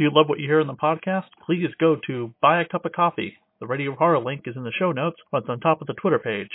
Do 0.00 0.04
you 0.04 0.10
love 0.14 0.30
what 0.30 0.40
you 0.40 0.46
hear 0.46 0.62
on 0.62 0.66
the 0.66 0.72
podcast? 0.72 1.26
Please 1.44 1.68
go 1.78 1.94
to 2.06 2.32
Buy 2.40 2.62
a 2.62 2.64
Cup 2.66 2.86
of 2.86 2.92
Coffee. 2.92 3.34
The 3.60 3.66
Radio 3.66 3.94
Horror 3.94 4.18
link 4.18 4.44
is 4.46 4.56
in 4.56 4.64
the 4.64 4.72
show 4.78 4.92
notes, 4.92 5.18
but 5.30 5.42
it's 5.42 5.50
on 5.50 5.60
top 5.60 5.82
of 5.82 5.88
the 5.88 5.92
Twitter 5.92 6.18
page. 6.18 6.48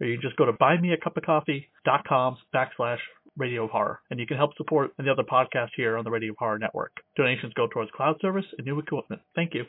Or 0.00 0.06
you 0.06 0.14
can 0.16 0.22
just 0.22 0.36
go 0.36 0.44
to 0.44 0.52
buymeacupofcoffee.com 0.52 2.36
backslash 2.54 2.98
Radio 3.36 3.66
Horror, 3.66 3.98
and 4.08 4.20
you 4.20 4.26
can 4.28 4.36
help 4.36 4.56
support 4.56 4.92
the 4.98 5.10
other 5.10 5.24
podcast 5.24 5.70
here 5.74 5.96
on 5.96 6.04
the 6.04 6.12
Radio 6.12 6.32
Horror 6.38 6.60
Network. 6.60 6.92
Donations 7.16 7.52
go 7.54 7.66
towards 7.66 7.90
cloud 7.90 8.18
service 8.20 8.46
and 8.56 8.64
new 8.64 8.78
equipment. 8.78 9.20
Thank 9.34 9.52
you. 9.54 9.64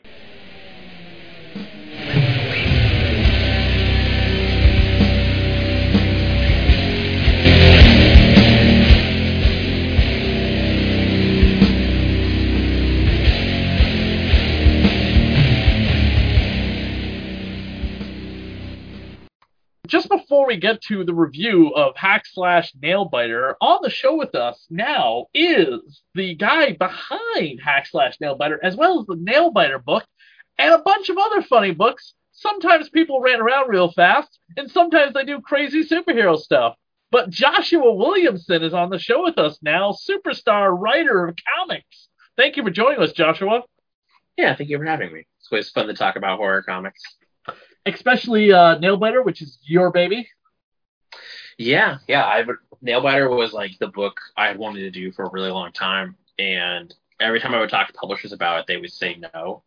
Before 20.44 20.54
we 20.54 20.60
get 20.60 20.82
to 20.82 21.04
the 21.04 21.14
review 21.14 21.70
of 21.74 21.96
Hack 21.96 22.24
Slash 22.26 22.74
Nailbiter, 22.74 23.54
on 23.62 23.78
the 23.80 23.88
show 23.88 24.14
with 24.14 24.34
us 24.34 24.66
now 24.68 25.24
is 25.32 26.02
the 26.14 26.34
guy 26.34 26.72
behind 26.72 27.60
Hack 27.64 27.86
Slash 27.86 28.18
Nailbiter, 28.18 28.58
as 28.62 28.76
well 28.76 29.00
as 29.00 29.06
the 29.06 29.16
Nailbiter 29.16 29.82
book, 29.82 30.04
and 30.58 30.74
a 30.74 30.82
bunch 30.82 31.08
of 31.08 31.16
other 31.16 31.40
funny 31.40 31.70
books. 31.70 32.12
Sometimes 32.32 32.90
people 32.90 33.22
ran 33.22 33.40
around 33.40 33.70
real 33.70 33.90
fast, 33.90 34.38
and 34.58 34.70
sometimes 34.70 35.14
they 35.14 35.24
do 35.24 35.40
crazy 35.40 35.82
superhero 35.82 36.38
stuff. 36.38 36.74
But 37.10 37.30
Joshua 37.30 37.94
Williamson 37.94 38.62
is 38.62 38.74
on 38.74 38.90
the 38.90 38.98
show 38.98 39.22
with 39.22 39.38
us 39.38 39.58
now, 39.62 39.92
superstar 39.92 40.78
writer 40.78 41.26
of 41.26 41.36
comics. 41.56 42.08
Thank 42.36 42.58
you 42.58 42.64
for 42.64 42.70
joining 42.70 43.00
us, 43.00 43.12
Joshua. 43.12 43.62
Yeah, 44.36 44.54
thank 44.54 44.68
you 44.68 44.76
for 44.76 44.84
having 44.84 45.10
me. 45.10 45.20
It's 45.38 45.48
always 45.50 45.70
fun 45.70 45.86
to 45.86 45.94
talk 45.94 46.16
about 46.16 46.36
horror 46.36 46.62
comics 46.62 47.00
especially 47.86 48.52
uh, 48.52 48.78
Nailbiter, 48.78 49.24
which 49.24 49.42
is 49.42 49.58
your 49.62 49.90
baby. 49.90 50.28
Yeah, 51.58 51.98
yeah. 52.08 52.24
I 52.24 52.44
Nailbiter 52.84 53.34
was 53.34 53.52
like 53.52 53.78
the 53.78 53.88
book 53.88 54.20
I 54.36 54.46
had 54.48 54.58
wanted 54.58 54.80
to 54.80 54.90
do 54.90 55.12
for 55.12 55.24
a 55.24 55.30
really 55.30 55.50
long 55.50 55.72
time, 55.72 56.16
and 56.38 56.92
every 57.20 57.40
time 57.40 57.54
I 57.54 57.60
would 57.60 57.70
talk 57.70 57.86
to 57.88 57.92
publishers 57.94 58.32
about 58.32 58.60
it, 58.60 58.66
they 58.66 58.76
would 58.76 58.92
say 58.92 59.16
no. 59.34 59.62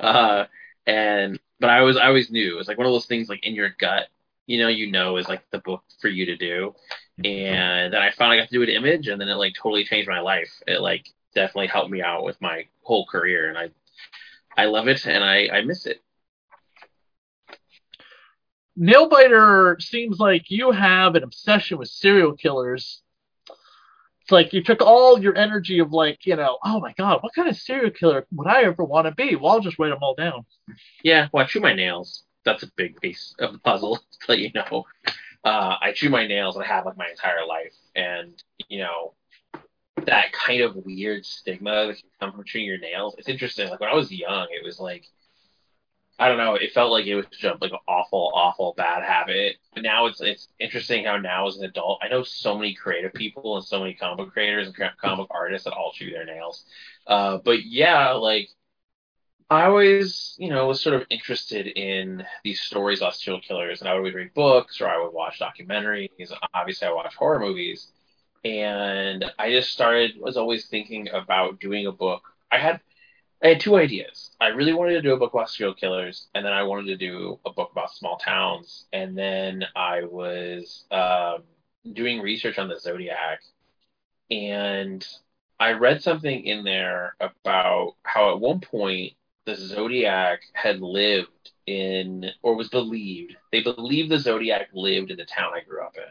Uh, 0.00 0.44
and 0.86 1.38
but 1.60 1.70
I 1.70 1.82
was 1.82 1.96
I 1.96 2.06
always 2.06 2.30
knew 2.30 2.54
it 2.54 2.58
was 2.58 2.68
like 2.68 2.78
one 2.78 2.86
of 2.86 2.92
those 2.92 3.06
things 3.06 3.28
like 3.28 3.44
in 3.44 3.54
your 3.54 3.70
gut, 3.78 4.08
you 4.46 4.58
know, 4.58 4.68
you 4.68 4.90
know 4.90 5.16
is 5.16 5.28
like 5.28 5.48
the 5.50 5.58
book 5.58 5.82
for 6.00 6.08
you 6.08 6.26
to 6.26 6.36
do. 6.36 6.74
And 7.24 7.92
then 7.92 8.00
I 8.02 8.10
finally 8.12 8.38
got 8.38 8.48
to 8.48 8.54
do 8.54 8.62
an 8.62 8.68
image, 8.68 9.08
and 9.08 9.20
then 9.20 9.28
it 9.28 9.34
like 9.34 9.54
totally 9.54 9.84
changed 9.84 10.08
my 10.08 10.20
life. 10.20 10.50
It 10.66 10.80
like 10.80 11.08
definitely 11.34 11.68
helped 11.68 11.90
me 11.90 12.02
out 12.02 12.24
with 12.24 12.40
my 12.40 12.66
whole 12.82 13.06
career, 13.06 13.48
and 13.48 13.58
I 13.58 13.70
I 14.56 14.66
love 14.66 14.88
it 14.88 15.06
and 15.06 15.22
I 15.24 15.48
I 15.52 15.62
miss 15.62 15.86
it. 15.86 16.02
Nailbiter 18.78 19.80
seems 19.82 20.18
like 20.18 20.50
you 20.50 20.70
have 20.70 21.14
an 21.14 21.22
obsession 21.22 21.78
with 21.78 21.88
serial 21.88 22.34
killers. 22.34 23.02
It's 24.22 24.30
like 24.30 24.52
you 24.52 24.62
took 24.62 24.82
all 24.82 25.20
your 25.20 25.36
energy 25.36 25.78
of 25.78 25.92
like, 25.92 26.26
you 26.26 26.36
know, 26.36 26.58
oh 26.64 26.80
my 26.80 26.92
god, 26.92 27.22
what 27.22 27.34
kind 27.34 27.48
of 27.48 27.56
serial 27.56 27.90
killer 27.90 28.26
would 28.32 28.46
I 28.46 28.64
ever 28.64 28.84
want 28.84 29.06
to 29.06 29.14
be? 29.14 29.36
Well, 29.36 29.52
I'll 29.52 29.60
just 29.60 29.78
write 29.78 29.88
them 29.88 30.02
all 30.02 30.14
down. 30.14 30.44
Yeah, 31.02 31.28
well, 31.32 31.44
I 31.44 31.48
chew 31.48 31.60
my 31.60 31.74
nails. 31.74 32.24
That's 32.44 32.62
a 32.62 32.70
big 32.76 33.00
piece 33.00 33.34
of 33.38 33.52
the 33.52 33.58
puzzle 33.58 33.96
to 34.20 34.26
let 34.28 34.38
you 34.38 34.50
know. 34.54 34.84
Uh, 35.44 35.76
I 35.80 35.92
chew 35.92 36.10
my 36.10 36.26
nails 36.26 36.56
and 36.56 36.64
I 36.64 36.68
have 36.68 36.84
like 36.84 36.96
my 36.96 37.08
entire 37.08 37.46
life, 37.46 37.74
and 37.96 38.32
you 38.68 38.80
know 38.80 39.14
that 40.04 40.32
kind 40.32 40.60
of 40.60 40.76
weird 40.76 41.24
stigma 41.24 41.86
that 41.86 41.96
can 41.96 42.10
come 42.20 42.32
from 42.32 42.44
chewing 42.44 42.66
your 42.66 42.78
nails. 42.78 43.14
It's 43.18 43.28
interesting. 43.28 43.68
Like 43.68 43.80
when 43.80 43.90
I 43.90 43.94
was 43.94 44.12
young, 44.12 44.46
it 44.50 44.64
was 44.64 44.78
like 44.78 45.04
I 46.20 46.26
don't 46.28 46.36
know. 46.38 46.54
It 46.56 46.72
felt 46.72 46.90
like 46.90 47.06
it 47.06 47.14
was 47.14 47.26
just 47.30 47.60
like 47.60 47.70
an 47.70 47.78
awful, 47.86 48.32
awful 48.34 48.74
bad 48.76 49.04
habit. 49.04 49.56
But 49.72 49.84
now 49.84 50.06
it's 50.06 50.20
it's 50.20 50.48
interesting 50.58 51.04
how 51.04 51.16
now 51.16 51.46
as 51.46 51.58
an 51.58 51.64
adult, 51.64 52.00
I 52.02 52.08
know 52.08 52.24
so 52.24 52.56
many 52.58 52.74
creative 52.74 53.14
people 53.14 53.56
and 53.56 53.64
so 53.64 53.78
many 53.80 53.94
comic 53.94 54.18
book 54.18 54.32
creators 54.32 54.66
and 54.66 54.76
comic 55.00 55.28
artists 55.30 55.64
that 55.66 55.74
all 55.74 55.92
chew 55.92 56.10
their 56.10 56.24
nails. 56.24 56.64
Uh, 57.06 57.38
but 57.44 57.64
yeah, 57.64 58.12
like 58.12 58.48
I 59.50 59.64
always, 59.64 60.34
you 60.38 60.50
know, 60.50 60.66
was 60.68 60.82
sort 60.82 60.94
of 60.96 61.06
interested 61.10 61.66
in 61.68 62.24
these 62.44 62.60
stories 62.60 63.00
about 63.00 63.14
serial 63.14 63.40
killers, 63.40 63.80
and 63.80 63.88
I 63.88 63.98
would 63.98 64.14
read 64.14 64.34
books 64.34 64.80
or 64.80 64.88
I 64.88 65.02
would 65.02 65.12
watch 65.12 65.40
documentaries. 65.40 66.32
Obviously, 66.54 66.86
I 66.86 66.92
watch 66.92 67.14
horror 67.14 67.38
movies, 67.40 67.88
and 68.44 69.24
I 69.38 69.50
just 69.50 69.70
started 69.72 70.20
was 70.20 70.36
always 70.36 70.66
thinking 70.66 71.08
about 71.08 71.60
doing 71.60 71.86
a 71.86 71.92
book. 71.92 72.22
I 72.50 72.58
had 72.58 72.80
I 73.42 73.48
had 73.48 73.60
two 73.60 73.76
ideas. 73.76 74.32
I 74.40 74.48
really 74.48 74.74
wanted 74.74 74.94
to 74.94 75.02
do 75.02 75.12
a 75.12 75.16
book 75.16 75.32
about 75.32 75.50
serial 75.50 75.74
killers, 75.74 76.26
and 76.34 76.44
then 76.44 76.52
I 76.52 76.64
wanted 76.64 76.86
to 76.86 76.96
do 76.96 77.38
a 77.46 77.52
book 77.52 77.70
about 77.70 77.94
small 77.94 78.16
towns. 78.16 78.86
And 78.92 79.16
then 79.16 79.64
I 79.76 80.02
was 80.04 80.84
um, 80.90 81.44
doing 81.92 82.20
research 82.20 82.58
on 82.58 82.68
the 82.68 82.80
Zodiac, 82.80 83.42
and 84.30 85.06
I 85.60 85.72
read 85.72 86.02
something 86.02 86.44
in 86.44 86.64
there 86.64 87.14
about 87.20 87.94
how 88.02 88.32
at 88.32 88.40
one 88.40 88.60
point 88.60 89.12
the 89.44 89.54
Zodiac 89.54 90.40
had 90.52 90.80
lived 90.80 91.52
in, 91.66 92.30
or 92.42 92.56
was 92.56 92.68
believed, 92.68 93.36
they 93.52 93.62
believed 93.62 94.10
the 94.10 94.18
Zodiac 94.18 94.68
lived 94.72 95.12
in 95.12 95.16
the 95.16 95.24
town 95.24 95.52
I 95.54 95.60
grew 95.60 95.82
up 95.82 95.96
in. 95.96 96.02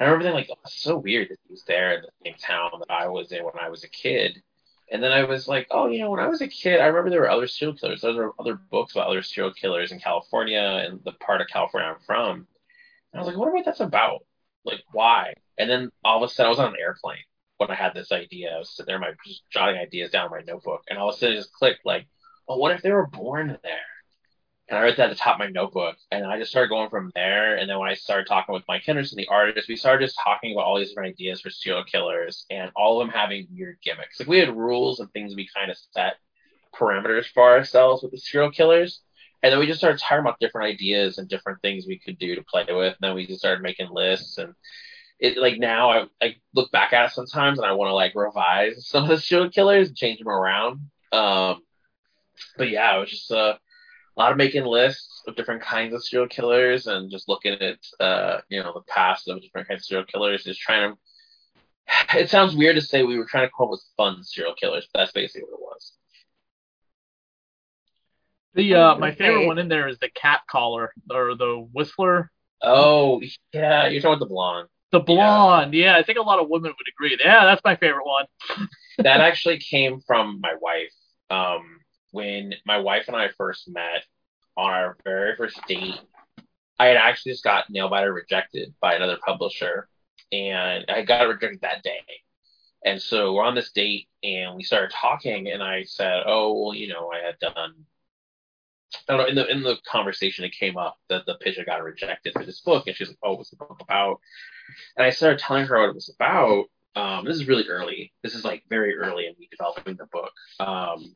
And 0.00 0.08
I 0.08 0.12
remember 0.12 0.24
thinking, 0.24 0.48
like, 0.48 0.58
oh, 0.58 0.60
it's 0.64 0.80
so 0.80 0.98
weird 0.98 1.28
that 1.28 1.38
he 1.46 1.52
was 1.52 1.64
there 1.64 1.94
in 1.94 2.02
the 2.02 2.08
same 2.24 2.38
town 2.38 2.70
that 2.80 2.92
I 2.92 3.06
was 3.06 3.30
in 3.30 3.44
when 3.44 3.54
I 3.60 3.68
was 3.68 3.84
a 3.84 3.88
kid 3.88 4.42
and 4.90 5.02
then 5.02 5.12
I 5.12 5.24
was 5.24 5.46
like, 5.46 5.66
oh, 5.70 5.88
you 5.88 6.00
know, 6.00 6.10
when 6.10 6.20
I 6.20 6.28
was 6.28 6.40
a 6.40 6.48
kid, 6.48 6.80
I 6.80 6.86
remember 6.86 7.10
there 7.10 7.20
were 7.20 7.30
other 7.30 7.46
serial 7.46 7.76
killers. 7.76 8.00
There 8.00 8.14
were 8.14 8.34
other 8.38 8.54
books 8.54 8.92
about 8.92 9.08
other 9.08 9.22
serial 9.22 9.52
killers 9.52 9.92
in 9.92 10.00
California 10.00 10.84
and 10.86 11.00
the 11.04 11.12
part 11.12 11.40
of 11.40 11.48
California 11.48 11.90
I'm 11.90 12.00
from. 12.06 12.46
And 13.12 13.14
I 13.14 13.18
was 13.18 13.26
like, 13.26 13.36
what 13.36 13.48
about 13.48 13.64
that's 13.64 13.80
about? 13.80 14.20
Like, 14.64 14.82
why? 14.92 15.34
And 15.58 15.68
then 15.68 15.90
all 16.04 16.22
of 16.22 16.30
a 16.30 16.32
sudden, 16.32 16.46
I 16.46 16.50
was 16.50 16.58
on 16.58 16.68
an 16.68 16.80
airplane 16.80 17.18
when 17.58 17.70
I 17.70 17.74
had 17.74 17.94
this 17.94 18.12
idea. 18.12 18.54
I 18.54 18.58
was 18.58 18.74
sitting 18.74 18.86
there, 18.86 18.98
my 18.98 19.12
just 19.26 19.42
jotting 19.50 19.78
ideas 19.78 20.10
down 20.10 20.26
in 20.26 20.30
my 20.30 20.40
notebook, 20.46 20.82
and 20.88 20.98
all 20.98 21.10
of 21.10 21.14
a 21.16 21.18
sudden, 21.18 21.34
it 21.34 21.38
just 21.38 21.52
clicked. 21.52 21.84
Like, 21.84 22.06
oh, 22.48 22.56
what 22.56 22.72
if 22.72 22.82
they 22.82 22.92
were 22.92 23.06
born 23.06 23.58
there? 23.62 23.97
And 24.68 24.78
I 24.78 24.82
wrote 24.82 24.98
that 24.98 25.10
at 25.10 25.16
the 25.16 25.16
top 25.16 25.36
of 25.36 25.38
my 25.38 25.48
notebook. 25.48 25.96
And 26.10 26.26
I 26.26 26.38
just 26.38 26.50
started 26.50 26.68
going 26.68 26.90
from 26.90 27.10
there. 27.14 27.56
And 27.56 27.70
then 27.70 27.78
when 27.78 27.88
I 27.88 27.94
started 27.94 28.26
talking 28.26 28.52
with 28.52 28.64
Mike 28.68 28.82
Henderson, 28.84 29.16
the 29.16 29.28
artist, 29.28 29.68
we 29.68 29.76
started 29.76 30.04
just 30.04 30.18
talking 30.22 30.52
about 30.52 30.64
all 30.64 30.78
these 30.78 30.90
different 30.90 31.14
ideas 31.14 31.40
for 31.40 31.48
serial 31.48 31.84
killers 31.84 32.44
and 32.50 32.70
all 32.76 33.00
of 33.00 33.06
them 33.06 33.14
having 33.14 33.48
weird 33.50 33.78
gimmicks. 33.82 34.20
Like 34.20 34.28
we 34.28 34.38
had 34.38 34.54
rules 34.54 35.00
and 35.00 35.10
things 35.10 35.34
we 35.34 35.48
kind 35.54 35.70
of 35.70 35.78
set 35.92 36.16
parameters 36.74 37.26
for 37.32 37.50
ourselves 37.50 38.02
with 38.02 38.12
the 38.12 38.18
serial 38.18 38.50
killers. 38.50 39.00
And 39.42 39.52
then 39.52 39.58
we 39.58 39.66
just 39.66 39.78
started 39.78 40.00
talking 40.00 40.20
about 40.20 40.38
different 40.38 40.68
ideas 40.68 41.16
and 41.16 41.28
different 41.28 41.62
things 41.62 41.86
we 41.86 41.98
could 41.98 42.18
do 42.18 42.34
to 42.34 42.42
play 42.42 42.66
with. 42.68 42.96
And 43.00 43.08
then 43.08 43.14
we 43.14 43.26
just 43.26 43.38
started 43.38 43.62
making 43.62 43.88
lists 43.90 44.36
and 44.36 44.54
it 45.18 45.36
like 45.38 45.58
now 45.58 45.90
I, 45.90 46.06
I 46.22 46.36
look 46.54 46.70
back 46.70 46.92
at 46.92 47.06
it 47.06 47.12
sometimes 47.12 47.58
and 47.58 47.66
I 47.66 47.72
want 47.72 47.88
to 47.88 47.94
like 47.94 48.14
revise 48.14 48.86
some 48.86 49.04
of 49.04 49.08
the 49.08 49.18
serial 49.18 49.50
killers 49.50 49.88
and 49.88 49.96
change 49.96 50.18
them 50.18 50.28
around. 50.28 50.90
Um, 51.10 51.62
but 52.56 52.68
yeah, 52.68 52.96
it 52.96 53.00
was 53.00 53.10
just 53.10 53.32
uh 53.32 53.54
a 54.18 54.20
lot 54.20 54.32
of 54.32 54.38
making 54.38 54.64
lists 54.64 55.22
of 55.28 55.36
different 55.36 55.62
kinds 55.62 55.94
of 55.94 56.04
serial 56.04 56.28
killers 56.28 56.88
and 56.88 57.10
just 57.10 57.28
looking 57.28 57.52
at 57.52 57.78
uh, 58.00 58.40
you 58.48 58.60
know 58.60 58.72
the 58.72 58.92
past 58.92 59.28
of 59.28 59.40
different 59.40 59.68
kinds 59.68 59.82
of 59.82 59.84
serial 59.84 60.06
killers. 60.06 60.44
Just 60.44 60.60
trying 60.60 60.92
to. 60.92 60.98
It 62.18 62.28
sounds 62.28 62.54
weird 62.54 62.76
to 62.76 62.82
say 62.82 63.02
we 63.02 63.18
were 63.18 63.24
trying 63.24 63.46
to 63.46 63.52
come 63.56 63.64
up 63.64 63.70
with 63.70 63.82
fun 63.96 64.22
serial 64.22 64.54
killers, 64.54 64.86
but 64.92 65.00
that's 65.00 65.12
basically 65.12 65.42
what 65.42 65.58
it 65.58 65.62
was. 65.62 65.92
The 68.54 68.74
uh, 68.74 68.98
my 68.98 69.12
favorite 69.12 69.46
one 69.46 69.58
in 69.58 69.68
there 69.68 69.88
is 69.88 69.98
the 69.98 70.10
cat 70.10 70.40
caller 70.50 70.92
or 71.10 71.34
the 71.36 71.66
whistler. 71.72 72.30
Oh 72.60 73.22
yeah, 73.52 73.86
you're 73.86 74.02
talking 74.02 74.14
about 74.14 74.20
the 74.20 74.26
blonde. 74.26 74.68
The 74.90 75.00
blonde, 75.00 75.74
yeah. 75.74 75.92
yeah. 75.92 75.98
I 75.98 76.02
think 76.02 76.18
a 76.18 76.22
lot 76.22 76.40
of 76.40 76.48
women 76.48 76.72
would 76.76 76.88
agree. 76.92 77.16
Yeah, 77.22 77.44
that's 77.44 77.62
my 77.64 77.76
favorite 77.76 78.06
one. 78.06 78.24
that 78.98 79.20
actually 79.20 79.58
came 79.58 80.00
from 80.00 80.40
my 80.40 80.54
wife. 80.60 80.92
Um, 81.30 81.80
when 82.10 82.54
my 82.66 82.78
wife 82.78 83.04
and 83.06 83.16
I 83.16 83.28
first 83.36 83.68
met 83.68 84.04
on 84.58 84.72
our 84.72 84.96
very 85.04 85.36
first 85.36 85.58
date, 85.66 86.00
I 86.78 86.86
had 86.86 86.96
actually 86.96 87.32
just 87.32 87.44
got 87.44 87.72
Nailbiter 87.72 88.12
rejected 88.12 88.74
by 88.80 88.94
another 88.94 89.18
publisher, 89.24 89.88
and 90.32 90.84
I 90.88 91.02
got 91.02 91.28
rejected 91.28 91.60
that 91.62 91.82
day. 91.82 92.02
And 92.84 93.00
so 93.00 93.32
we're 93.32 93.44
on 93.44 93.54
this 93.54 93.72
date, 93.72 94.08
and 94.22 94.56
we 94.56 94.62
started 94.62 94.90
talking, 94.90 95.48
and 95.48 95.62
I 95.62 95.84
said, 95.84 96.22
"Oh, 96.26 96.52
well, 96.60 96.74
you 96.74 96.88
know, 96.88 97.10
I 97.10 97.24
had 97.24 97.38
done." 97.40 97.86
I 99.08 99.16
don't 99.16 99.18
know. 99.18 99.26
In 99.26 99.34
the 99.34 99.46
in 99.50 99.62
the 99.62 99.76
conversation, 99.86 100.44
it 100.44 100.52
came 100.52 100.76
up 100.76 100.98
that 101.08 101.26
the 101.26 101.36
pitch 101.36 101.58
got 101.66 101.82
rejected 101.82 102.32
for 102.34 102.44
this 102.44 102.60
book, 102.60 102.86
and 102.86 102.96
she's 102.96 103.08
like, 103.08 103.18
"Oh, 103.22 103.34
what's 103.34 103.50
the 103.50 103.56
book 103.56 103.78
about?" 103.80 104.20
And 104.96 105.06
I 105.06 105.10
started 105.10 105.38
telling 105.38 105.66
her 105.66 105.80
what 105.80 105.90
it 105.90 105.94
was 105.94 106.08
about. 106.14 106.66
Um, 106.96 107.24
this 107.24 107.36
is 107.36 107.48
really 107.48 107.68
early. 107.68 108.12
This 108.22 108.34
is 108.34 108.44
like 108.44 108.64
very 108.68 108.96
early 108.96 109.26
in 109.26 109.34
me 109.38 109.48
developing 109.50 109.96
the 109.96 110.06
book. 110.06 110.32
Um, 110.58 111.14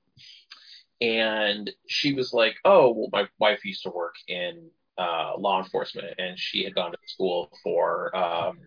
and 1.02 1.70
she 1.88 2.14
was 2.14 2.32
like, 2.32 2.56
"Oh, 2.64 2.92
well, 2.92 3.08
my 3.12 3.28
wife 3.38 3.64
used 3.64 3.82
to 3.84 3.90
work 3.90 4.14
in 4.28 4.70
uh, 4.98 5.32
law 5.38 5.62
enforcement, 5.62 6.14
and 6.18 6.38
she 6.38 6.64
had 6.64 6.74
gone 6.74 6.92
to 6.92 6.98
school 7.06 7.50
for 7.62 8.16
um, 8.16 8.58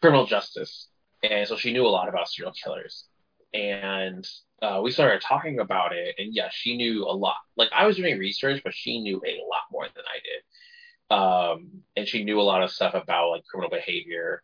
criminal 0.00 0.26
justice, 0.26 0.88
and 1.22 1.48
so 1.48 1.56
she 1.56 1.72
knew 1.72 1.86
a 1.86 1.88
lot 1.88 2.08
about 2.08 2.28
serial 2.28 2.52
killers." 2.52 3.06
and 3.52 4.26
uh, 4.62 4.80
we 4.82 4.90
started 4.90 5.20
talking 5.20 5.58
about 5.58 5.92
it. 5.92 6.14
And 6.18 6.34
yeah, 6.34 6.48
she 6.50 6.76
knew 6.76 7.04
a 7.04 7.12
lot. 7.12 7.36
Like 7.56 7.70
I 7.74 7.86
was 7.86 7.96
doing 7.96 8.18
research, 8.18 8.62
but 8.62 8.74
she 8.74 9.00
knew 9.00 9.20
a 9.26 9.40
lot 9.48 9.62
more 9.72 9.86
than 9.94 10.04
I 10.06 10.18
did. 10.22 11.16
Um, 11.16 11.82
and 11.96 12.06
she 12.06 12.24
knew 12.24 12.40
a 12.40 12.42
lot 12.42 12.62
of 12.62 12.70
stuff 12.70 12.94
about 12.94 13.30
like 13.30 13.44
criminal 13.44 13.70
behavior. 13.70 14.42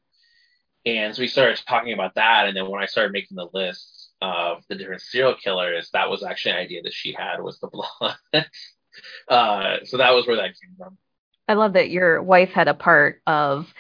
And 0.85 1.15
so 1.15 1.21
we 1.21 1.29
started 1.29 1.61
talking 1.67 1.93
about 1.93 2.15
that. 2.15 2.47
And 2.47 2.57
then 2.57 2.69
when 2.69 2.83
I 2.83 2.87
started 2.87 3.13
making 3.13 3.37
the 3.37 3.49
list 3.53 3.96
of 4.21 4.63
the 4.69 4.75
different 4.75 5.03
serial 5.03 5.35
killers, 5.35 5.91
that 5.93 6.11
was 6.11 6.23
actually 6.23 6.53
an 6.53 6.59
idea 6.59 6.83
that 6.83 6.93
she 6.93 7.13
had 7.13 7.43
was 7.43 7.59
the 7.61 7.69
blood. 7.73 8.17
uh, 9.29 9.85
so 9.85 9.99
that 9.99 10.13
was 10.13 10.27
where 10.27 10.37
that 10.37 10.55
came 10.61 10.75
from. 10.79 10.99
I 11.49 11.55
love 11.55 11.75
that 11.75 11.91
your 11.91 12.23
wife 12.23 12.51
had 12.51 12.69
a 12.69 12.75
part 12.75 13.23
of 13.27 13.73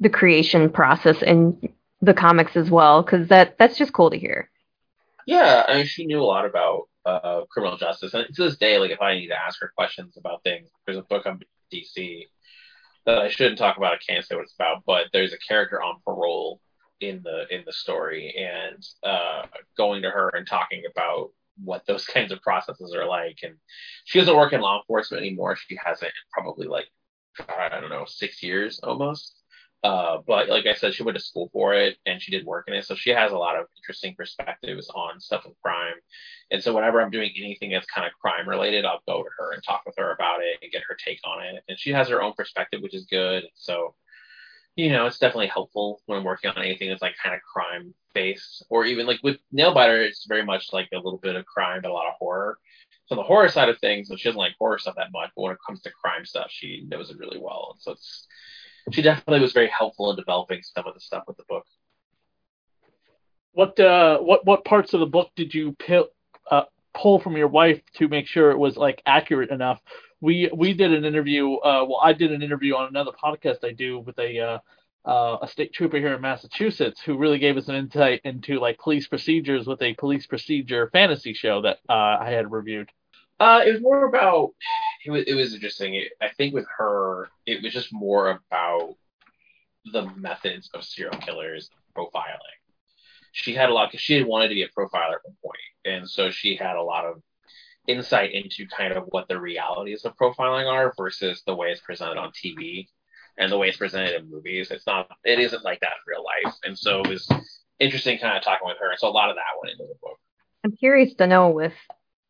the 0.00 0.10
creation 0.10 0.70
process 0.70 1.22
in 1.22 1.72
the 2.00 2.14
comics 2.14 2.56
as 2.56 2.70
well, 2.70 3.02
because 3.02 3.28
that 3.28 3.56
that's 3.58 3.78
just 3.78 3.92
cool 3.92 4.10
to 4.10 4.18
hear. 4.18 4.50
Yeah, 5.26 5.64
I 5.68 5.76
mean, 5.76 5.86
she 5.86 6.04
knew 6.06 6.20
a 6.20 6.24
lot 6.24 6.46
about 6.46 6.88
uh, 7.04 7.42
criminal 7.48 7.76
justice, 7.76 8.12
and 8.14 8.26
to 8.34 8.42
this 8.42 8.56
day, 8.56 8.78
like 8.78 8.90
if 8.90 9.00
I 9.00 9.14
need 9.14 9.28
to 9.28 9.40
ask 9.40 9.60
her 9.60 9.72
questions 9.76 10.16
about 10.16 10.42
things, 10.42 10.68
there's 10.84 10.98
a 10.98 11.02
book 11.02 11.26
on 11.26 11.40
DC 11.72 12.26
that 13.06 13.18
I 13.18 13.28
shouldn't 13.28 13.58
talk 13.58 13.76
about. 13.76 13.92
I 13.92 13.98
can't 13.98 14.24
say 14.24 14.34
what 14.34 14.42
it's 14.42 14.54
about, 14.54 14.82
but 14.84 15.06
there's 15.12 15.32
a 15.32 15.38
character 15.38 15.80
on 15.80 16.00
parole 16.04 16.60
in 17.02 17.22
the 17.22 17.44
in 17.50 17.62
the 17.66 17.72
story, 17.72 18.34
and 18.36 18.84
uh, 19.02 19.46
going 19.76 20.02
to 20.02 20.10
her 20.10 20.30
and 20.30 20.46
talking 20.46 20.84
about 20.90 21.30
what 21.62 21.86
those 21.86 22.04
kinds 22.14 22.32
of 22.32 22.40
processes 22.42 22.94
are 22.94 23.06
like. 23.06 23.38
And 23.42 23.54
she 24.04 24.18
doesn't 24.18 24.36
work 24.36 24.52
in 24.52 24.60
law 24.60 24.78
enforcement 24.78 25.22
anymore. 25.22 25.56
She 25.56 25.78
hasn't 25.82 26.12
probably 26.32 26.66
like 26.66 26.86
I 27.48 27.80
don't 27.80 27.90
know 27.90 28.04
six 28.06 28.42
years 28.42 28.80
almost. 28.82 29.34
Uh, 29.84 30.18
but 30.28 30.48
like 30.48 30.66
I 30.66 30.74
said, 30.74 30.94
she 30.94 31.02
went 31.02 31.18
to 31.18 31.24
school 31.24 31.50
for 31.52 31.74
it 31.74 31.96
and 32.06 32.22
she 32.22 32.30
did 32.30 32.46
work 32.46 32.66
in 32.68 32.74
it, 32.74 32.84
so 32.84 32.94
she 32.94 33.10
has 33.10 33.32
a 33.32 33.36
lot 33.36 33.56
of 33.56 33.66
interesting 33.76 34.14
perspectives 34.14 34.88
on 34.94 35.18
stuff 35.18 35.44
with 35.44 35.60
crime. 35.60 35.94
And 36.52 36.62
so 36.62 36.72
whenever 36.72 37.02
I'm 37.02 37.10
doing 37.10 37.32
anything 37.36 37.70
that's 37.70 37.86
kind 37.86 38.06
of 38.06 38.12
crime 38.20 38.48
related, 38.48 38.84
I'll 38.84 39.02
go 39.08 39.24
to 39.24 39.28
her 39.38 39.52
and 39.52 39.62
talk 39.62 39.82
with 39.84 39.96
her 39.98 40.12
about 40.12 40.40
it 40.40 40.58
and 40.62 40.70
get 40.70 40.84
her 40.88 40.96
take 41.04 41.18
on 41.24 41.44
it. 41.44 41.64
And 41.68 41.78
she 41.78 41.90
has 41.90 42.08
her 42.08 42.22
own 42.22 42.32
perspective, 42.34 42.80
which 42.80 42.94
is 42.94 43.06
good. 43.06 43.44
So 43.54 43.96
you 44.76 44.90
know, 44.90 45.06
it's 45.06 45.18
definitely 45.18 45.48
helpful 45.48 46.00
when 46.06 46.18
I'm 46.18 46.24
working 46.24 46.50
on 46.50 46.58
anything 46.58 46.88
that's 46.88 47.02
like 47.02 47.14
kind 47.22 47.34
of 47.34 47.42
crime 47.42 47.94
based, 48.14 48.64
or 48.70 48.84
even 48.84 49.06
like 49.06 49.20
with 49.22 49.38
Nailbiter, 49.54 50.06
it's 50.06 50.26
very 50.26 50.44
much 50.44 50.72
like 50.72 50.88
a 50.92 50.96
little 50.96 51.18
bit 51.18 51.36
of 51.36 51.44
crime, 51.46 51.80
but 51.82 51.90
a 51.90 51.94
lot 51.94 52.08
of 52.08 52.14
horror. 52.18 52.58
So 53.06 53.16
the 53.16 53.22
horror 53.22 53.48
side 53.48 53.68
of 53.68 53.78
things, 53.78 54.08
so 54.08 54.16
she 54.16 54.28
doesn't 54.28 54.38
like 54.38 54.54
horror 54.58 54.78
stuff 54.78 54.94
that 54.96 55.12
much, 55.12 55.30
but 55.36 55.42
when 55.42 55.52
it 55.52 55.58
comes 55.66 55.82
to 55.82 55.90
crime 55.90 56.24
stuff, 56.24 56.46
she 56.50 56.86
knows 56.88 57.10
it 57.10 57.18
really 57.18 57.38
well. 57.38 57.76
So 57.80 57.92
it's 57.92 58.26
she 58.90 59.02
definitely 59.02 59.40
was 59.40 59.52
very 59.52 59.68
helpful 59.68 60.10
in 60.10 60.16
developing 60.16 60.62
some 60.62 60.86
of 60.86 60.94
the 60.94 61.00
stuff 61.00 61.24
with 61.26 61.36
the 61.36 61.44
book. 61.48 61.66
What 63.52 63.78
uh, 63.78 64.18
what 64.18 64.46
what 64.46 64.64
parts 64.64 64.94
of 64.94 65.00
the 65.00 65.06
book 65.06 65.30
did 65.36 65.52
you 65.52 65.76
pill, 65.78 66.08
uh, 66.50 66.64
pull 66.94 67.20
from 67.20 67.36
your 67.36 67.48
wife 67.48 67.80
to 67.94 68.08
make 68.08 68.26
sure 68.26 68.50
it 68.50 68.58
was 68.58 68.76
like 68.76 69.02
accurate 69.04 69.50
enough? 69.50 69.80
We 70.22 70.48
we 70.54 70.72
did 70.72 70.92
an 70.92 71.04
interview. 71.04 71.54
Uh, 71.56 71.84
well, 71.86 72.00
I 72.00 72.12
did 72.12 72.30
an 72.30 72.42
interview 72.42 72.76
on 72.76 72.86
another 72.88 73.10
podcast 73.10 73.64
I 73.64 73.72
do 73.72 73.98
with 73.98 74.16
a 74.20 74.38
uh, 74.38 74.58
uh, 75.04 75.38
a 75.42 75.48
state 75.48 75.72
trooper 75.72 75.98
here 75.98 76.14
in 76.14 76.20
Massachusetts 76.20 77.00
who 77.00 77.18
really 77.18 77.40
gave 77.40 77.56
us 77.56 77.66
an 77.66 77.74
insight 77.74 78.20
into 78.22 78.60
like 78.60 78.78
police 78.78 79.08
procedures 79.08 79.66
with 79.66 79.82
a 79.82 79.94
police 79.94 80.26
procedure 80.26 80.88
fantasy 80.92 81.34
show 81.34 81.62
that 81.62 81.78
uh, 81.88 82.18
I 82.20 82.30
had 82.30 82.52
reviewed. 82.52 82.88
Uh, 83.40 83.62
it 83.66 83.72
was 83.72 83.82
more 83.82 84.04
about 84.04 84.50
it 85.04 85.10
was 85.10 85.24
it 85.26 85.34
was 85.34 85.54
interesting. 85.54 86.04
I 86.20 86.28
think 86.36 86.54
with 86.54 86.66
her, 86.78 87.28
it 87.44 87.60
was 87.60 87.72
just 87.72 87.92
more 87.92 88.30
about 88.30 88.94
the 89.92 90.08
methods 90.14 90.70
of 90.72 90.84
serial 90.84 91.18
killers 91.18 91.68
profiling. 91.98 92.60
She 93.32 93.54
had 93.54 93.70
a 93.70 93.74
lot 93.74 93.90
because 93.90 94.02
she 94.02 94.14
had 94.14 94.26
wanted 94.26 94.50
to 94.50 94.54
be 94.54 94.62
a 94.62 94.68
profiler 94.68 95.14
at 95.14 95.24
one 95.24 95.36
point, 95.42 95.58
and 95.84 96.08
so 96.08 96.30
she 96.30 96.54
had 96.54 96.76
a 96.76 96.82
lot 96.82 97.06
of 97.06 97.20
insight 97.88 98.32
into 98.32 98.66
kind 98.66 98.92
of 98.92 99.04
what 99.08 99.28
the 99.28 99.40
realities 99.40 100.04
of 100.04 100.16
profiling 100.16 100.70
are 100.70 100.92
versus 100.96 101.42
the 101.46 101.54
way 101.54 101.68
it's 101.68 101.80
presented 101.80 102.16
on 102.16 102.30
TV 102.30 102.86
and 103.38 103.50
the 103.50 103.58
way 103.58 103.68
it's 103.68 103.78
presented 103.78 104.14
in 104.14 104.30
movies. 104.30 104.70
It's 104.70 104.86
not, 104.86 105.08
it 105.24 105.38
isn't 105.38 105.64
like 105.64 105.80
that 105.80 105.88
in 105.88 106.12
real 106.12 106.24
life, 106.24 106.54
and 106.64 106.78
so 106.78 107.00
it 107.00 107.08
was 107.08 107.28
interesting 107.80 108.18
kind 108.18 108.36
of 108.36 108.44
talking 108.44 108.66
with 108.66 108.76
her. 108.80 108.90
And 108.90 108.98
so 108.98 109.08
a 109.08 109.10
lot 109.10 109.30
of 109.30 109.36
that 109.36 109.60
went 109.60 109.72
into 109.72 109.84
the 109.84 109.98
book. 110.02 110.18
I'm 110.64 110.76
curious 110.76 111.14
to 111.14 111.26
know 111.26 111.50
with 111.50 111.72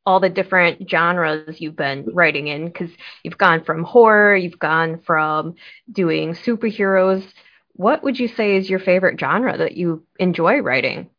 all 0.05 0.21
the 0.21 0.29
different 0.29 0.89
genres 0.91 1.61
you've 1.61 1.77
been 1.77 2.07
writing 2.13 2.49
in 2.49 2.67
because 2.67 2.91
you've 3.23 3.39
gone 3.39 3.63
from 3.63 3.85
horror, 3.85 4.35
you've 4.35 4.59
gone 4.59 5.01
from 5.05 5.55
doing 5.91 6.35
superheroes. 6.35 7.25
What 7.75 8.03
would 8.03 8.19
you 8.19 8.29
say 8.29 8.57
is 8.57 8.69
your 8.69 8.81
favorite 8.81 9.21
genre 9.21 9.57
that 9.59 9.77
you 9.77 10.05
enjoy 10.19 10.61
writing? 10.61 11.11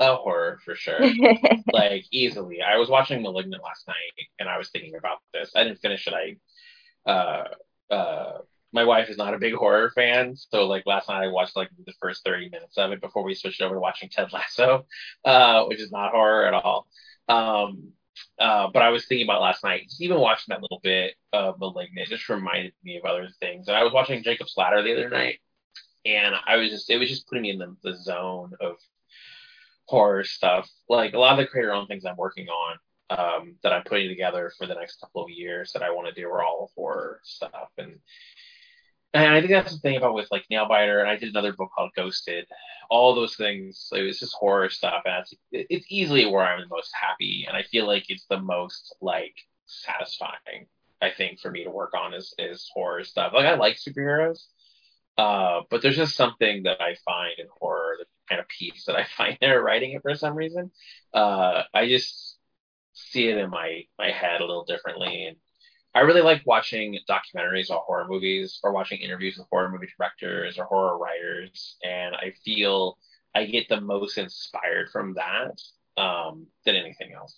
A 0.00 0.14
horror 0.16 0.60
for 0.64 0.74
sure. 0.74 1.00
like 1.72 2.04
easily. 2.12 2.62
I 2.62 2.76
was 2.76 2.88
watching 2.88 3.22
Malignant 3.22 3.62
last 3.62 3.86
night 3.88 4.28
and 4.38 4.48
I 4.48 4.56
was 4.58 4.70
thinking 4.70 4.94
about 4.96 5.18
this. 5.32 5.50
I 5.56 5.64
didn't 5.64 5.80
finish 5.80 6.06
it. 6.06 6.14
I 6.14 7.10
uh 7.10 7.48
uh 7.92 8.38
my 8.72 8.84
wife 8.84 9.08
is 9.08 9.16
not 9.16 9.34
a 9.34 9.38
big 9.38 9.54
horror 9.54 9.90
fan, 9.94 10.36
so 10.36 10.66
like 10.66 10.84
last 10.86 11.08
night 11.08 11.24
I 11.24 11.28
watched 11.28 11.56
like 11.56 11.70
the 11.86 11.92
first 12.00 12.24
30 12.24 12.50
minutes 12.50 12.76
of 12.76 12.92
it 12.92 13.00
before 13.00 13.24
we 13.24 13.34
switched 13.34 13.62
over 13.62 13.74
to 13.74 13.80
watching 13.80 14.10
Ted 14.10 14.32
Lasso, 14.32 14.86
uh, 15.24 15.64
which 15.64 15.80
is 15.80 15.90
not 15.90 16.12
horror 16.12 16.46
at 16.46 16.54
all. 16.54 16.86
Um, 17.28 17.92
uh, 18.38 18.68
but 18.72 18.82
I 18.82 18.90
was 18.90 19.06
thinking 19.06 19.26
about 19.26 19.40
last 19.40 19.64
night, 19.64 19.90
even 20.00 20.18
watching 20.18 20.52
that 20.52 20.62
little 20.62 20.80
bit 20.82 21.14
of 21.32 21.58
Malignant 21.58 22.08
just 22.08 22.28
reminded 22.28 22.72
me 22.84 22.96
of 22.96 23.04
other 23.04 23.28
things. 23.40 23.68
And 23.68 23.76
I 23.76 23.84
was 23.84 23.92
watching 23.92 24.22
Jacob's 24.22 24.54
Ladder 24.56 24.82
the 24.82 24.92
other 24.92 25.08
night, 25.08 25.38
and 26.04 26.34
I 26.46 26.56
was 26.56 26.70
just, 26.70 26.90
it 26.90 26.98
was 26.98 27.08
just 27.08 27.26
putting 27.28 27.42
me 27.42 27.50
in 27.50 27.58
the, 27.58 27.76
the 27.82 27.96
zone 27.96 28.52
of 28.60 28.76
horror 29.88 30.24
stuff. 30.24 30.68
Like 30.88 31.14
a 31.14 31.18
lot 31.18 31.32
of 31.32 31.38
the 31.38 31.46
creator 31.46 31.72
owned 31.72 31.88
things 31.88 32.04
I'm 32.04 32.16
working 32.16 32.48
on 32.48 32.76
um, 33.10 33.54
that 33.62 33.72
I'm 33.72 33.84
putting 33.84 34.08
together 34.08 34.52
for 34.56 34.66
the 34.66 34.74
next 34.74 35.00
couple 35.00 35.24
of 35.24 35.30
years 35.30 35.72
that 35.72 35.82
I 35.82 35.90
want 35.90 36.08
to 36.08 36.20
do 36.20 36.28
are 36.28 36.44
all 36.44 36.70
horror 36.76 37.20
stuff. 37.24 37.70
And 37.78 37.98
and 39.14 39.32
I 39.32 39.40
think 39.40 39.52
that's 39.52 39.72
the 39.72 39.78
thing 39.78 39.96
about 39.96 40.14
with 40.14 40.28
like 40.30 40.44
Nailbiter, 40.52 41.00
and 41.00 41.08
I 41.08 41.16
did 41.16 41.30
another 41.30 41.54
book 41.54 41.70
called 41.74 41.92
Ghosted. 41.96 42.46
All 42.90 43.14
those 43.14 43.36
things, 43.36 43.88
it's 43.92 44.20
just 44.20 44.34
horror 44.34 44.68
stuff, 44.68 45.02
and 45.06 45.24
it's, 45.24 45.34
it's 45.70 45.86
easily 45.88 46.26
where 46.26 46.44
I'm 46.46 46.60
the 46.60 46.74
most 46.74 46.90
happy, 46.94 47.46
and 47.48 47.56
I 47.56 47.62
feel 47.62 47.86
like 47.86 48.04
it's 48.08 48.26
the 48.26 48.40
most 48.40 48.94
like 49.00 49.34
satisfying. 49.66 50.66
I 51.00 51.10
think 51.16 51.40
for 51.40 51.50
me 51.50 51.64
to 51.64 51.70
work 51.70 51.94
on 51.94 52.12
is 52.12 52.34
is 52.38 52.70
horror 52.74 53.04
stuff. 53.04 53.32
Like 53.34 53.46
I 53.46 53.54
like 53.54 53.76
superheroes, 53.76 54.44
uh, 55.16 55.62
but 55.70 55.80
there's 55.80 55.96
just 55.96 56.14
something 56.14 56.64
that 56.64 56.82
I 56.82 56.96
find 57.04 57.32
in 57.38 57.46
horror, 57.58 57.96
the 57.98 58.04
kind 58.28 58.40
of 58.40 58.48
peace 58.48 58.84
that 58.86 58.96
I 58.96 59.06
find 59.16 59.38
there 59.40 59.62
writing 59.62 59.92
it 59.92 60.02
for 60.02 60.14
some 60.14 60.34
reason. 60.34 60.70
Uh, 61.12 61.62
I 61.74 61.88
just 61.88 62.36
see 62.92 63.28
it 63.28 63.38
in 63.38 63.50
my 63.50 63.84
my 63.98 64.10
head 64.10 64.40
a 64.40 64.44
little 64.44 64.64
differently, 64.64 65.26
and 65.26 65.36
I 65.94 66.00
really 66.00 66.22
like 66.22 66.42
watching 66.46 66.98
documentaries 67.08 67.70
on 67.70 67.80
horror 67.86 68.06
movies 68.08 68.60
or 68.62 68.72
watching 68.72 69.00
interviews 69.00 69.36
with 69.38 69.46
horror 69.50 69.70
movie 69.70 69.88
directors 69.96 70.58
or 70.58 70.64
horror 70.64 70.98
writers, 70.98 71.76
and 71.84 72.14
I 72.14 72.34
feel 72.44 72.98
I 73.34 73.46
get 73.46 73.68
the 73.68 73.80
most 73.80 74.18
inspired 74.18 74.90
from 74.90 75.14
that 75.14 75.60
um, 76.00 76.46
than 76.64 76.76
anything 76.76 77.12
else. 77.14 77.34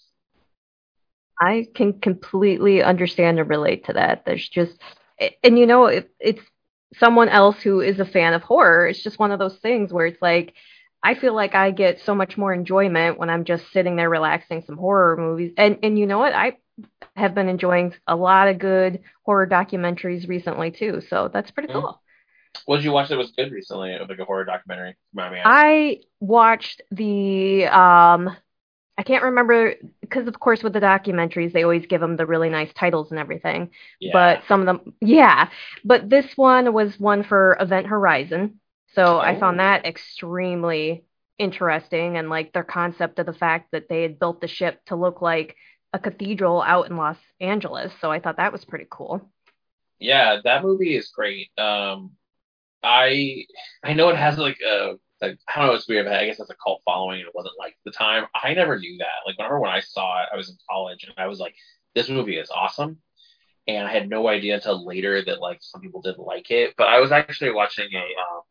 I 1.40 1.68
can 1.74 2.00
completely 2.00 2.82
understand 2.82 3.38
and 3.38 3.48
relate 3.48 3.86
to 3.86 3.94
that. 3.94 4.24
There's 4.26 4.46
just, 4.46 4.78
and 5.42 5.58
you 5.58 5.66
know, 5.66 5.86
it, 5.86 6.10
it's 6.20 6.42
someone 6.94 7.28
else 7.30 7.60
who 7.62 7.80
is 7.80 7.98
a 7.98 8.04
fan 8.04 8.34
of 8.34 8.42
horror. 8.42 8.88
It's 8.88 9.02
just 9.02 9.18
one 9.18 9.32
of 9.32 9.38
those 9.38 9.56
things 9.56 9.92
where 9.92 10.06
it's 10.06 10.20
like, 10.20 10.54
I 11.02 11.14
feel 11.14 11.34
like 11.34 11.54
I 11.54 11.70
get 11.70 12.00
so 12.00 12.14
much 12.14 12.36
more 12.36 12.52
enjoyment 12.52 13.18
when 13.18 13.30
I'm 13.30 13.44
just 13.44 13.72
sitting 13.72 13.96
there 13.96 14.10
relaxing 14.10 14.62
some 14.66 14.76
horror 14.76 15.16
movies. 15.16 15.52
And 15.56 15.78
and 15.82 15.98
you 15.98 16.06
know 16.06 16.18
what? 16.18 16.34
I 16.34 16.58
have 17.16 17.34
been 17.34 17.48
enjoying 17.48 17.94
a 18.06 18.16
lot 18.16 18.48
of 18.48 18.58
good 18.58 19.00
horror 19.24 19.46
documentaries 19.46 20.28
recently 20.28 20.70
too. 20.70 21.00
So 21.08 21.30
that's 21.32 21.50
pretty 21.50 21.68
mm-hmm. 21.68 21.80
cool. 21.80 22.02
What 22.66 22.76
did 22.76 22.84
you 22.84 22.92
watch 22.92 23.08
that 23.08 23.18
was 23.18 23.32
good 23.32 23.52
recently? 23.52 23.96
Like 23.98 24.18
a 24.18 24.24
horror 24.24 24.44
documentary? 24.44 24.96
I 25.44 26.00
watched 26.20 26.82
the 26.90 27.64
um 27.66 28.36
I 28.98 29.02
can't 29.02 29.24
remember 29.24 29.76
because 30.02 30.28
of 30.28 30.38
course 30.38 30.62
with 30.62 30.74
the 30.74 30.80
documentaries 30.80 31.52
they 31.52 31.62
always 31.62 31.86
give 31.86 32.02
them 32.02 32.16
the 32.16 32.26
really 32.26 32.50
nice 32.50 32.72
titles 32.74 33.10
and 33.10 33.18
everything. 33.18 33.70
Yeah. 34.00 34.10
But 34.12 34.42
some 34.46 34.60
of 34.60 34.66
them 34.66 34.94
yeah, 35.00 35.48
but 35.84 36.10
this 36.10 36.26
one 36.36 36.72
was 36.74 36.98
one 37.00 37.24
for 37.24 37.56
Event 37.58 37.86
Horizon. 37.86 38.59
So 38.94 39.16
oh. 39.16 39.20
I 39.20 39.38
found 39.38 39.60
that 39.60 39.86
extremely 39.86 41.04
interesting 41.38 42.16
and 42.16 42.28
like 42.28 42.52
their 42.52 42.64
concept 42.64 43.18
of 43.18 43.26
the 43.26 43.32
fact 43.32 43.70
that 43.72 43.88
they 43.88 44.02
had 44.02 44.18
built 44.18 44.40
the 44.40 44.48
ship 44.48 44.80
to 44.86 44.96
look 44.96 45.22
like 45.22 45.56
a 45.92 45.98
cathedral 45.98 46.62
out 46.62 46.90
in 46.90 46.96
Los 46.96 47.16
Angeles. 47.40 47.92
So 48.00 48.10
I 48.10 48.20
thought 48.20 48.36
that 48.36 48.52
was 48.52 48.64
pretty 48.64 48.86
cool. 48.90 49.30
Yeah, 49.98 50.38
that 50.44 50.62
movie 50.62 50.96
is 50.96 51.08
great. 51.08 51.50
Um, 51.58 52.12
I 52.82 53.44
I 53.82 53.92
know 53.92 54.08
it 54.08 54.16
has 54.16 54.38
like 54.38 54.58
I 54.66 54.96
don't 55.22 55.38
know 55.66 55.74
it's 55.74 55.88
weird, 55.88 56.06
but 56.06 56.14
I 56.14 56.26
guess 56.26 56.40
it's 56.40 56.50
a 56.50 56.54
cult 56.62 56.82
following. 56.84 57.20
And 57.20 57.28
it 57.28 57.34
wasn't 57.34 57.58
like 57.58 57.76
the 57.84 57.90
time. 57.90 58.26
I 58.34 58.54
never 58.54 58.78
knew 58.78 58.98
that. 58.98 59.26
Like 59.26 59.36
whenever 59.38 59.60
when 59.60 59.70
I 59.70 59.80
saw 59.80 60.22
it, 60.22 60.28
I 60.32 60.36
was 60.36 60.48
in 60.48 60.56
college 60.68 61.04
and 61.04 61.14
I 61.18 61.26
was 61.26 61.38
like, 61.38 61.54
this 61.94 62.08
movie 62.08 62.38
is 62.38 62.50
awesome. 62.50 62.98
And 63.66 63.86
I 63.86 63.92
had 63.92 64.08
no 64.08 64.28
idea 64.28 64.54
until 64.54 64.84
later 64.86 65.22
that 65.22 65.40
like 65.40 65.58
some 65.60 65.80
people 65.80 66.00
didn't 66.00 66.20
like 66.24 66.50
it. 66.50 66.74
But 66.76 66.88
I 66.88 67.00
was 67.00 67.12
actually 67.12 67.52
watching 67.52 67.88
a 67.92 67.98
um, 67.98 68.42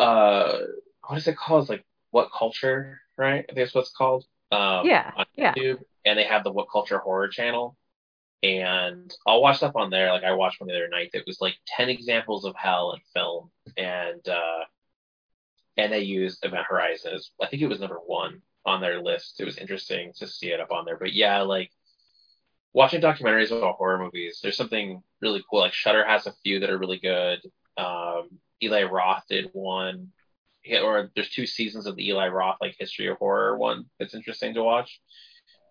uh 0.00 0.58
what 1.06 1.18
is 1.18 1.28
it 1.28 1.36
called? 1.36 1.62
It's 1.62 1.70
like 1.70 1.84
What 2.10 2.30
Culture, 2.36 3.00
right? 3.18 3.40
I 3.40 3.42
think 3.42 3.58
that's 3.58 3.74
what 3.74 3.82
it's 3.82 3.92
called. 3.92 4.24
Um, 4.52 4.86
Yeah, 4.86 5.12
yeah. 5.36 5.54
YouTube, 5.54 5.80
and 6.04 6.18
they 6.18 6.24
have 6.24 6.44
the 6.44 6.52
What 6.52 6.70
Culture 6.70 6.98
Horror 6.98 7.28
channel. 7.28 7.76
And 8.42 9.12
I'll 9.26 9.42
watch 9.42 9.58
stuff 9.58 9.76
on 9.76 9.90
there. 9.90 10.12
Like 10.12 10.24
I 10.24 10.32
watched 10.32 10.60
one 10.60 10.68
the 10.68 10.74
other 10.74 10.88
night 10.88 11.10
that 11.12 11.26
was 11.26 11.40
like 11.40 11.56
ten 11.66 11.90
examples 11.90 12.44
of 12.46 12.54
hell 12.56 12.92
in 12.92 13.00
film, 13.14 13.50
and 13.76 14.26
uh, 14.28 14.64
and 15.76 15.92
they 15.92 16.00
used 16.00 16.44
Event 16.44 16.66
Horizon 16.68 17.14
as 17.14 17.30
I 17.42 17.46
think 17.46 17.62
it 17.62 17.68
was 17.68 17.80
number 17.80 17.98
one 18.06 18.42
on 18.66 18.80
their 18.80 19.02
list. 19.02 19.40
It 19.40 19.44
was 19.44 19.58
interesting 19.58 20.12
to 20.16 20.26
see 20.26 20.48
it 20.52 20.60
up 20.60 20.70
on 20.72 20.84
there. 20.84 20.96
But 20.98 21.12
yeah, 21.12 21.42
like 21.42 21.70
watching 22.72 23.00
documentaries 23.00 23.50
about 23.56 23.76
horror 23.76 23.98
movies, 23.98 24.40
there's 24.42 24.56
something 24.56 25.02
really 25.20 25.42
cool. 25.50 25.60
Like 25.60 25.72
Shudder 25.72 26.04
has 26.04 26.26
a 26.26 26.34
few 26.44 26.60
that 26.60 26.70
are 26.70 26.78
really 26.78 26.98
good. 26.98 27.40
Um, 27.76 28.38
Eli 28.62 28.84
Roth 28.84 29.24
did 29.28 29.50
one, 29.52 30.08
or 30.82 31.10
there's 31.14 31.30
two 31.30 31.46
seasons 31.46 31.86
of 31.86 31.96
the 31.96 32.08
Eli 32.08 32.28
Roth 32.28 32.58
like 32.60 32.76
history 32.78 33.08
of 33.08 33.18
horror 33.18 33.56
one 33.56 33.86
that's 33.98 34.14
interesting 34.14 34.54
to 34.54 34.62
watch. 34.62 35.00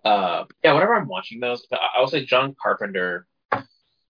Uh, 0.03 0.45
yeah, 0.63 0.73
whenever 0.73 0.95
I'm 0.95 1.07
watching 1.07 1.39
those, 1.39 1.65
I 1.71 1.99
will 1.99 2.07
say 2.07 2.25
John 2.25 2.55
Carpenter. 2.61 3.27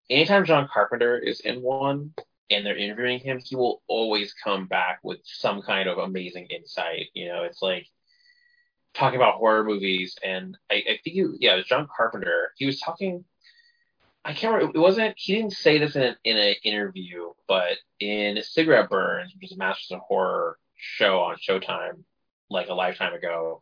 Anytime 0.09 0.45
John 0.45 0.67
Carpenter 0.71 1.17
is 1.17 1.39
in 1.41 1.62
one 1.62 2.13
and 2.50 2.65
they're 2.65 2.77
interviewing 2.77 3.19
him, 3.19 3.39
he 3.43 3.55
will 3.55 3.81
always 3.88 4.33
come 4.33 4.67
back 4.67 5.00
with 5.03 5.19
some 5.24 5.62
kind 5.62 5.88
of 5.88 5.98
amazing 5.98 6.48
insight. 6.48 7.07
You 7.13 7.27
know, 7.27 7.43
it's 7.43 7.62
like 7.62 7.86
talking 8.93 9.17
about 9.17 9.36
horror 9.36 9.63
movies, 9.63 10.15
and 10.24 10.57
I, 10.71 10.75
I 10.75 11.00
think 11.03 11.15
you, 11.15 11.36
yeah, 11.39 11.53
it 11.53 11.57
was 11.57 11.65
John 11.65 11.88
Carpenter. 11.95 12.51
He 12.57 12.65
was 12.65 12.79
talking. 12.79 13.24
I 14.25 14.33
can't 14.33 14.53
remember. 14.53 14.77
It 14.77 14.81
wasn't. 14.81 15.15
He 15.17 15.35
didn't 15.35 15.53
say 15.53 15.77
this 15.77 15.95
in 15.95 16.01
an 16.03 16.15
in 16.23 16.38
an 16.38 16.55
interview, 16.63 17.29
but 17.47 17.77
in 17.99 18.41
Cigarette 18.43 18.89
Burns, 18.89 19.33
which 19.33 19.45
is 19.51 19.55
a 19.55 19.57
Masters 19.57 19.91
of 19.95 19.99
Horror 20.07 20.57
show 20.75 21.19
on 21.21 21.38
Showtime, 21.38 22.03
like 22.49 22.67
a 22.69 22.73
lifetime 22.73 23.13
ago. 23.13 23.61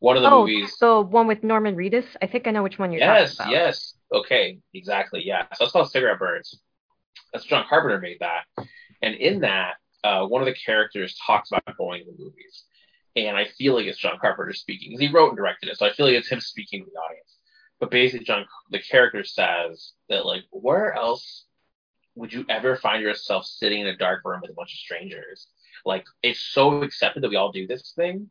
One 0.00 0.16
of 0.16 0.22
the 0.22 0.30
oh, 0.30 0.40
movies. 0.40 0.76
the 0.80 1.00
one 1.00 1.26
with 1.26 1.42
Norman 1.42 1.76
Reedus. 1.76 2.04
I 2.20 2.26
think 2.26 2.46
I 2.46 2.50
know 2.50 2.62
which 2.62 2.78
one 2.78 2.92
you're 2.92 3.00
Yes, 3.00 3.36
talking 3.36 3.52
about. 3.54 3.58
yes. 3.58 3.94
Yes. 4.12 4.20
Okay, 4.20 4.58
exactly. 4.74 5.22
Yeah. 5.24 5.46
So 5.54 5.64
it's 5.64 5.72
called 5.72 5.90
Cigarette 5.90 6.18
Burns. 6.18 6.60
That's 7.32 7.44
John 7.46 7.64
Carpenter 7.68 7.98
made 8.00 8.18
that. 8.20 8.44
And 9.00 9.14
in 9.14 9.40
that, 9.40 9.74
uh, 10.04 10.26
one 10.26 10.42
of 10.42 10.46
the 10.46 10.54
characters 10.54 11.16
talks 11.26 11.50
about 11.50 11.76
going 11.78 12.04
to 12.04 12.12
the 12.12 12.18
movies. 12.22 12.64
And 13.16 13.36
I 13.36 13.46
feel 13.56 13.74
like 13.74 13.86
it's 13.86 13.98
John 13.98 14.18
Carpenter 14.20 14.52
speaking. 14.52 14.92
'cause 14.92 15.00
He 15.00 15.08
wrote 15.08 15.28
and 15.28 15.36
directed 15.38 15.70
it, 15.70 15.78
so 15.78 15.86
I 15.86 15.92
feel 15.92 16.06
like 16.06 16.16
it's 16.16 16.28
him 16.28 16.40
speaking 16.40 16.84
to 16.84 16.90
the 16.90 16.98
audience. 16.98 17.33
But 17.84 17.90
basically, 17.90 18.24
John, 18.24 18.46
the 18.70 18.78
character 18.78 19.22
says 19.24 19.92
that 20.08 20.24
like, 20.24 20.44
where 20.50 20.94
else 20.94 21.44
would 22.14 22.32
you 22.32 22.46
ever 22.48 22.76
find 22.76 23.02
yourself 23.02 23.44
sitting 23.44 23.82
in 23.82 23.88
a 23.88 23.96
dark 23.98 24.22
room 24.24 24.40
with 24.40 24.50
a 24.50 24.54
bunch 24.54 24.72
of 24.72 24.78
strangers? 24.78 25.48
Like, 25.84 26.06
it's 26.22 26.40
so 26.40 26.80
accepted 26.80 27.22
that 27.22 27.28
we 27.28 27.36
all 27.36 27.52
do 27.52 27.66
this 27.66 27.92
thing. 27.94 28.30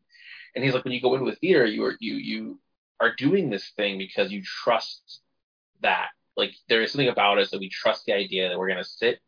And 0.56 0.64
he's 0.64 0.74
like, 0.74 0.84
when 0.84 0.94
you 0.94 1.02
go 1.02 1.14
into 1.14 1.30
a 1.30 1.36
theater, 1.36 1.68
you 1.68 1.86
are 1.86 1.96
you 2.00 2.16
you 2.16 2.60
are 3.00 3.14
doing 3.14 3.52
this 3.52 3.70
thing 3.78 4.00
because 4.00 4.32
you 4.32 4.42
trust 4.42 5.22
that. 5.82 6.08
Like, 6.36 6.56
there 6.68 6.82
is 6.82 6.92
something 6.92 7.10
about 7.10 7.38
us 7.38 7.52
that 7.52 7.60
we 7.60 7.70
trust 7.70 8.06
the 8.08 8.14
idea 8.14 8.50
that 8.50 8.58
we're 8.58 8.70
gonna 8.70 8.84
sit 8.84 9.20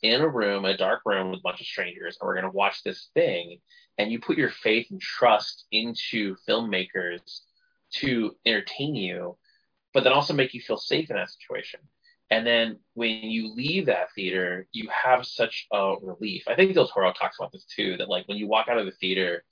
in 0.00 0.20
a 0.20 0.28
room, 0.28 0.64
a 0.64 0.76
dark 0.76 1.00
room 1.04 1.32
with 1.32 1.40
a 1.40 1.42
bunch 1.42 1.60
of 1.60 1.66
strangers, 1.66 2.18
and 2.20 2.28
we're 2.28 2.36
gonna 2.36 2.52
watch 2.52 2.84
this 2.84 3.08
thing. 3.14 3.58
And 3.98 4.12
you 4.12 4.20
put 4.20 4.38
your 4.38 4.50
faith 4.50 4.92
and 4.92 5.00
trust 5.00 5.64
into 5.72 6.36
filmmakers 6.48 7.40
to 7.94 8.36
entertain 8.44 8.94
you, 8.94 9.36
but 9.96 10.04
then 10.04 10.12
also 10.12 10.34
make 10.34 10.52
you 10.52 10.60
feel 10.60 10.76
safe 10.76 11.08
in 11.08 11.16
that 11.16 11.30
situation. 11.30 11.80
And 12.30 12.46
then 12.46 12.80
when 12.92 13.22
you 13.22 13.54
leave 13.54 13.86
that 13.86 14.12
theater, 14.14 14.68
you 14.70 14.90
have 14.90 15.24
such 15.24 15.66
a 15.72 15.94
relief. 16.02 16.42
I 16.46 16.54
think 16.54 16.74
Del 16.74 16.86
Toro 16.86 17.14
talks 17.14 17.38
about 17.40 17.50
this 17.50 17.64
too, 17.64 17.96
that 17.96 18.10
like 18.10 18.28
when 18.28 18.36
you 18.36 18.46
walk 18.46 18.68
out 18.68 18.76
of 18.76 18.84
the 18.84 18.92
theater, 18.92 19.42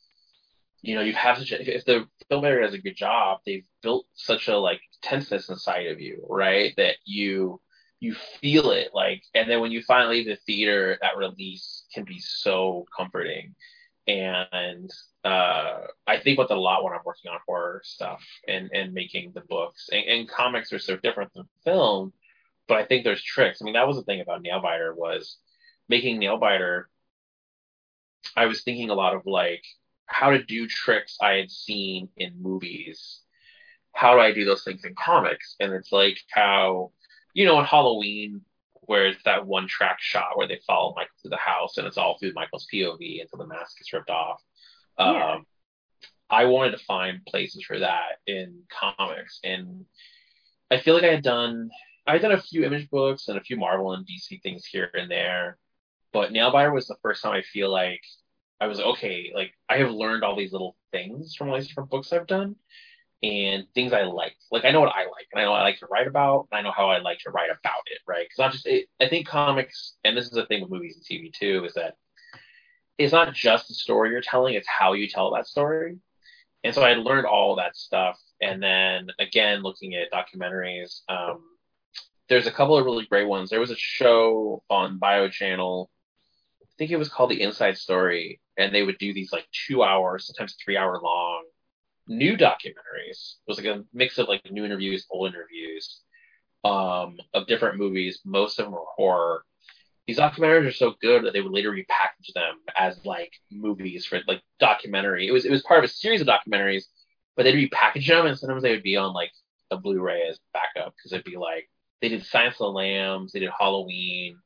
you 0.82 0.96
know, 0.96 1.00
you 1.00 1.14
have 1.14 1.38
such 1.38 1.52
a, 1.52 1.76
if, 1.76 1.86
the 1.86 2.06
filmmaker 2.30 2.60
does 2.60 2.74
a 2.74 2.78
good 2.78 2.94
job, 2.94 3.38
they've 3.46 3.64
built 3.82 4.04
such 4.12 4.48
a 4.48 4.58
like 4.58 4.82
tenseness 5.00 5.48
inside 5.48 5.86
of 5.86 5.98
you, 5.98 6.22
right? 6.28 6.74
That 6.76 6.96
you 7.06 7.58
you 8.00 8.14
feel 8.42 8.70
it 8.70 8.90
like 8.92 9.22
and 9.34 9.48
then 9.48 9.62
when 9.62 9.72
you 9.72 9.80
finally 9.80 10.18
leave 10.18 10.26
the 10.26 10.36
theater, 10.44 10.98
that 11.00 11.16
release 11.16 11.86
can 11.94 12.04
be 12.04 12.18
so 12.18 12.84
comforting. 12.94 13.54
And 14.06 14.90
uh, 15.24 15.86
I 16.06 16.18
think 16.18 16.38
that 16.38 16.50
a 16.50 16.54
lot 16.54 16.84
when 16.84 16.92
I'm 16.92 17.00
working 17.04 17.30
on 17.30 17.38
horror 17.46 17.80
stuff 17.84 18.22
and, 18.46 18.70
and 18.72 18.92
making 18.92 19.32
the 19.34 19.40
books. 19.40 19.88
And, 19.90 20.04
and 20.04 20.28
comics 20.28 20.72
are 20.72 20.78
so 20.78 20.96
different 20.96 21.32
than 21.34 21.48
film, 21.64 22.12
but 22.68 22.78
I 22.78 22.84
think 22.84 23.04
there's 23.04 23.22
tricks. 23.22 23.60
I 23.60 23.64
mean, 23.64 23.74
that 23.74 23.86
was 23.86 23.96
the 23.96 24.02
thing 24.02 24.20
about 24.20 24.42
Nailbiter 24.42 24.94
was 24.94 25.38
making 25.88 26.20
Nailbiter. 26.20 26.84
I 28.36 28.46
was 28.46 28.62
thinking 28.62 28.90
a 28.90 28.94
lot 28.94 29.14
of 29.14 29.22
like 29.24 29.64
how 30.06 30.30
to 30.30 30.42
do 30.42 30.66
tricks 30.66 31.16
I 31.22 31.34
had 31.34 31.50
seen 31.50 32.08
in 32.16 32.42
movies. 32.42 33.20
How 33.92 34.14
do 34.14 34.20
I 34.20 34.32
do 34.32 34.44
those 34.44 34.64
things 34.64 34.84
in 34.84 34.94
comics? 34.94 35.56
And 35.60 35.72
it's 35.72 35.92
like 35.92 36.18
how, 36.30 36.92
you 37.32 37.46
know, 37.46 37.58
in 37.60 37.64
Halloween, 37.64 38.42
where 38.86 39.06
it's 39.06 39.22
that 39.24 39.46
one 39.46 39.66
track 39.66 39.98
shot 40.00 40.36
where 40.36 40.48
they 40.48 40.60
follow 40.66 40.92
Michael 40.94 41.14
to 41.22 41.28
the 41.30 41.36
house 41.36 41.78
and 41.78 41.86
it's 41.86 41.96
all 41.96 42.18
through 42.18 42.34
Michael's 42.34 42.66
POV 42.72 43.22
until 43.22 43.38
the 43.38 43.46
mask 43.46 43.78
gets 43.78 43.92
ripped 43.92 44.10
off. 44.10 44.42
Um, 44.98 45.46
I 46.30 46.46
wanted 46.46 46.72
to 46.72 46.84
find 46.84 47.24
places 47.26 47.64
for 47.64 47.78
that 47.78 48.18
in 48.26 48.62
comics, 48.70 49.40
and 49.44 49.84
I 50.70 50.78
feel 50.78 50.94
like 50.94 51.04
I 51.04 51.14
had 51.14 51.22
done 51.22 51.70
I 52.06 52.12
had 52.12 52.22
done 52.22 52.32
a 52.32 52.40
few 52.40 52.64
image 52.64 52.90
books 52.90 53.28
and 53.28 53.38
a 53.38 53.42
few 53.42 53.56
Marvel 53.56 53.92
and 53.92 54.06
DC 54.06 54.42
things 54.42 54.66
here 54.66 54.90
and 54.94 55.10
there, 55.10 55.58
but 56.12 56.32
Nailbiter 56.32 56.72
was 56.72 56.86
the 56.86 56.96
first 57.02 57.22
time 57.22 57.32
I 57.32 57.42
feel 57.42 57.70
like 57.70 58.02
I 58.60 58.66
was 58.66 58.80
okay. 58.80 59.32
Like 59.34 59.52
I 59.68 59.78
have 59.78 59.90
learned 59.90 60.24
all 60.24 60.36
these 60.36 60.52
little 60.52 60.76
things 60.92 61.34
from 61.34 61.48
all 61.48 61.56
these 61.56 61.68
different 61.68 61.90
books 61.90 62.12
I've 62.12 62.26
done, 62.26 62.56
and 63.22 63.64
things 63.74 63.92
I 63.92 64.02
like. 64.02 64.36
Like 64.50 64.64
I 64.64 64.70
know 64.70 64.80
what 64.80 64.94
I 64.94 65.02
like, 65.06 65.26
and 65.32 65.40
I 65.40 65.44
know 65.44 65.52
I 65.52 65.62
like 65.62 65.78
to 65.80 65.86
write 65.86 66.06
about, 66.06 66.48
and 66.50 66.58
I 66.58 66.62
know 66.62 66.72
how 66.72 66.90
I 66.90 66.98
like 66.98 67.18
to 67.20 67.30
write 67.30 67.50
about 67.50 67.82
it. 67.86 68.00
Right? 68.06 68.26
Because 68.26 68.38
not 68.38 68.52
just 68.52 68.66
it, 68.66 68.86
I 69.00 69.08
think 69.08 69.26
comics, 69.26 69.96
and 70.04 70.16
this 70.16 70.26
is 70.26 70.32
the 70.32 70.46
thing 70.46 70.62
with 70.62 70.70
movies 70.70 70.96
and 70.96 71.04
TV 71.04 71.32
too, 71.32 71.64
is 71.64 71.74
that 71.74 71.96
it's 72.98 73.12
not 73.12 73.34
just 73.34 73.68
the 73.68 73.74
story 73.74 74.10
you're 74.10 74.20
telling; 74.20 74.54
it's 74.54 74.68
how 74.68 74.92
you 74.92 75.08
tell 75.08 75.32
that 75.34 75.46
story. 75.46 75.98
And 76.62 76.74
so 76.74 76.82
I 76.82 76.94
learned 76.94 77.26
all 77.26 77.56
that 77.56 77.76
stuff, 77.76 78.18
and 78.40 78.62
then 78.62 79.08
again 79.18 79.62
looking 79.62 79.94
at 79.94 80.12
documentaries. 80.12 81.00
Um, 81.08 81.42
there's 82.28 82.46
a 82.46 82.52
couple 82.52 82.76
of 82.78 82.84
really 82.86 83.06
great 83.06 83.28
ones. 83.28 83.50
There 83.50 83.60
was 83.60 83.70
a 83.70 83.76
show 83.76 84.62
on 84.70 84.98
Bio 84.98 85.28
Channel, 85.28 85.90
I 86.62 86.66
think 86.78 86.90
it 86.90 86.96
was 86.96 87.10
called 87.10 87.30
The 87.30 87.42
Inside 87.42 87.76
Story, 87.76 88.40
and 88.56 88.74
they 88.74 88.82
would 88.82 88.98
do 88.98 89.12
these 89.12 89.32
like 89.32 89.46
two 89.66 89.82
hour, 89.82 90.18
sometimes 90.18 90.56
three 90.64 90.76
hour 90.76 90.98
long 91.02 91.44
new 92.06 92.36
documentaries. 92.36 93.36
It 93.36 93.48
was 93.48 93.58
like 93.58 93.66
a 93.66 93.84
mix 93.92 94.18
of 94.18 94.28
like 94.28 94.50
new 94.50 94.64
interviews, 94.64 95.06
old 95.10 95.32
interviews, 95.32 96.00
um, 96.64 97.18
of 97.32 97.46
different 97.46 97.78
movies. 97.78 98.20
Most 98.24 98.58
of 98.58 98.66
them 98.66 98.74
were 98.74 98.84
horror. 98.96 99.44
These 100.06 100.18
documentaries 100.18 100.68
are 100.68 100.72
so 100.72 100.94
good 101.00 101.24
that 101.24 101.32
they 101.32 101.40
would 101.40 101.52
later 101.52 101.72
repackage 101.72 102.32
them 102.34 102.56
as 102.76 103.04
like 103.04 103.32
movies 103.50 104.04
for 104.04 104.20
like 104.28 104.42
documentary. 104.60 105.26
It 105.26 105.32
was 105.32 105.44
it 105.44 105.50
was 105.50 105.62
part 105.62 105.82
of 105.82 105.84
a 105.84 105.92
series 105.92 106.20
of 106.20 106.26
documentaries, 106.26 106.84
but 107.36 107.44
they'd 107.44 107.70
repackage 107.70 108.06
them 108.06 108.26
and 108.26 108.38
sometimes 108.38 108.62
they 108.62 108.72
would 108.72 108.82
be 108.82 108.96
on 108.96 109.14
like 109.14 109.32
a 109.70 109.76
Blu-ray 109.78 110.22
as 110.28 110.38
backup 110.52 110.94
because 110.94 111.12
it'd 111.12 111.24
be 111.24 111.36
like 111.36 111.68
they 112.02 112.08
did 112.10 112.24
Silence 112.26 112.56
of 112.56 112.66
the 112.66 112.70
Lambs, 112.70 113.32
they 113.32 113.40
did 113.40 113.50
Halloween, 113.58 114.38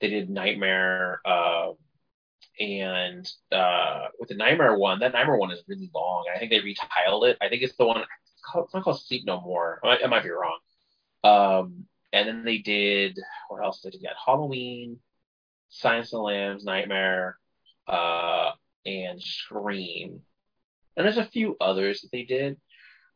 they 0.00 0.08
did 0.08 0.30
Nightmare, 0.30 1.20
uh, 1.24 1.72
and 2.60 3.28
uh, 3.52 4.06
with 4.18 4.28
the 4.28 4.34
Nightmare 4.34 4.76
one, 4.78 5.00
that 5.00 5.12
Nightmare 5.12 5.36
one 5.36 5.50
is 5.50 5.62
really 5.68 5.90
long. 5.94 6.24
I 6.34 6.38
think 6.38 6.50
they 6.50 6.60
retitled 6.60 7.28
it. 7.28 7.38
I 7.40 7.48
think 7.48 7.62
it's 7.62 7.76
the 7.76 7.86
one. 7.86 8.00
It's, 8.00 8.42
called, 8.44 8.66
it's 8.66 8.74
not 8.74 8.84
called 8.84 9.00
Sleep 9.00 9.24
No 9.26 9.40
More. 9.40 9.80
I 9.82 9.86
might, 9.86 10.04
I 10.04 10.06
might 10.06 10.22
be 10.22 10.30
wrong. 10.30 10.58
Um, 11.24 11.86
and 12.20 12.28
then 12.28 12.44
they 12.44 12.58
did 12.58 13.18
what 13.48 13.64
else 13.64 13.80
did 13.80 13.92
they 13.94 13.98
get? 13.98 14.14
Halloween, 14.24 14.98
Silence 15.68 16.08
of 16.08 16.18
the 16.18 16.22
Lambs, 16.22 16.64
Nightmare, 16.64 17.38
uh, 17.86 18.50
and 18.84 19.22
Scream. 19.22 20.20
And 20.96 21.04
there's 21.04 21.18
a 21.18 21.24
few 21.24 21.56
others 21.60 22.00
that 22.00 22.12
they 22.12 22.24
did 22.24 22.56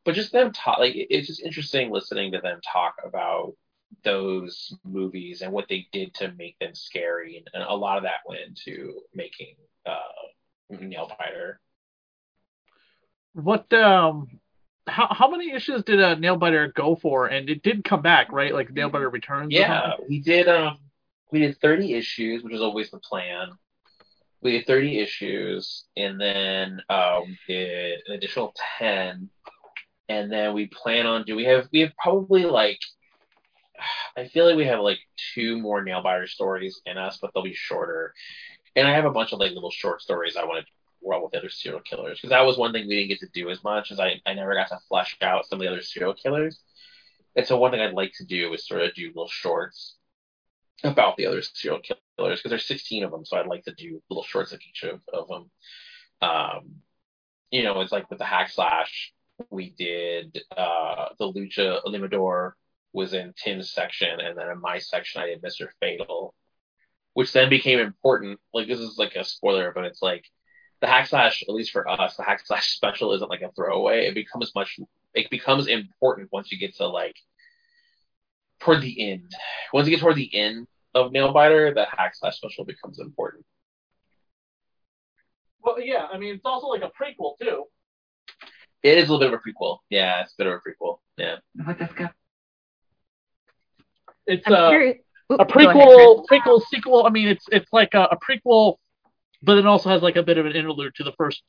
but 0.04 0.14
just 0.14 0.32
them 0.32 0.52
talk 0.52 0.78
like 0.78 0.92
it's 0.94 1.26
just 1.26 1.42
interesting 1.42 1.90
listening 1.90 2.32
to 2.32 2.40
them 2.40 2.60
talk 2.64 2.96
about 3.04 3.54
those 4.04 4.74
movies 4.84 5.42
and 5.42 5.52
what 5.52 5.66
they 5.68 5.86
did 5.92 6.14
to 6.14 6.32
make 6.38 6.58
them 6.58 6.74
scary 6.74 7.36
and, 7.36 7.48
and 7.52 7.62
a 7.62 7.74
lot 7.74 7.96
of 7.96 8.04
that 8.04 8.20
went 8.26 8.40
into 8.40 9.00
making 9.14 9.54
uh 9.86 9.98
Nailbiter. 10.72 11.56
What 13.34 13.72
um 13.72 14.40
how 14.86 15.08
how 15.10 15.30
many 15.30 15.52
issues 15.52 15.82
did 15.84 16.00
uh, 16.00 16.16
Nailbiter 16.16 16.72
go 16.74 16.96
for? 16.96 17.26
And 17.26 17.48
it 17.48 17.62
did 17.62 17.84
come 17.84 18.02
back, 18.02 18.32
right? 18.32 18.54
Like 18.54 18.72
Nailbiter 18.72 19.12
Returns. 19.12 19.52
Yeah, 19.52 19.94
we 20.08 20.20
did 20.20 20.48
um 20.48 20.78
we 21.32 21.40
did 21.40 21.60
30 21.60 21.94
issues, 21.94 22.42
which 22.42 22.52
was 22.52 22.62
always 22.62 22.90
the 22.90 22.98
plan. 22.98 23.50
We 24.42 24.52
did 24.52 24.66
30 24.66 24.98
issues 24.98 25.84
and 25.96 26.20
then 26.20 26.80
uh, 26.88 27.20
we 27.24 27.38
did 27.46 28.00
an 28.06 28.14
additional 28.14 28.54
10 28.78 29.28
and 30.08 30.32
then 30.32 30.54
we 30.54 30.66
plan 30.66 31.06
on 31.06 31.24
do 31.24 31.36
we 31.36 31.44
have 31.44 31.68
we 31.72 31.80
have 31.80 31.92
probably 32.02 32.44
like 32.44 32.78
I 34.16 34.28
feel 34.28 34.46
like 34.46 34.56
we 34.56 34.66
have 34.66 34.80
like 34.80 34.98
two 35.34 35.58
more 35.58 35.84
Nailbiter 35.84 36.28
stories 36.28 36.80
in 36.84 36.98
us, 36.98 37.18
but 37.20 37.30
they'll 37.32 37.42
be 37.42 37.54
shorter. 37.54 38.12
And 38.76 38.86
I 38.86 38.92
have 38.92 39.04
a 39.04 39.10
bunch 39.10 39.32
of 39.32 39.38
like 39.38 39.52
little 39.52 39.70
short 39.70 40.02
stories 40.02 40.36
I 40.36 40.44
want 40.44 40.64
to 40.66 40.72
world 41.02 41.22
with 41.22 41.32
the 41.32 41.38
other 41.38 41.50
serial 41.50 41.80
killers 41.80 42.18
because 42.18 42.30
that 42.30 42.44
was 42.44 42.58
one 42.58 42.72
thing 42.72 42.86
we 42.86 42.96
didn't 42.96 43.08
get 43.08 43.20
to 43.20 43.28
do 43.32 43.50
as 43.50 43.62
much 43.64 43.90
as 43.90 44.00
I, 44.00 44.20
I 44.26 44.34
never 44.34 44.54
got 44.54 44.68
to 44.68 44.78
flesh 44.88 45.16
out 45.22 45.46
some 45.46 45.58
of 45.58 45.62
the 45.62 45.70
other 45.70 45.82
serial 45.82 46.14
killers. 46.14 46.60
And 47.36 47.46
so 47.46 47.58
one 47.58 47.70
thing 47.70 47.80
I'd 47.80 47.94
like 47.94 48.12
to 48.18 48.24
do 48.24 48.52
is 48.52 48.66
sort 48.66 48.82
of 48.82 48.94
do 48.94 49.06
little 49.08 49.28
shorts 49.28 49.96
about 50.82 51.16
the 51.16 51.26
other 51.26 51.42
serial 51.42 51.80
killers 51.80 52.40
because 52.40 52.50
there's 52.50 52.66
16 52.66 53.04
of 53.04 53.10
them, 53.10 53.24
so 53.24 53.36
I'd 53.36 53.46
like 53.46 53.64
to 53.64 53.74
do 53.74 54.02
little 54.10 54.24
shorts 54.24 54.52
of 54.52 54.60
each 54.68 54.84
of, 54.84 55.00
of 55.12 55.28
them. 55.28 55.50
Um, 56.22 56.76
you 57.50 57.62
know, 57.62 57.80
it's 57.80 57.92
like 57.92 58.10
with 58.10 58.18
the 58.18 58.24
hack 58.24 58.50
slash, 58.50 59.12
we 59.50 59.70
did 59.70 60.40
uh, 60.56 61.08
the 61.18 61.32
Lucha 61.32 61.82
Limador 61.84 62.52
was 62.92 63.14
in 63.14 63.32
Tim's 63.36 63.70
section, 63.72 64.20
and 64.20 64.36
then 64.36 64.48
in 64.48 64.60
my 64.60 64.78
section 64.78 65.22
I 65.22 65.26
did 65.26 65.42
Mr. 65.42 65.68
Fatal, 65.80 66.34
which 67.14 67.32
then 67.32 67.48
became 67.48 67.78
important. 67.78 68.38
Like 68.52 68.68
this 68.68 68.80
is 68.80 68.98
like 68.98 69.14
a 69.16 69.24
spoiler, 69.24 69.72
but 69.74 69.84
it's 69.84 70.02
like 70.02 70.24
the 70.80 70.86
hack 70.86 71.06
slash, 71.06 71.42
at 71.46 71.54
least 71.54 71.72
for 71.72 71.88
us, 71.88 72.16
the 72.16 72.22
hack 72.22 72.40
slash 72.44 72.68
special 72.76 73.12
isn't 73.12 73.30
like 73.30 73.42
a 73.42 73.50
throwaway. 73.52 74.06
It 74.06 74.14
becomes 74.14 74.52
much 74.54 74.78
it 75.14 75.28
becomes 75.30 75.66
important 75.66 76.28
once 76.32 76.52
you 76.52 76.58
get 76.58 76.76
to 76.76 76.86
like 76.86 77.16
toward 78.60 78.82
the 78.82 79.10
end. 79.10 79.32
Once 79.72 79.86
you 79.86 79.94
get 79.94 80.00
toward 80.00 80.16
the 80.16 80.34
end 80.34 80.66
of 80.94 81.12
Nailbiter, 81.12 81.74
that 81.74 81.88
hack 81.96 82.14
slash 82.14 82.36
special 82.36 82.64
becomes 82.64 83.00
important. 83.00 83.44
Well, 85.62 85.80
yeah, 85.80 86.06
I 86.12 86.18
mean 86.18 86.34
it's 86.34 86.44
also 86.44 86.68
like 86.68 86.82
a 86.82 86.90
prequel 86.90 87.38
too. 87.40 87.64
It 88.82 88.96
is 88.96 89.08
a 89.08 89.12
little 89.12 89.28
bit 89.28 89.34
of 89.34 89.40
a 89.40 89.42
prequel. 89.42 89.78
Yeah, 89.90 90.22
it's 90.22 90.32
a 90.32 90.36
bit 90.38 90.46
of 90.46 90.54
a 90.54 90.58
prequel. 90.58 90.98
Yeah. 91.18 91.36
It's 94.26 94.46
I'm 94.46 94.52
uh, 94.54 94.68
curious. 94.70 94.98
A 95.30 95.36
go 95.36 95.44
ahead, 95.44 95.48
prequel, 95.50 96.26
prequel, 96.26 96.62
sequel. 96.70 97.06
I 97.06 97.10
mean, 97.10 97.28
it's 97.28 97.44
it's 97.52 97.70
like 97.72 97.94
a, 97.94 98.04
a 98.04 98.18
prequel, 98.18 98.76
but 99.42 99.58
it 99.58 99.66
also 99.66 99.88
has 99.90 100.02
like 100.02 100.16
a 100.16 100.22
bit 100.22 100.38
of 100.38 100.46
an 100.46 100.52
interlude 100.52 100.94
to 100.96 101.04
the 101.04 101.12
first 101.12 101.42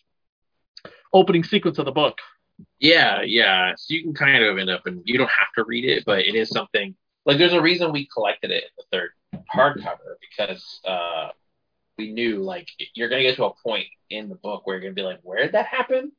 opening 1.13 1.43
sequence 1.43 1.77
of 1.77 1.85
the 1.85 1.91
book. 1.91 2.17
Yeah, 2.79 3.21
yeah. 3.23 3.73
So 3.75 3.93
you 3.93 4.03
can 4.03 4.13
kind 4.13 4.43
of 4.43 4.57
end 4.57 4.69
up 4.69 4.85
and 4.85 5.01
you 5.05 5.17
don't 5.17 5.29
have 5.29 5.53
to 5.57 5.63
read 5.63 5.85
it, 5.85 6.03
but 6.05 6.19
it 6.19 6.35
is 6.35 6.49
something 6.49 6.95
like 7.25 7.37
there's 7.37 7.53
a 7.53 7.61
reason 7.61 7.91
we 7.91 8.07
collected 8.07 8.51
it 8.51 8.63
in 8.63 8.69
the 8.77 8.83
third 8.91 9.11
hardcover 9.53 10.15
because 10.21 10.79
uh 10.85 11.29
we 11.97 12.11
knew 12.11 12.41
like 12.41 12.67
you're 12.93 13.09
gonna 13.09 13.21
get 13.21 13.35
to 13.35 13.45
a 13.45 13.53
point 13.63 13.87
in 14.09 14.29
the 14.29 14.35
book 14.35 14.65
where 14.65 14.75
you're 14.75 14.83
gonna 14.83 14.93
be 14.93 15.01
like, 15.01 15.19
where 15.23 15.43
did 15.43 15.53
that 15.53 15.67
happen? 15.67 16.11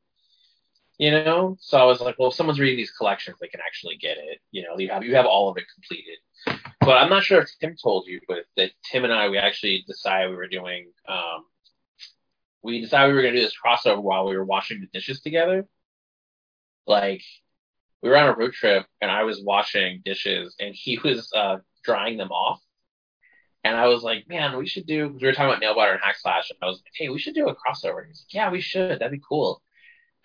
You 0.97 1.11
know? 1.11 1.57
So 1.59 1.77
I 1.77 1.83
was 1.83 1.99
like, 1.99 2.15
well, 2.19 2.29
if 2.29 2.35
someone's 2.35 2.59
reading 2.59 2.77
these 2.77 2.91
collections, 2.91 3.37
they 3.41 3.47
can 3.47 3.59
actually 3.65 3.97
get 3.97 4.17
it. 4.17 4.39
You 4.51 4.63
know, 4.63 4.77
you 4.77 4.89
have 4.89 5.03
you 5.03 5.15
have 5.15 5.25
all 5.25 5.49
of 5.49 5.57
it 5.57 5.65
completed. 5.73 6.17
But 6.79 6.97
I'm 6.97 7.09
not 7.09 7.23
sure 7.23 7.41
if 7.41 7.49
Tim 7.59 7.75
told 7.81 8.05
you, 8.07 8.19
but 8.27 8.45
that 8.57 8.71
Tim 8.89 9.03
and 9.03 9.13
I 9.13 9.29
we 9.29 9.37
actually 9.37 9.83
decided 9.87 10.29
we 10.29 10.35
were 10.35 10.47
doing 10.47 10.91
um 11.07 11.45
we 12.63 12.81
decided 12.81 13.09
we 13.09 13.15
were 13.15 13.21
gonna 13.21 13.35
do 13.35 13.41
this 13.41 13.55
crossover 13.63 14.01
while 14.01 14.25
we 14.25 14.37
were 14.37 14.45
washing 14.45 14.79
the 14.81 14.87
dishes 14.87 15.21
together. 15.21 15.67
Like 16.87 17.21
we 18.01 18.09
were 18.09 18.17
on 18.17 18.29
a 18.29 18.35
road 18.35 18.53
trip 18.53 18.85
and 19.01 19.11
I 19.11 19.23
was 19.23 19.41
washing 19.43 20.01
dishes 20.03 20.55
and 20.59 20.73
he 20.73 20.99
was 21.03 21.31
uh, 21.35 21.57
drying 21.83 22.17
them 22.17 22.31
off. 22.31 22.61
And 23.65 23.77
I 23.77 23.87
was 23.87 24.03
like, 24.03 24.27
man, 24.27 24.57
we 24.57 24.67
should 24.67 24.85
do. 24.85 25.07
We 25.07 25.25
were 25.25 25.33
talking 25.33 25.53
about 25.53 25.61
Nailbiter 25.61 25.93
and 25.93 26.01
hack 26.03 26.17
slash, 26.19 26.49
and 26.49 26.59
I 26.61 26.65
was 26.65 26.81
like, 26.83 26.91
hey, 26.95 27.07
we 27.07 27.17
should 27.17 27.33
do 27.33 27.47
a 27.47 27.55
crossover. 27.55 27.99
And 27.99 28.07
he's 28.09 28.25
like, 28.27 28.33
yeah, 28.33 28.51
we 28.51 28.59
should. 28.59 28.99
That'd 28.99 29.11
be 29.11 29.21
cool. 29.27 29.61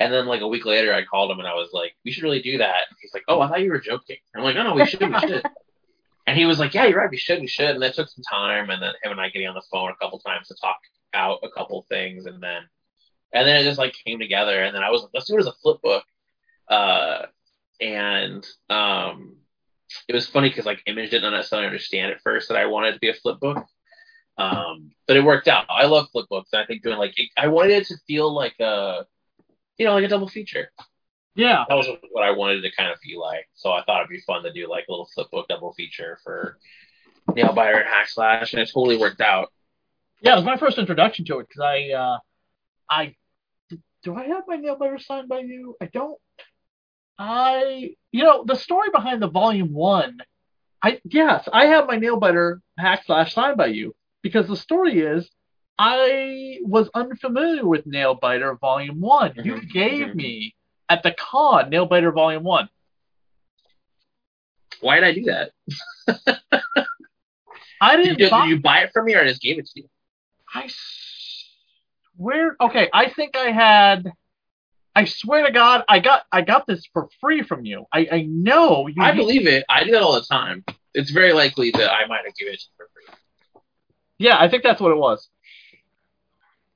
And 0.00 0.12
then 0.12 0.26
like 0.26 0.40
a 0.40 0.49
week 0.49 0.64
later, 0.64 0.92
I 0.92 1.04
called 1.04 1.30
him 1.30 1.38
and 1.38 1.47
I 1.47 1.54
was 1.54 1.71
like, 1.73 1.95
we 2.04 2.11
should 2.11 2.25
really 2.25 2.42
do 2.42 2.59
that. 2.59 2.87
And 2.88 2.97
he's 3.00 3.14
like, 3.14 3.25
oh, 3.28 3.40
I 3.40 3.49
thought 3.49 3.62
you 3.62 3.71
were 3.71 3.80
joking. 3.80 4.16
I'm 4.35 4.42
like, 4.42 4.57
no, 4.57 4.64
no, 4.64 4.75
we 4.75 4.87
should, 4.87 5.00
we 5.00 5.18
should. 5.21 5.45
and 6.26 6.37
he 6.37 6.47
was 6.47 6.59
like, 6.59 6.75
yeah, 6.75 6.87
you're 6.87 6.99
right, 6.99 7.11
we 7.11 7.16
should, 7.16 7.40
we 7.40 7.47
should. 7.49 7.71
And 7.71 7.83
that 7.83 7.95
took 7.95 8.09
some 8.09 8.25
time. 8.28 8.71
And 8.71 8.83
then 8.83 8.92
him 9.02 9.12
and 9.12 9.21
I 9.21 9.28
getting 9.28 9.49
on 9.49 9.54
the 9.54 9.62
phone 9.73 9.90
a 9.90 9.97
couple 9.97 10.18
times 10.18 10.49
to 10.49 10.57
talk 10.61 10.78
out 11.14 11.40
a 11.42 11.50
couple 11.50 11.86
things, 11.88 12.26
and 12.26 12.42
then 12.42 12.62
and 13.32 13.46
then 13.46 13.56
it 13.56 13.64
just 13.64 13.78
like 13.78 13.94
came 14.04 14.18
together. 14.18 14.62
And 14.62 14.74
then 14.74 14.82
I 14.82 14.90
was 14.90 15.02
like, 15.02 15.10
let's 15.14 15.26
do 15.26 15.36
it 15.36 15.40
as 15.40 15.46
a 15.46 15.52
flip 15.62 15.80
book. 15.82 16.04
Uh, 16.68 17.26
and 17.80 18.46
um, 18.70 19.36
it 20.08 20.14
was 20.14 20.26
funny 20.26 20.48
because 20.48 20.66
like 20.66 20.83
Image 20.87 21.11
didn't 21.11 21.33
necessarily 21.33 21.66
understand 21.66 22.12
at 22.12 22.20
first 22.22 22.48
that 22.48 22.59
I 22.59 22.66
wanted 22.66 22.90
it 22.90 22.92
to 22.94 22.98
be 23.00 23.11
a 23.11 23.14
flip 23.14 23.40
book. 23.40 23.64
Um, 24.37 24.92
but 25.06 25.16
it 25.16 25.24
worked 25.24 25.48
out. 25.48 25.66
I 25.68 25.87
love 25.87 26.09
flip 26.12 26.26
books. 26.30 26.50
And 26.52 26.62
I 26.62 26.66
think 26.66 26.83
doing 26.83 26.98
like 26.98 27.18
it, 27.18 27.30
I 27.37 27.48
wanted 27.48 27.72
it 27.72 27.87
to 27.88 27.96
feel 28.06 28.33
like 28.33 28.54
a, 28.61 29.04
you 29.78 29.87
know, 29.87 29.94
like 29.94 30.04
a 30.04 30.09
double 30.09 30.28
feature. 30.28 30.70
Yeah, 31.35 31.64
That 31.68 31.76
was 31.76 31.87
what 32.11 32.24
I 32.24 32.33
wanted 32.33 32.62
to 32.62 32.70
kind 32.76 32.90
of 32.90 32.98
feel 32.98 33.20
like. 33.20 33.46
So 33.54 33.70
I 33.70 33.83
thought 33.85 34.00
it'd 34.00 34.11
be 34.11 34.20
fun 34.20 34.42
to 34.42 34.52
do 34.52 34.68
like 34.68 34.87
a 34.88 34.92
little 34.92 35.09
flip 35.14 35.30
book 35.30 35.46
double 35.48 35.72
feature 35.72 36.18
for 36.24 36.59
Nailbiter 37.30 37.76
and 37.78 37.88
Hack 37.88 38.09
Slash, 38.09 38.52
and 38.52 38.61
it 38.61 38.70
totally 38.72 38.96
worked 38.96 39.20
out. 39.20 39.52
Yeah, 40.22 40.33
it 40.33 40.37
was 40.37 40.44
my 40.44 40.57
first 40.57 40.78
introduction 40.78 41.24
to 41.26 41.38
it 41.40 41.48
because 41.48 41.62
I, 41.62 41.90
uh, 41.92 42.18
I, 42.90 43.14
do 44.02 44.14
I 44.14 44.24
have 44.24 44.44
my 44.46 44.57
nail 44.57 44.76
biter 44.76 44.98
signed 44.98 45.28
by 45.28 45.40
you? 45.40 45.76
I 45.81 45.87
don't. 45.87 46.18
I, 47.18 47.94
you 48.12 48.22
know, 48.24 48.44
the 48.46 48.57
story 48.57 48.88
behind 48.92 49.22
the 49.22 49.28
volume 49.28 49.72
one. 49.72 50.18
I 50.83 51.00
yes, 51.04 51.48
I 51.52 51.66
have 51.66 51.87
my 51.88 51.96
nail 51.96 52.18
biter 52.18 52.61
hack 52.78 53.02
slash 53.04 53.35
signed 53.35 53.57
by 53.57 53.66
you 53.66 53.94
because 54.22 54.46
the 54.46 54.57
story 54.57 55.00
is 55.00 55.28
I 55.78 56.59
was 56.62 56.88
unfamiliar 56.94 57.66
with 57.66 57.87
nail 57.87 58.14
biter 58.14 58.54
volume 58.54 59.00
one. 59.00 59.33
You 59.37 59.54
Mhm, 59.54 59.72
gave 59.72 60.09
mhm. 60.09 60.16
me 60.16 60.54
at 60.88 61.02
the 61.02 61.12
con 61.18 61.70
nail 61.70 61.87
biter 61.87 62.12
volume 62.12 62.44
one. 62.44 62.68
Why 64.81 64.96
did 65.00 65.04
I 65.04 65.12
do 65.14 65.24
that? 65.24 65.52
I 67.81 67.96
Did 67.96 68.04
didn't. 68.04 68.20
you, 68.20 68.31
buy- 68.31 68.40
did 68.42 68.48
you 68.50 68.61
buy 68.61 68.78
it 68.81 68.90
from 68.92 69.07
me 69.07 69.14
or 69.14 69.20
I 69.22 69.28
just 69.28 69.42
gave 69.42 69.59
it 69.59 69.66
to 69.66 69.81
you? 69.81 69.88
I 70.54 70.68
swear. 72.16 72.56
Okay, 72.61 72.88
I 72.92 73.11
think 73.11 73.37
I 73.37 73.50
had. 73.50 74.12
I 74.94 75.04
swear 75.04 75.46
to 75.46 75.52
God, 75.52 75.84
I 75.88 76.00
got 76.00 76.22
I 76.32 76.42
got 76.42 76.66
this 76.66 76.84
for 76.92 77.08
free 77.20 77.42
from 77.42 77.64
you. 77.64 77.84
I 77.92 78.08
I 78.11 78.22
know 78.22 78.88
you. 78.88 79.02
I 79.02 79.14
believe 79.14 79.46
it. 79.46 79.64
I 79.68 79.84
do 79.84 79.92
that 79.92 80.02
all 80.02 80.14
the 80.14 80.22
time. 80.22 80.64
It's 80.94 81.11
very 81.11 81.32
likely 81.32 81.70
that 81.70 81.92
I 81.92 82.06
might 82.06 82.24
have 82.24 82.34
given 82.34 82.54
it 82.54 82.62
for 82.76 82.88
free. 82.92 83.14
Yeah, 84.18 84.37
I 84.38 84.48
think 84.48 84.64
that's 84.64 84.80
what 84.80 84.90
it 84.90 84.98
was. 84.98 85.28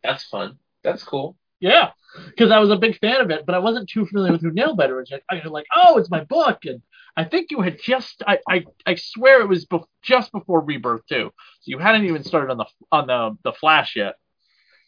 That's 0.04 0.24
fun. 0.24 0.58
That's 0.84 1.02
cool. 1.02 1.36
Yeah, 1.58 1.90
because 2.26 2.50
I 2.50 2.58
was 2.58 2.70
a 2.70 2.76
big 2.76 2.98
fan 2.98 3.20
of 3.20 3.30
it, 3.30 3.46
but 3.46 3.54
I 3.54 3.58
wasn't 3.58 3.88
too 3.88 4.06
familiar 4.06 4.32
with 4.32 4.42
who 4.42 4.50
Nailbiter 4.50 4.96
was. 4.96 5.12
I 5.30 5.34
was 5.34 5.44
like, 5.46 5.66
oh, 5.74 5.98
it's 5.98 6.10
my 6.10 6.24
book, 6.24 6.64
and 6.64 6.82
I 7.16 7.24
think 7.24 7.50
you 7.50 7.60
had 7.60 7.78
just. 7.82 8.22
I 8.26 8.38
I, 8.48 8.64
I 8.86 8.94
swear 8.94 9.40
it 9.42 9.48
was 9.48 9.66
bef- 9.66 9.84
just 10.02 10.32
before 10.32 10.60
Rebirth 10.60 11.06
too. 11.08 11.30
So 11.60 11.64
you 11.64 11.78
hadn't 11.78 12.04
even 12.04 12.24
started 12.24 12.50
on 12.50 12.58
the 12.58 12.66
on 12.90 13.06
the 13.06 13.36
the 13.44 13.52
Flash 13.52 13.96
yet. 13.96 14.14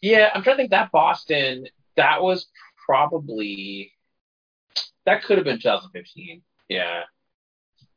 Yeah, 0.01 0.29
I'm 0.33 0.43
trying 0.43 0.57
to 0.57 0.63
think 0.63 0.71
that 0.71 0.91
Boston, 0.91 1.65
that 1.95 2.21
was 2.21 2.47
probably 2.85 3.91
that 5.05 5.23
could 5.23 5.37
have 5.37 5.45
been 5.45 5.59
2015. 5.59 6.41
Yeah. 6.69 7.01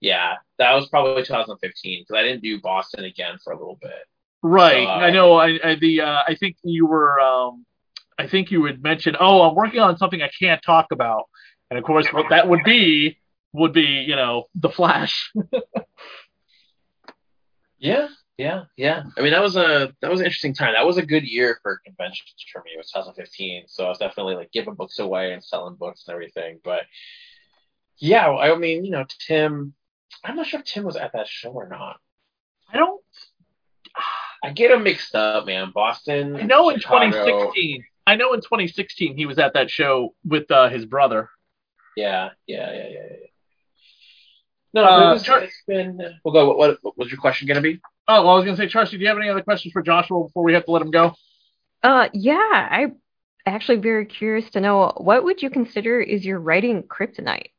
Yeah, 0.01 0.37
that 0.59 0.75
was 0.75 0.88
probably 0.88 1.25
2015 1.25 2.03
because 2.03 2.19
I 2.19 2.23
didn't 2.23 2.43
do 2.43 2.61
Boston 2.61 3.05
again 3.05 3.37
for 3.43 3.53
a 3.53 3.59
little 3.59 3.79
bit. 3.83 3.91
Right. 4.43 4.87
Uh, 4.87 4.91
I 4.91 5.11
know. 5.11 5.35
I, 5.35 5.59
I 5.64 5.75
the 5.75 6.03
uh, 6.03 6.23
I 6.29 6.37
think 6.37 6.57
you 6.62 6.87
were. 6.87 7.19
Um, 7.19 7.67
I 8.17 8.29
think 8.29 8.53
you 8.53 8.64
had 8.64 8.81
mentioned. 8.81 9.17
Oh, 9.19 9.43
I'm 9.43 9.57
working 9.57 9.81
on 9.81 9.99
something 9.99 10.23
I 10.23 10.31
can't 10.38 10.62
talk 10.62 10.87
about, 10.93 11.25
and 11.71 11.79
of 11.79 11.85
course, 11.85 12.07
what 12.12 12.27
that 12.31 12.49
would 12.49 12.62
be 12.64 13.19
would 13.53 13.73
be 13.73 14.05
you 14.07 14.17
know 14.17 14.45
the 14.55 14.71
Flash. 14.71 15.33
Yeah, 17.79 18.09
yeah, 18.37 18.65
yeah. 18.77 19.05
I 19.17 19.21
mean, 19.21 19.33
that 19.33 19.43
was 19.43 19.57
a 19.57 19.95
that 20.01 20.11
was 20.11 20.21
an 20.21 20.27
interesting 20.27 20.55
time. 20.55 20.75
That 20.75 20.87
was 20.87 20.99
a 20.99 21.07
good 21.07 21.25
year 21.25 21.59
for 21.63 21.81
conventions 21.85 22.35
for 22.53 22.63
me. 22.65 22.73
It 22.75 22.79
was 22.79 22.91
2015, 22.91 23.65
so 23.69 23.85
I 23.85 23.89
was 23.89 23.99
definitely 23.99 24.35
like 24.35 24.53
giving 24.53 24.75
books 24.75 24.99
away 24.99 25.33
and 25.33 25.43
selling 25.43 25.77
books 25.77 26.05
and 26.07 26.15
everything. 26.15 26.61
But 26.65 26.83
yeah, 27.99 28.29
I 28.29 28.57
mean, 28.57 28.85
you 28.85 28.91
know, 28.91 29.05
Tim. 29.27 29.75
I'm 30.25 30.37
not 30.37 30.47
sure 30.47 30.61
if 30.61 30.67
Tim 30.67 30.85
was 30.85 30.97
at 30.97 31.13
that 31.13 31.29
show 31.29 31.51
or 31.51 31.69
not. 31.69 31.99
I 32.73 32.77
don't. 32.77 33.03
I 34.43 34.51
get 34.51 34.69
them 34.69 34.85
mixed 34.85 35.15
up, 35.15 35.47
man. 35.47 35.73
Boston. 35.75 36.37
I 36.37 36.43
know 36.43 36.71
in 36.71 36.81
2016. 36.81 37.85
I 38.07 38.17
know 38.17 38.33
in 38.33 38.41
2016 38.41 39.17
he 39.17 39.27
was 39.27 39.39
at 39.39 39.55
that 39.55 39.69
show 39.71 40.15
with 40.25 40.51
uh, 40.51 40.69
his 40.69 40.87
brother. 40.87 41.29
Yeah, 41.97 42.31
yeah, 42.47 42.73
yeah, 42.73 42.89
yeah. 42.89 43.07
yeah. 43.11 43.28
No, 44.74 44.85
Uh, 44.85 44.98
but 44.98 45.09
it 45.09 45.12
was, 45.12 45.22
Char- 45.22 45.42
it's 45.42 45.62
been. 45.66 46.00
We'll 46.24 46.35
go. 46.35 46.46
What, 46.46 46.59
what, 46.59 46.78
what 46.83 46.98
was 46.98 47.11
your 47.11 47.20
question 47.20 47.46
going 47.46 47.57
to 47.57 47.62
be? 47.62 47.81
Oh, 48.07 48.22
well, 48.24 48.33
I 48.33 48.35
was 48.37 48.44
going 48.44 48.57
to 48.57 48.62
say, 48.62 48.68
Charcy, 48.68 48.92
do 48.92 48.98
you 48.98 49.09
have 49.09 49.18
any 49.18 49.28
other 49.28 49.42
questions 49.42 49.72
for 49.72 49.83
Joshua 49.83 50.24
before 50.24 50.42
we 50.42 50.54
have 50.54 50.64
to 50.64 50.70
let 50.70 50.83
him 50.83 50.90
go? 50.90 51.14
Uh, 51.83 52.09
yeah, 52.12 52.68
I'm 52.70 52.96
actually 53.46 53.78
very 53.78 54.07
curious 54.07 54.50
to 54.50 54.61
know 54.61 54.92
what 54.96 55.24
would 55.24 55.42
you 55.42 55.50
consider 55.50 56.00
is 56.00 56.24
your 56.24 56.38
writing 56.38 56.83
kryptonite? 56.83 57.50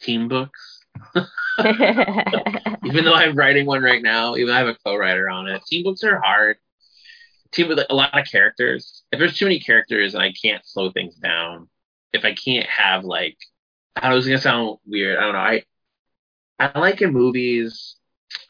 Team 0.00 0.28
books. 0.28 0.84
even 1.64 3.04
though 3.04 3.14
I'm 3.14 3.36
writing 3.36 3.66
one 3.66 3.82
right 3.82 4.02
now, 4.02 4.36
even 4.36 4.48
though 4.48 4.54
I 4.54 4.58
have 4.58 4.68
a 4.68 4.76
co-writer 4.84 5.28
on 5.28 5.48
it, 5.48 5.62
team 5.66 5.84
books 5.84 6.02
are 6.04 6.20
hard. 6.20 6.56
Team 7.52 7.68
with 7.68 7.80
a 7.88 7.94
lot 7.94 8.18
of 8.18 8.26
characters. 8.26 9.02
If 9.10 9.18
there's 9.18 9.36
too 9.36 9.44
many 9.46 9.60
characters 9.60 10.14
and 10.14 10.22
I 10.22 10.32
can't 10.32 10.64
slow 10.64 10.90
things 10.90 11.16
down, 11.16 11.68
if 12.12 12.24
I 12.24 12.34
can't 12.34 12.66
have 12.66 13.04
like, 13.04 13.36
I 13.96 14.02
don't 14.02 14.10
know, 14.10 14.16
it's 14.18 14.26
gonna 14.26 14.38
sound 14.38 14.78
weird. 14.86 15.18
I 15.18 15.22
don't 15.22 15.32
know. 15.32 15.38
I 15.38 15.64
I 16.58 16.78
like 16.78 17.02
in 17.02 17.12
movies. 17.12 17.96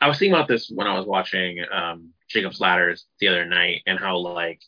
I 0.01 0.09
was 0.09 0.19
thinking 0.19 0.35
about 0.35 0.49
this 0.49 0.71
when 0.75 0.87
I 0.87 0.99
was 0.99 1.07
watching 1.07 1.65
um, 1.73 2.11
Jacob's 2.29 2.61
Ladders 2.61 3.07
the 3.21 3.29
other 3.29 3.45
night, 3.45 3.83
and 3.87 3.99
how 3.99 4.19
like 4.19 4.61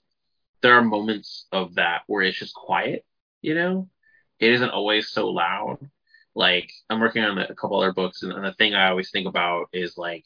there 0.62 0.74
are 0.74 0.82
moments 0.82 1.46
of 1.52 1.74
that 1.74 2.02
where 2.06 2.22
it's 2.22 2.38
just 2.38 2.54
quiet. 2.54 3.04
You 3.42 3.54
know, 3.54 3.88
it 4.38 4.52
isn't 4.52 4.70
always 4.70 5.08
so 5.08 5.28
loud. 5.28 5.78
Like 6.34 6.72
I'm 6.88 7.00
working 7.00 7.24
on 7.24 7.38
a 7.38 7.54
couple 7.54 7.78
other 7.78 7.92
books, 7.92 8.22
and, 8.22 8.32
and 8.32 8.44
the 8.44 8.52
thing 8.54 8.74
I 8.74 8.88
always 8.88 9.10
think 9.10 9.26
about 9.28 9.68
is 9.72 9.98
like 9.98 10.24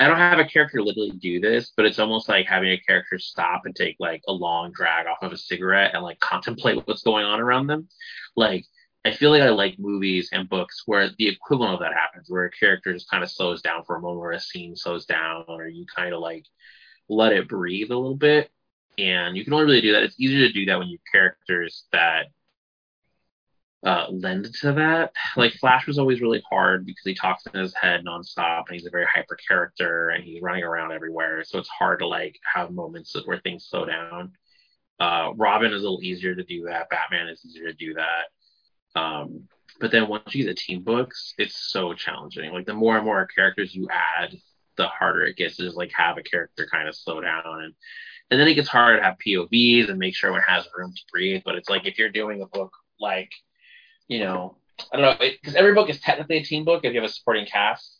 I 0.00 0.06
don't 0.06 0.16
have 0.18 0.38
a 0.38 0.44
character 0.44 0.80
literally 0.80 1.10
do 1.10 1.40
this, 1.40 1.72
but 1.76 1.84
it's 1.84 1.98
almost 1.98 2.28
like 2.28 2.46
having 2.46 2.70
a 2.70 2.78
character 2.78 3.18
stop 3.18 3.62
and 3.64 3.74
take 3.74 3.96
like 3.98 4.22
a 4.28 4.32
long 4.32 4.70
drag 4.72 5.06
off 5.06 5.22
of 5.22 5.32
a 5.32 5.36
cigarette 5.36 5.92
and 5.94 6.04
like 6.04 6.20
contemplate 6.20 6.86
what's 6.86 7.02
going 7.02 7.24
on 7.24 7.40
around 7.40 7.66
them. 7.66 7.88
Like 8.36 8.64
I 9.08 9.14
feel 9.14 9.30
like 9.30 9.42
I 9.42 9.48
like 9.48 9.78
movies 9.78 10.28
and 10.32 10.48
books 10.48 10.82
where 10.84 11.10
the 11.18 11.28
equivalent 11.28 11.74
of 11.74 11.80
that 11.80 11.94
happens, 11.94 12.28
where 12.28 12.44
a 12.44 12.50
character 12.50 12.92
just 12.92 13.10
kind 13.10 13.24
of 13.24 13.30
slows 13.30 13.62
down 13.62 13.84
for 13.84 13.96
a 13.96 14.00
moment, 14.00 14.20
or 14.20 14.32
a 14.32 14.40
scene 14.40 14.76
slows 14.76 15.06
down, 15.06 15.44
or 15.48 15.66
you 15.66 15.86
kind 15.94 16.12
of 16.12 16.20
like 16.20 16.44
let 17.08 17.32
it 17.32 17.48
breathe 17.48 17.90
a 17.90 17.96
little 17.96 18.16
bit. 18.16 18.50
And 18.98 19.34
you 19.36 19.44
can 19.44 19.54
only 19.54 19.64
really 19.64 19.80
do 19.80 19.92
that. 19.92 20.02
It's 20.02 20.20
easier 20.20 20.46
to 20.46 20.52
do 20.52 20.66
that 20.66 20.78
when 20.78 20.88
you 20.88 20.98
have 20.98 21.12
characters 21.12 21.84
that 21.92 22.26
uh, 23.82 24.08
lend 24.10 24.52
to 24.60 24.72
that. 24.72 25.12
Like 25.36 25.54
Flash 25.54 25.86
was 25.86 25.98
always 25.98 26.20
really 26.20 26.42
hard 26.50 26.84
because 26.84 27.04
he 27.04 27.14
talks 27.14 27.46
in 27.46 27.58
his 27.58 27.74
head 27.74 28.04
nonstop, 28.04 28.64
and 28.66 28.74
he's 28.74 28.86
a 28.86 28.90
very 28.90 29.06
hyper 29.06 29.38
character, 29.48 30.10
and 30.10 30.22
he's 30.22 30.42
running 30.42 30.64
around 30.64 30.92
everywhere. 30.92 31.44
So 31.44 31.58
it's 31.58 31.68
hard 31.68 32.00
to 32.00 32.06
like 32.06 32.36
have 32.54 32.72
moments 32.72 33.16
where 33.24 33.38
things 33.38 33.66
slow 33.70 33.86
down. 33.86 34.32
Uh, 35.00 35.30
Robin 35.36 35.72
is 35.72 35.80
a 35.80 35.84
little 35.84 36.02
easier 36.02 36.34
to 36.34 36.44
do 36.44 36.64
that. 36.64 36.90
Batman 36.90 37.28
is 37.28 37.42
easier 37.46 37.68
to 37.68 37.72
do 37.72 37.94
that. 37.94 38.24
Um, 38.94 39.48
but 39.80 39.92
then 39.92 40.08
once 40.08 40.34
you 40.34 40.44
get 40.44 40.50
the 40.50 40.54
team 40.54 40.82
books, 40.82 41.34
it's 41.38 41.56
so 41.56 41.94
challenging. 41.94 42.52
Like 42.52 42.66
the 42.66 42.74
more 42.74 42.96
and 42.96 43.04
more 43.04 43.26
characters 43.26 43.74
you 43.74 43.88
add, 43.90 44.36
the 44.76 44.86
harder 44.86 45.24
it 45.24 45.36
gets 45.36 45.56
to 45.56 45.64
just 45.64 45.76
like 45.76 45.92
have 45.92 46.18
a 46.18 46.22
character 46.22 46.66
kind 46.70 46.88
of 46.88 46.94
slow 46.94 47.20
down 47.20 47.42
and 47.44 47.74
and 48.30 48.38
then 48.38 48.46
it 48.46 48.54
gets 48.54 48.68
harder 48.68 48.98
to 48.98 49.02
have 49.02 49.16
POVs 49.26 49.88
and 49.88 49.98
make 49.98 50.14
sure 50.14 50.36
it 50.36 50.42
has 50.46 50.68
room 50.76 50.92
to 50.94 51.02
breathe. 51.10 51.42
But 51.44 51.54
it's 51.56 51.68
like 51.68 51.86
if 51.86 51.98
you're 51.98 52.10
doing 52.10 52.42
a 52.42 52.46
book 52.46 52.72
like 53.00 53.32
you 54.08 54.20
know, 54.20 54.56
I 54.92 54.96
don't 54.96 55.20
know, 55.20 55.28
because 55.28 55.54
every 55.54 55.74
book 55.74 55.90
is 55.90 56.00
technically 56.00 56.38
a 56.38 56.44
team 56.44 56.64
book 56.64 56.84
if 56.84 56.92
you 56.92 57.00
have 57.00 57.08
a 57.08 57.12
supporting 57.12 57.46
cast, 57.46 57.98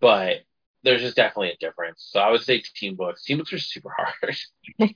but 0.00 0.38
there's 0.82 1.00
just 1.00 1.16
definitely 1.16 1.50
a 1.50 1.56
difference. 1.56 2.08
So 2.10 2.20
I 2.20 2.30
would 2.30 2.42
say 2.42 2.62
team 2.74 2.96
books. 2.96 3.24
Team 3.24 3.38
books 3.38 3.52
are 3.52 3.58
super 3.58 3.94
hard. 3.96 4.36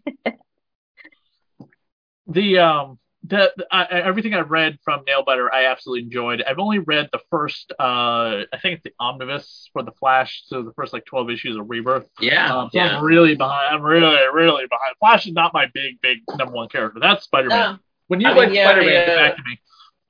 the 2.26 2.58
um 2.58 2.98
the, 3.24 3.52
the 3.56 3.66
I, 3.70 3.84
everything 4.00 4.34
I've 4.34 4.50
read 4.50 4.78
from 4.84 5.04
Nailbiter, 5.04 5.48
I 5.52 5.66
absolutely 5.66 6.04
enjoyed. 6.04 6.42
I've 6.42 6.58
only 6.58 6.80
read 6.80 7.08
the 7.12 7.20
first, 7.30 7.72
uh, 7.78 8.42
I 8.52 8.58
think 8.60 8.74
it's 8.74 8.82
the 8.82 8.92
omnibus 8.98 9.70
for 9.72 9.82
the 9.82 9.92
Flash, 9.92 10.42
so 10.46 10.62
the 10.62 10.72
first 10.72 10.92
like 10.92 11.04
twelve 11.04 11.30
issues 11.30 11.56
of 11.56 11.68
Rebirth. 11.70 12.08
Yeah, 12.20 12.54
um, 12.54 12.70
so 12.72 12.78
yeah. 12.78 12.96
I'm 12.96 13.04
really 13.04 13.36
behind. 13.36 13.76
I'm 13.76 13.82
really, 13.82 14.16
really 14.32 14.66
behind. 14.66 14.96
Flash 14.98 15.26
is 15.26 15.32
not 15.32 15.52
my 15.54 15.66
big, 15.72 16.00
big 16.00 16.18
number 16.36 16.52
one 16.52 16.68
character. 16.68 16.98
That's 17.00 17.24
Spider 17.24 17.48
Man. 17.48 17.58
Yeah. 17.58 17.76
When 18.08 18.20
you 18.20 18.28
I 18.28 18.32
like 18.32 18.52
yeah, 18.52 18.66
Spider 18.66 18.80
Man, 18.80 18.90
yeah. 18.90 19.06
get 19.06 19.16
back 19.16 19.36
to 19.36 19.42
me. 19.42 19.52
Um, 19.52 19.58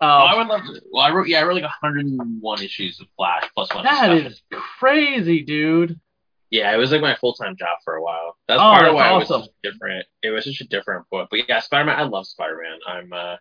Oh, 0.04 0.06
I 0.08 0.36
would 0.36 0.48
love 0.48 0.62
to. 0.62 0.82
Well, 0.90 1.02
I 1.02 1.12
wrote 1.12 1.28
yeah, 1.28 1.40
I 1.40 1.44
wrote 1.44 1.54
like 1.54 1.62
101 1.62 2.62
issues 2.62 2.98
of 3.00 3.06
Flash 3.16 3.48
plus 3.54 3.72
one. 3.72 3.84
That 3.84 4.12
is 4.16 4.42
crazy, 4.50 5.44
dude. 5.44 6.00
Yeah, 6.52 6.72
it 6.72 6.76
was 6.76 6.92
like 6.92 7.00
my 7.00 7.16
full 7.16 7.32
time 7.34 7.56
job 7.56 7.78
for 7.84 7.94
a 7.94 8.02
while. 8.02 8.36
That's 8.46 8.60
Oh, 8.60 8.62
part 8.72 8.86
of 8.86 8.94
why 8.94 9.08
awesome. 9.08 9.34
it 9.34 9.38
was 9.38 9.48
different. 9.64 10.06
It 10.22 10.30
was 10.30 10.44
such 10.44 10.60
a 10.60 10.68
different 10.68 11.08
book. 11.10 11.28
But 11.30 11.48
yeah, 11.48 11.60
Spider 11.60 11.86
Man. 11.86 11.98
I 11.98 12.02
love 12.02 12.26
Spider 12.26 12.58
Man. 12.62 12.78
I'm. 12.86 13.12
uh 13.12 13.36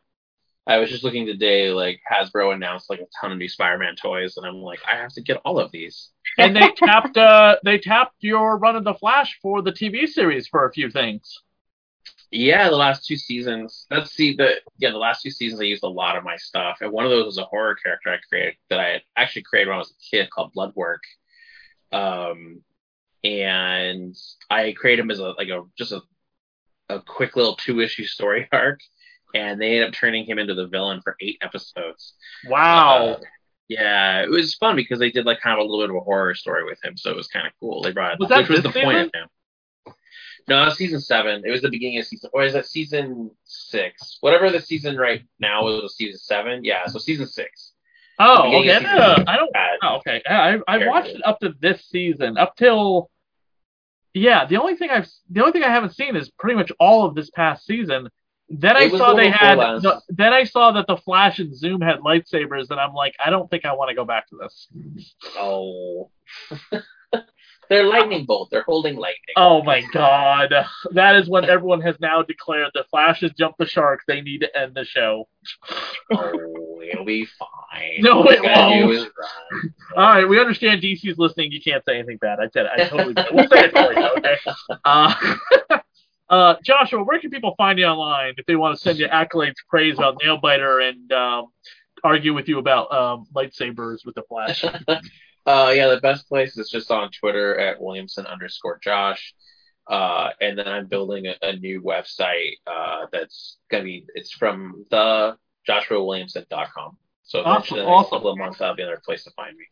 I 0.68 0.78
was 0.78 0.90
just 0.92 1.04
looking 1.04 1.26
today. 1.26 1.72
Like 1.72 2.00
Hasbro 2.10 2.54
announced 2.54 2.90
like 2.90 3.00
a 3.02 3.08
ton 3.20 3.32
of 3.34 3.38
new 3.38 3.50
Spider 3.50 3.78
Man 3.80 3.96
toys, 3.96 4.38
and 4.38 4.46
I'm 4.46 4.62
like, 4.62 4.80
I 4.90 4.96
have 4.96 5.12
to 5.14 5.22
get 5.22 5.42
all 5.44 5.60
of 5.60 5.72
these. 5.72 6.12
And 6.38 6.56
they 6.56 6.72
tapped, 6.78 7.18
uh, 7.18 7.58
they 7.66 7.80
tapped 7.80 8.16
your 8.22 8.58
run 8.58 8.76
of 8.78 8.84
the 8.86 8.94
Flash 8.94 9.38
for 9.42 9.62
the 9.62 9.72
TV 9.72 10.08
series 10.08 10.48
for 10.48 10.66
a 10.68 10.72
few 10.72 10.90
things. 10.90 11.42
Yeah, 12.30 12.70
the 12.70 12.78
last 12.78 13.06
two 13.06 13.18
seasons. 13.18 13.88
Let's 13.92 14.12
see 14.14 14.36
the 14.36 14.62
yeah 14.78 14.92
the 14.92 14.98
last 14.98 15.24
two 15.24 15.32
seasons 15.32 15.60
I 15.60 15.66
used 15.66 15.84
a 15.84 15.88
lot 15.90 16.16
of 16.16 16.24
my 16.24 16.38
stuff, 16.38 16.78
and 16.80 16.92
one 16.94 17.04
of 17.06 17.12
those 17.12 17.26
was 17.26 17.38
a 17.40 17.44
horror 17.44 17.76
character 17.76 18.12
I 18.14 18.18
created 18.30 18.56
that 18.70 18.80
I 18.80 19.02
actually 19.18 19.42
created 19.42 19.68
when 19.68 19.76
I 19.76 19.80
was 19.80 19.92
a 19.92 20.16
kid 20.16 20.30
called 20.30 20.54
Bloodwork. 20.54 21.02
Um, 21.92 22.62
and 23.24 24.16
I 24.50 24.74
created 24.74 25.04
him 25.04 25.12
as 25.12 25.20
a 25.20 25.34
like 25.38 25.50
a 25.50 25.64
just 25.78 25.92
a 25.92 26.02
a 26.90 27.02
quick 27.02 27.36
little 27.36 27.56
two 27.56 27.80
issue 27.80 28.06
story 28.06 28.48
arc, 28.52 28.80
and 29.34 29.62
they 29.62 29.78
end 29.78 29.88
up 29.88 29.94
turning 29.94 30.26
him 30.26 30.40
into 30.40 30.54
the 30.54 30.68
villain 30.68 31.02
for 31.02 31.16
eight 31.22 31.38
episodes. 31.42 32.14
Wow. 32.48 33.06
Uh, 33.06 33.20
yeah, 33.68 34.24
it 34.24 34.30
was 34.30 34.56
fun 34.56 34.76
because 34.76 35.00
they 35.00 35.12
did 35.12 35.26
like 35.26 35.40
kind 35.40 35.58
of 35.58 35.60
a 35.60 35.70
little 35.70 35.86
bit 35.86 35.96
of 35.96 35.96
a 35.96 36.04
horror 36.04 36.36
story 36.36 36.66
with 36.66 36.84
him, 36.84 36.98
so 36.98 37.10
it 37.10 37.16
was 37.16 37.28
kind 37.28 37.48
of 37.48 37.54
cool. 37.60 37.82
They 37.82 37.94
brought 37.94 38.20
Was 38.20 38.28
that 38.30 38.40
which 38.40 38.50
was 38.50 38.64
the 38.64 38.70
point 38.70 38.98
of 38.98 39.12
him. 39.14 39.94
No, 40.48 40.70
season 40.70 41.00
seven. 41.00 41.44
It 41.46 41.52
was 41.52 41.62
the 41.62 41.70
beginning 41.70 42.00
of 42.00 42.06
season, 42.06 42.30
or 42.34 42.44
is 42.44 42.54
that 42.54 42.66
season 42.66 43.32
six? 43.46 44.18
Whatever 44.20 44.50
the 44.50 44.60
season 44.60 44.98
right 44.98 45.22
now 45.40 45.68
is, 45.70 45.82
was 45.82 45.96
season 45.96 46.20
seven. 46.20 46.66
Yeah, 46.66 46.86
so 46.88 47.00
season 47.00 47.28
six. 47.28 47.71
Oh, 48.20 48.48
okay. 48.48 48.70
of 48.70 48.78
season 48.78 48.84
no, 48.84 49.16
two. 49.16 49.24
I 49.28 49.36
don't. 49.38 49.50
Oh, 49.84 49.96
okay. 49.98 50.22
I 50.28 50.60
I 50.68 50.88
watched 50.88 51.10
it 51.10 51.26
up 51.26 51.40
to 51.40 51.54
this 51.60 51.86
season, 51.90 52.38
up 52.38 52.56
till. 52.56 53.10
Yeah, 54.14 54.46
the 54.46 54.58
only 54.58 54.76
thing 54.76 54.90
I've 54.90 55.08
the 55.30 55.42
only 55.42 55.54
thing 55.54 55.64
I 55.64 55.70
haven't 55.70 55.96
seen 55.96 56.16
is 56.16 56.30
pretty 56.30 56.56
much 56.56 56.72
all 56.80 57.06
of 57.06 57.16
this 57.16 57.30
past 57.30 57.66
season. 57.66 58.10
Then 58.50 58.76
I 58.76 58.84
It 58.84 58.92
saw 58.92 59.14
they 59.14 59.30
had. 59.30 59.58
The, 59.58 60.02
then 60.10 60.34
I 60.34 60.44
saw 60.44 60.74
that 60.74 60.86
the 60.88 60.98
Flash 60.98 61.40
and 61.40 61.56
Zoom 61.56 61.80
had 61.80 62.00
lightsabers, 62.00 62.70
and 62.70 62.80
I'm 62.80 62.94
like, 62.94 63.16
I 63.24 63.30
don't 63.30 63.50
think 63.50 63.66
I 63.66 63.74
want 63.74 63.90
to 63.90 63.96
go 63.96 64.04
back 64.04 64.28
to 64.30 64.38
this. 64.38 64.68
Oh, 65.38 66.10
they're 67.72 67.86
lightning 67.86 68.26
bolt. 68.26 68.50
They're 68.52 68.64
holding 68.64 68.98
lightning. 68.98 69.34
Oh 69.38 69.64
my 69.64 69.82
god, 69.94 70.54
that 70.92 71.16
is 71.16 71.30
when 71.30 71.46
everyone 71.46 71.80
has 71.82 71.96
now 72.02 72.22
declared 72.22 72.72
the 72.74 72.84
Flash 72.92 73.22
has 73.22 73.32
jumped 73.32 73.60
the 73.60 73.66
shark. 73.66 74.02
They 74.08 74.20
need 74.20 74.40
to 74.40 74.58
end 74.58 74.76
the 74.76 74.84
show. 74.84 75.30
Oh, 76.14 76.82
it'll 76.92 77.06
be 77.06 77.26
fine. 77.26 78.00
No, 78.00 78.26
it 78.28 78.42
won't. 78.44 79.10
All 79.96 80.04
right, 80.04 80.28
we 80.28 80.38
understand 80.38 80.82
DC's 80.82 81.18
listening. 81.18 81.54
You 81.54 81.62
can't 81.62 81.82
say 81.86 81.98
anything 81.98 82.18
bad. 82.18 82.40
I 82.42 82.50
said 82.50 82.66
it. 82.66 82.72
I 82.76 82.90
totally 82.90 83.14
it. 83.16 83.34
We'll 83.34 83.48
say 83.48 83.64
it 83.64 83.72
for 83.72 83.94
you, 83.94 84.10
okay? 84.18 84.36
Uh, 84.84 85.14
uh, 86.30 86.56
Joshua, 86.66 87.04
where 87.04 87.22
can 87.22 87.32
people 87.32 87.56
find 87.56 87.80
you 87.80 87.86
online 87.86 88.34
if 88.38 88.46
they 88.48 88.58
want 88.58 88.76
to 88.76 88.82
send 88.82 89.00
you 89.00 89.08
accolades, 89.08 89.56
praise 89.70 89.98
about 89.98 90.20
Nailbiter, 90.22 90.90
and 90.90 91.10
um, 91.14 91.46
argue 92.04 92.34
with 92.34 92.50
you 92.50 92.60
about 92.60 92.92
um, 92.92 93.28
lightsabers 93.34 94.06
with 94.06 94.16
the 94.16 94.24
Flash? 94.24 94.66
uh, 95.46 95.72
yeah, 95.76 95.88
the 95.88 96.00
best 96.02 96.28
place 96.28 96.58
is 96.58 96.70
just 96.70 96.92
on 96.92 97.10
Twitter 97.12 97.58
at 97.60 97.82
Williamson 97.82 98.26
underscore 98.26 98.80
Josh. 98.84 99.34
Uh, 99.90 100.30
and 100.40 100.58
then 100.58 100.68
I'm 100.68 100.88
building 100.88 101.26
a, 101.28 101.36
a 101.42 101.56
new 101.58 101.82
website 101.82 102.54
uh, 102.68 103.08
that's 103.12 103.58
gonna 103.70 103.84
be 103.84 104.06
it's 104.16 104.32
from 104.32 104.86
the 104.92 105.36
JoshuaWilliamson.com. 105.68 106.98
So 107.24 107.42
Awesome, 107.44 107.78
in 107.78 107.86
the 107.86 107.90
awesome. 107.90 108.10
couple 108.18 108.32
of 108.32 108.38
months, 108.38 108.60
that'll 108.60 108.76
be 108.76 108.84
another 108.84 109.02
place 109.04 109.24
to 109.24 109.32
find 109.32 109.56
me. 109.58 109.66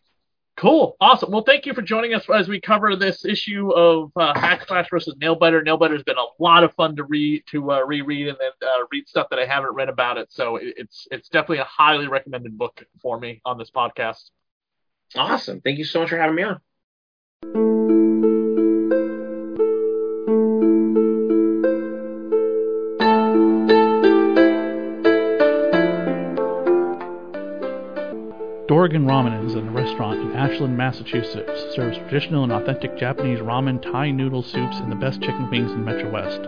Cool, 0.58 0.98
awesome. 1.00 1.32
Well, 1.32 1.44
thank 1.44 1.66
you 1.66 1.74
for 1.74 1.82
joining 1.82 2.14
us 2.14 2.26
as 2.30 2.50
we 2.50 2.60
cover 2.60 2.94
this 2.98 3.24
issue 3.24 3.72
of 3.72 4.12
uh, 4.18 4.38
Hack 4.38 4.68
Slash 4.68 4.90
versus 4.90 5.16
Nailbiter. 5.22 5.64
Nailbiter's 5.66 6.04
been 6.04 6.18
a 6.18 6.44
lot 6.44 6.66
of 6.66 6.74
fun 6.74 6.98
to 6.98 7.06
read, 7.06 7.44
to 7.52 7.72
uh, 7.72 7.86
reread, 7.86 8.28
and 8.28 8.38
then 8.42 8.52
uh, 8.68 8.84
read 8.92 9.08
stuff 9.08 9.28
that 9.30 9.40
I 9.40 9.46
haven't 9.46 9.74
read 9.74 9.88
about 9.88 10.18
it. 10.18 10.28
So 10.32 10.58
it, 10.58 10.74
it's 10.76 11.08
it's 11.12 11.30
definitely 11.30 11.60
a 11.60 11.64
highly 11.64 12.08
recommended 12.08 12.58
book 12.58 12.84
for 13.02 13.18
me 13.18 13.42
on 13.46 13.58
this 13.58 13.72
podcast. 13.72 14.32
Awesome. 15.16 15.62
Thank 15.62 15.80
you 15.80 15.86
so 15.86 16.02
much 16.02 16.10
for 16.10 16.18
having 16.18 16.36
me 16.36 16.44
on. 16.44 16.60
Dorgan 28.68 29.06
Ramen 29.06 29.48
is 29.48 29.56
a 29.56 29.62
restaurant 29.64 30.20
in 30.20 30.32
Ashland, 30.34 30.78
Massachusetts. 30.78 31.76
Serves 31.76 31.98
traditional 31.98 32.44
and 32.44 32.54
authentic 32.54 32.96
Japanese 32.98 33.40
ramen, 33.40 33.82
Thai 33.82 34.12
noodle 34.12 34.44
soups, 34.44 34.78
and 34.78 34.92
the 34.92 34.96
best 34.96 35.22
chicken 35.22 35.50
wings 35.50 35.72
in 35.72 35.84
Metro 35.84 36.12
West. 36.12 36.42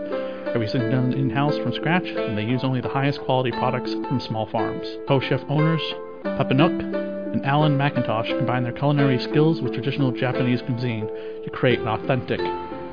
Everything 0.54 0.88
done 0.88 1.12
in-house 1.14 1.58
from 1.58 1.72
scratch, 1.72 2.06
and 2.06 2.38
they 2.38 2.44
use 2.44 2.62
only 2.62 2.80
the 2.80 2.88
highest 2.88 3.20
quality 3.22 3.50
products 3.50 3.94
from 3.94 4.20
small 4.20 4.46
farms. 4.46 4.86
Co-chef 5.08 5.42
owners 5.48 5.82
Papanuk 6.22 7.01
and 7.32 7.44
Alan 7.46 7.78
McIntosh 7.78 8.36
combine 8.36 8.62
their 8.62 8.72
culinary 8.72 9.18
skills 9.18 9.60
with 9.60 9.72
traditional 9.72 10.12
Japanese 10.12 10.60
cuisine 10.62 11.08
to 11.44 11.50
create 11.50 11.80
an 11.80 11.88
authentic, 11.88 12.40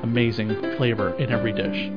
amazing 0.02 0.76
flavor 0.76 1.14
in 1.18 1.30
every 1.30 1.52
dish. 1.52 1.90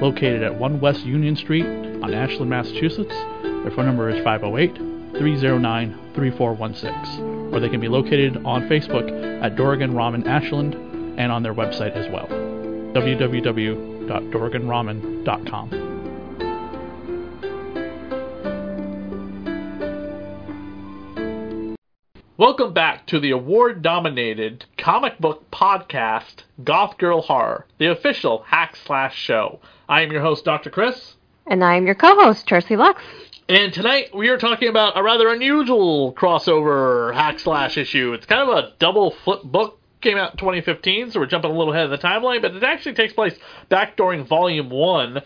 Located 0.00 0.42
at 0.42 0.54
1 0.54 0.80
West 0.80 1.04
Union 1.04 1.36
Street 1.36 1.64
on 1.64 2.12
Ashland, 2.12 2.50
Massachusetts, 2.50 3.14
their 3.42 3.70
phone 3.70 3.86
number 3.86 4.10
is 4.10 4.22
508 4.22 4.76
309 5.18 5.98
3416, 6.14 7.54
or 7.54 7.60
they 7.60 7.70
can 7.70 7.80
be 7.80 7.88
located 7.88 8.36
on 8.44 8.68
Facebook 8.68 9.42
at 9.42 9.56
Dorgan 9.56 9.92
Ramen 9.92 10.26
Ashland 10.26 10.74
and 11.18 11.32
on 11.32 11.42
their 11.42 11.54
website 11.54 11.92
as 11.92 12.12
well 12.12 12.28
www.dorganramen.com. 12.96 15.95
Welcome 22.38 22.74
back 22.74 23.06
to 23.06 23.18
the 23.18 23.30
award 23.30 23.82
nominated 23.82 24.66
comic 24.76 25.18
book 25.18 25.50
podcast, 25.50 26.42
Goth 26.62 26.98
Girl 26.98 27.22
Horror, 27.22 27.64
the 27.78 27.86
official 27.86 28.42
hack 28.42 28.76
slash 28.76 29.16
show. 29.16 29.58
I 29.88 30.02
am 30.02 30.12
your 30.12 30.20
host, 30.20 30.44
Dr. 30.44 30.68
Chris. 30.68 31.14
And 31.46 31.64
I 31.64 31.76
am 31.76 31.86
your 31.86 31.94
co-host, 31.94 32.46
Tracy 32.46 32.76
Lux. 32.76 33.02
And 33.48 33.72
tonight 33.72 34.14
we 34.14 34.28
are 34.28 34.36
talking 34.36 34.68
about 34.68 34.98
a 34.98 35.02
rather 35.02 35.30
unusual 35.30 36.12
crossover 36.12 37.14
hack 37.14 37.38
slash 37.38 37.78
issue. 37.78 38.12
It's 38.12 38.26
kind 38.26 38.46
of 38.46 38.54
a 38.54 38.74
double 38.78 39.12
flip 39.24 39.42
book. 39.42 39.80
Came 40.02 40.18
out 40.18 40.32
in 40.32 40.36
2015, 40.36 41.12
so 41.12 41.20
we're 41.20 41.24
jumping 41.24 41.50
a 41.50 41.56
little 41.56 41.72
ahead 41.72 41.86
of 41.86 41.90
the 41.90 42.06
timeline, 42.06 42.42
but 42.42 42.54
it 42.54 42.62
actually 42.62 42.96
takes 42.96 43.14
place 43.14 43.34
back 43.70 43.96
during 43.96 44.26
Volume 44.26 44.68
1. 44.68 45.16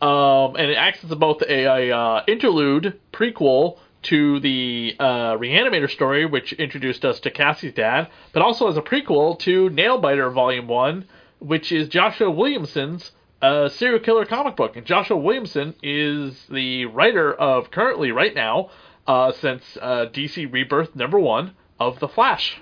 Um, 0.00 0.54
and 0.54 0.70
it 0.70 0.76
acts 0.76 1.02
as 1.02 1.10
both 1.16 1.42
a, 1.42 1.90
a 1.90 1.96
uh, 1.96 2.22
interlude 2.28 3.00
prequel 3.12 3.78
to 4.02 4.40
the 4.40 4.96
uh, 4.98 5.36
Reanimator 5.36 5.90
story, 5.90 6.24
which 6.24 6.52
introduced 6.54 7.04
us 7.04 7.20
to 7.20 7.30
Cassie's 7.30 7.74
dad, 7.74 8.08
but 8.32 8.42
also 8.42 8.68
as 8.68 8.76
a 8.76 8.82
prequel 8.82 9.38
to 9.40 9.68
Nailbiter 9.70 10.32
Volume 10.32 10.68
1, 10.68 11.06
which 11.38 11.72
is 11.72 11.88
Joshua 11.88 12.30
Williamson's 12.30 13.12
uh, 13.42 13.68
serial 13.68 14.00
killer 14.00 14.24
comic 14.24 14.56
book. 14.56 14.76
And 14.76 14.86
Joshua 14.86 15.16
Williamson 15.16 15.74
is 15.82 16.46
the 16.50 16.86
writer 16.86 17.32
of 17.32 17.70
currently, 17.70 18.12
right 18.12 18.34
now, 18.34 18.70
uh, 19.06 19.32
since 19.32 19.62
uh, 19.80 20.06
DC 20.12 20.52
Rebirth 20.52 20.94
number 20.94 21.18
one 21.18 21.54
of 21.78 21.98
The 22.00 22.08
Flash. 22.08 22.60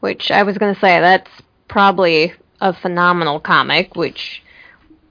Which 0.00 0.30
I 0.30 0.42
was 0.42 0.58
going 0.58 0.74
to 0.74 0.80
say, 0.80 1.00
that's 1.00 1.30
probably 1.68 2.34
a 2.60 2.72
phenomenal 2.72 3.40
comic, 3.40 3.96
which 3.96 4.42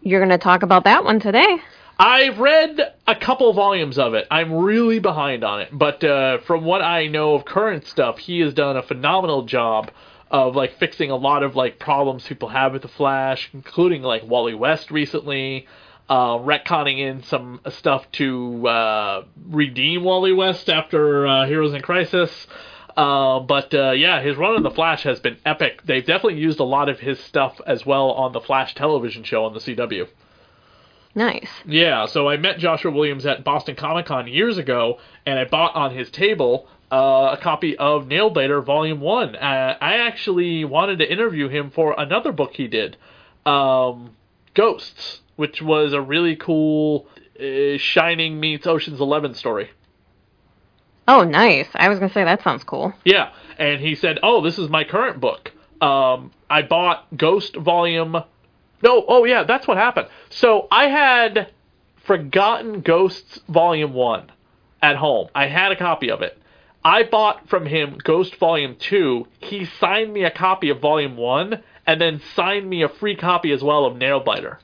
you're 0.02 0.20
going 0.20 0.30
to 0.30 0.38
talk 0.38 0.64
about 0.64 0.84
that 0.86 1.04
one 1.04 1.20
today. 1.20 1.58
I've 2.04 2.40
read 2.40 2.80
a 3.06 3.16
couple 3.16 3.54
volumes 3.54 4.00
of 4.00 4.16
it. 4.16 4.26
I'm 4.32 4.52
really 4.52 4.98
behind 4.98 5.44
on 5.44 5.62
it, 5.62 5.70
but 5.72 6.04
uh, 6.04 6.40
from 6.40 6.66
what 6.66 6.82
I 6.82 7.06
know 7.06 7.36
of 7.36 7.46
current 7.46 7.86
stuff, 7.86 8.18
he 8.18 8.40
has 8.40 8.56
done 8.56 8.76
a 8.76 8.82
phenomenal 8.82 9.44
job 9.44 9.92
of 10.32 10.56
like 10.56 10.80
fixing 10.80 11.12
a 11.12 11.16
lot 11.16 11.44
of 11.44 11.56
like 11.56 11.78
problems 11.78 12.26
people 12.26 12.50
have 12.50 12.74
with 12.74 12.82
the 12.82 12.88
Flash, 12.88 13.52
including 13.54 14.02
like 14.02 14.24
Wally 14.26 14.56
West 14.56 14.90
recently, 14.90 15.68
uh, 16.10 16.40
retconning 16.40 16.98
in 16.98 17.22
some 17.22 17.62
stuff 17.70 18.12
to 18.14 18.68
uh, 18.68 19.24
redeem 19.50 20.04
Wally 20.04 20.34
West 20.34 20.70
after 20.70 21.28
uh, 21.28 21.46
Heroes 21.46 21.76
in 21.76 21.84
Crisis. 21.84 22.48
Uh, 22.98 23.42
but 23.42 23.76
uh, 23.76 23.92
yeah, 23.92 24.24
his 24.24 24.38
run 24.38 24.56
on 24.56 24.64
the 24.64 24.72
Flash 24.72 25.04
has 25.04 25.20
been 25.20 25.38
epic. 25.46 25.84
They've 25.86 26.04
definitely 26.04 26.42
used 26.42 26.60
a 26.60 26.64
lot 26.64 26.90
of 26.90 27.00
his 27.00 27.20
stuff 27.20 27.62
as 27.68 27.86
well 27.86 28.10
on 28.10 28.32
the 28.32 28.42
Flash 28.42 28.74
television 28.74 29.24
show 29.24 29.46
on 29.46 29.54
the 29.54 29.60
CW. 29.60 30.08
Nice. 31.14 31.50
Yeah, 31.66 32.06
so 32.06 32.30
I 32.30 32.38
met 32.38 32.58
Joshua 32.58 32.92
Williams 32.92 33.26
at 33.26 33.44
Boston 33.44 33.76
Comic 33.76 34.06
Con 34.06 34.28
years 34.28 34.58
ago, 34.58 35.00
and 35.26 35.38
I 35.38 35.46
bought 35.46 35.76
on 35.76 35.94
his 35.94 36.10
table 36.10 36.68
uh, 36.92 37.36
a 37.38 37.40
copy 37.42 37.78
of 37.78 38.06
Nailbiter 38.06 38.64
Volume 38.64 39.02
1. 39.02 39.36
Uh, 39.36 39.78
I 39.80 39.98
actually 40.08 40.64
wanted 40.66 41.00
to 41.00 41.12
interview 41.12 41.50
him 41.50 41.70
for 41.72 41.96
another 41.98 42.32
book 42.32 42.54
he 42.54 42.68
did, 42.68 42.98
um, 43.46 44.16
Ghosts, 44.54 45.22
which 45.36 45.62
was 45.62 45.94
a 45.94 46.02
really 46.02 46.36
cool 46.36 47.08
uh, 47.40 47.78
Shining 47.78 48.40
meets 48.40 48.68
Ocean's 48.68 49.00
Eleven 49.00 49.34
story. 49.34 49.70
Oh, 51.08 51.24
nice. 51.24 51.68
I 51.74 51.90
was 51.90 52.00
going 52.00 52.10
to 52.10 52.14
say, 52.14 52.24
that 52.24 52.44
sounds 52.44 52.64
cool. 52.64 52.94
Yeah, 53.04 53.32
and 53.58 53.82
he 53.82 53.96
said, 53.96 54.20
Oh, 54.24 54.42
this 54.42 54.58
is 54.58 54.70
my 54.70 54.84
current 54.84 55.20
book. 55.20 55.52
Um, 55.82 56.32
I 56.50 56.62
bought 56.62 57.06
Ghost 57.18 57.56
Volume. 57.56 58.24
No, 58.84 59.04
oh, 59.08 59.26
yeah, 59.26 59.44
that's 59.44 59.68
what 59.68 59.78
happened. 59.78 60.08
So 60.30 60.68
I 60.72 60.88
had 60.88 61.52
Forgotten 62.04 62.82
Ghosts 62.82 63.40
Volume 63.48 63.94
1 63.94 64.32
at 64.82 64.96
home. 64.96 65.30
I 65.36 65.48
had 65.48 65.72
a 65.72 65.76
copy 65.76 66.10
of 66.10 66.22
it. 66.22 66.38
I 66.84 67.04
bought 67.04 67.48
from 67.48 67.66
him 67.68 67.98
Ghost 68.04 68.36
Volume 68.38 68.76
2. 68.80 69.28
He 69.40 69.66
signed 69.66 70.12
me 70.12 70.24
a 70.24 70.32
copy 70.32 70.70
of 70.70 70.80
Volume 70.80 71.16
1 71.16 71.62
and 71.86 72.02
then 72.02 72.22
signed 72.36 72.68
me 72.68 72.82
a 72.82 72.90
free 72.90 73.16
copy 73.16 73.52
as 73.52 73.62
well 73.62 73.86
of 73.86 73.98
Nailbiter. 73.98 74.58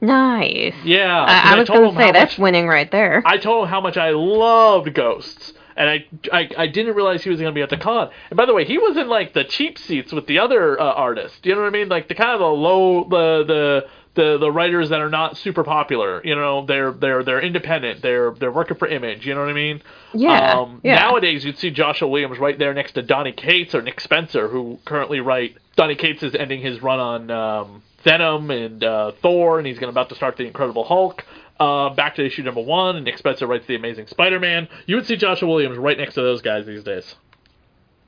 Nice. 0.00 0.74
Yeah. 0.84 1.24
I, 1.26 1.54
I 1.54 1.58
was 1.58 1.68
going 1.68 1.90
to 1.90 1.96
say, 1.96 2.12
that's 2.12 2.34
much, 2.34 2.38
winning 2.38 2.68
right 2.68 2.90
there. 2.90 3.22
I 3.24 3.38
told 3.38 3.64
him 3.64 3.70
how 3.70 3.80
much 3.80 3.96
I 3.96 4.10
loved 4.10 4.92
Ghosts. 4.92 5.53
And 5.76 5.90
I, 5.90 6.06
I, 6.32 6.48
I 6.56 6.66
didn't 6.66 6.94
realize 6.94 7.24
he 7.24 7.30
was 7.30 7.40
going 7.40 7.52
to 7.52 7.54
be 7.54 7.62
at 7.62 7.70
the 7.70 7.76
con. 7.76 8.10
And 8.30 8.36
by 8.36 8.46
the 8.46 8.54
way, 8.54 8.64
he 8.64 8.78
was 8.78 8.96
in 8.96 9.08
like 9.08 9.34
the 9.34 9.44
cheap 9.44 9.78
seats 9.78 10.12
with 10.12 10.26
the 10.26 10.38
other 10.38 10.80
uh, 10.80 10.84
artists. 10.84 11.38
You 11.42 11.54
know 11.54 11.62
what 11.62 11.66
I 11.66 11.70
mean? 11.70 11.88
Like 11.88 12.08
the 12.08 12.14
kind 12.14 12.30
of 12.30 12.40
the 12.40 12.46
low, 12.46 13.04
the 13.04 13.44
the 13.46 13.86
the 14.14 14.38
the 14.38 14.50
writers 14.50 14.90
that 14.90 15.00
are 15.00 15.10
not 15.10 15.36
super 15.36 15.64
popular. 15.64 16.20
You 16.24 16.34
know, 16.36 16.64
they're 16.64 16.92
they're 16.92 17.24
they're 17.24 17.40
independent. 17.40 18.02
They're 18.02 18.32
they're 18.32 18.52
working 18.52 18.76
for 18.76 18.88
Image. 18.88 19.26
You 19.26 19.34
know 19.34 19.40
what 19.40 19.50
I 19.50 19.54
mean? 19.54 19.82
Yeah. 20.12 20.60
Um, 20.60 20.80
yeah. 20.84 20.96
Nowadays, 20.96 21.44
you'd 21.44 21.58
see 21.58 21.70
Joshua 21.70 22.08
Williams 22.08 22.38
right 22.38 22.58
there 22.58 22.72
next 22.72 22.92
to 22.92 23.02
Donny 23.02 23.32
Cates 23.32 23.74
or 23.74 23.82
Nick 23.82 24.00
Spencer, 24.00 24.48
who 24.48 24.78
currently 24.84 25.20
write. 25.20 25.56
Donny 25.76 25.96
Cates 25.96 26.22
is 26.22 26.34
ending 26.36 26.60
his 26.60 26.80
run 26.82 27.00
on 27.00 27.30
um, 27.32 27.82
Venom 28.04 28.50
and 28.50 28.84
uh, 28.84 29.12
Thor, 29.20 29.58
and 29.58 29.66
he's 29.66 29.78
going 29.78 29.90
about 29.90 30.08
to 30.10 30.14
start 30.14 30.36
the 30.36 30.44
Incredible 30.44 30.84
Hulk. 30.84 31.24
Uh, 31.60 31.90
back 31.90 32.16
to 32.16 32.26
issue 32.26 32.42
number 32.42 32.60
one, 32.60 32.96
and 32.96 33.04
Nick 33.04 33.16
Spencer 33.16 33.46
writes 33.46 33.66
the 33.66 33.76
Amazing 33.76 34.08
Spider-Man. 34.08 34.68
You 34.86 34.96
would 34.96 35.06
see 35.06 35.16
Joshua 35.16 35.48
Williams 35.48 35.78
right 35.78 35.96
next 35.96 36.14
to 36.14 36.22
those 36.22 36.42
guys 36.42 36.66
these 36.66 36.82
days. 36.82 37.14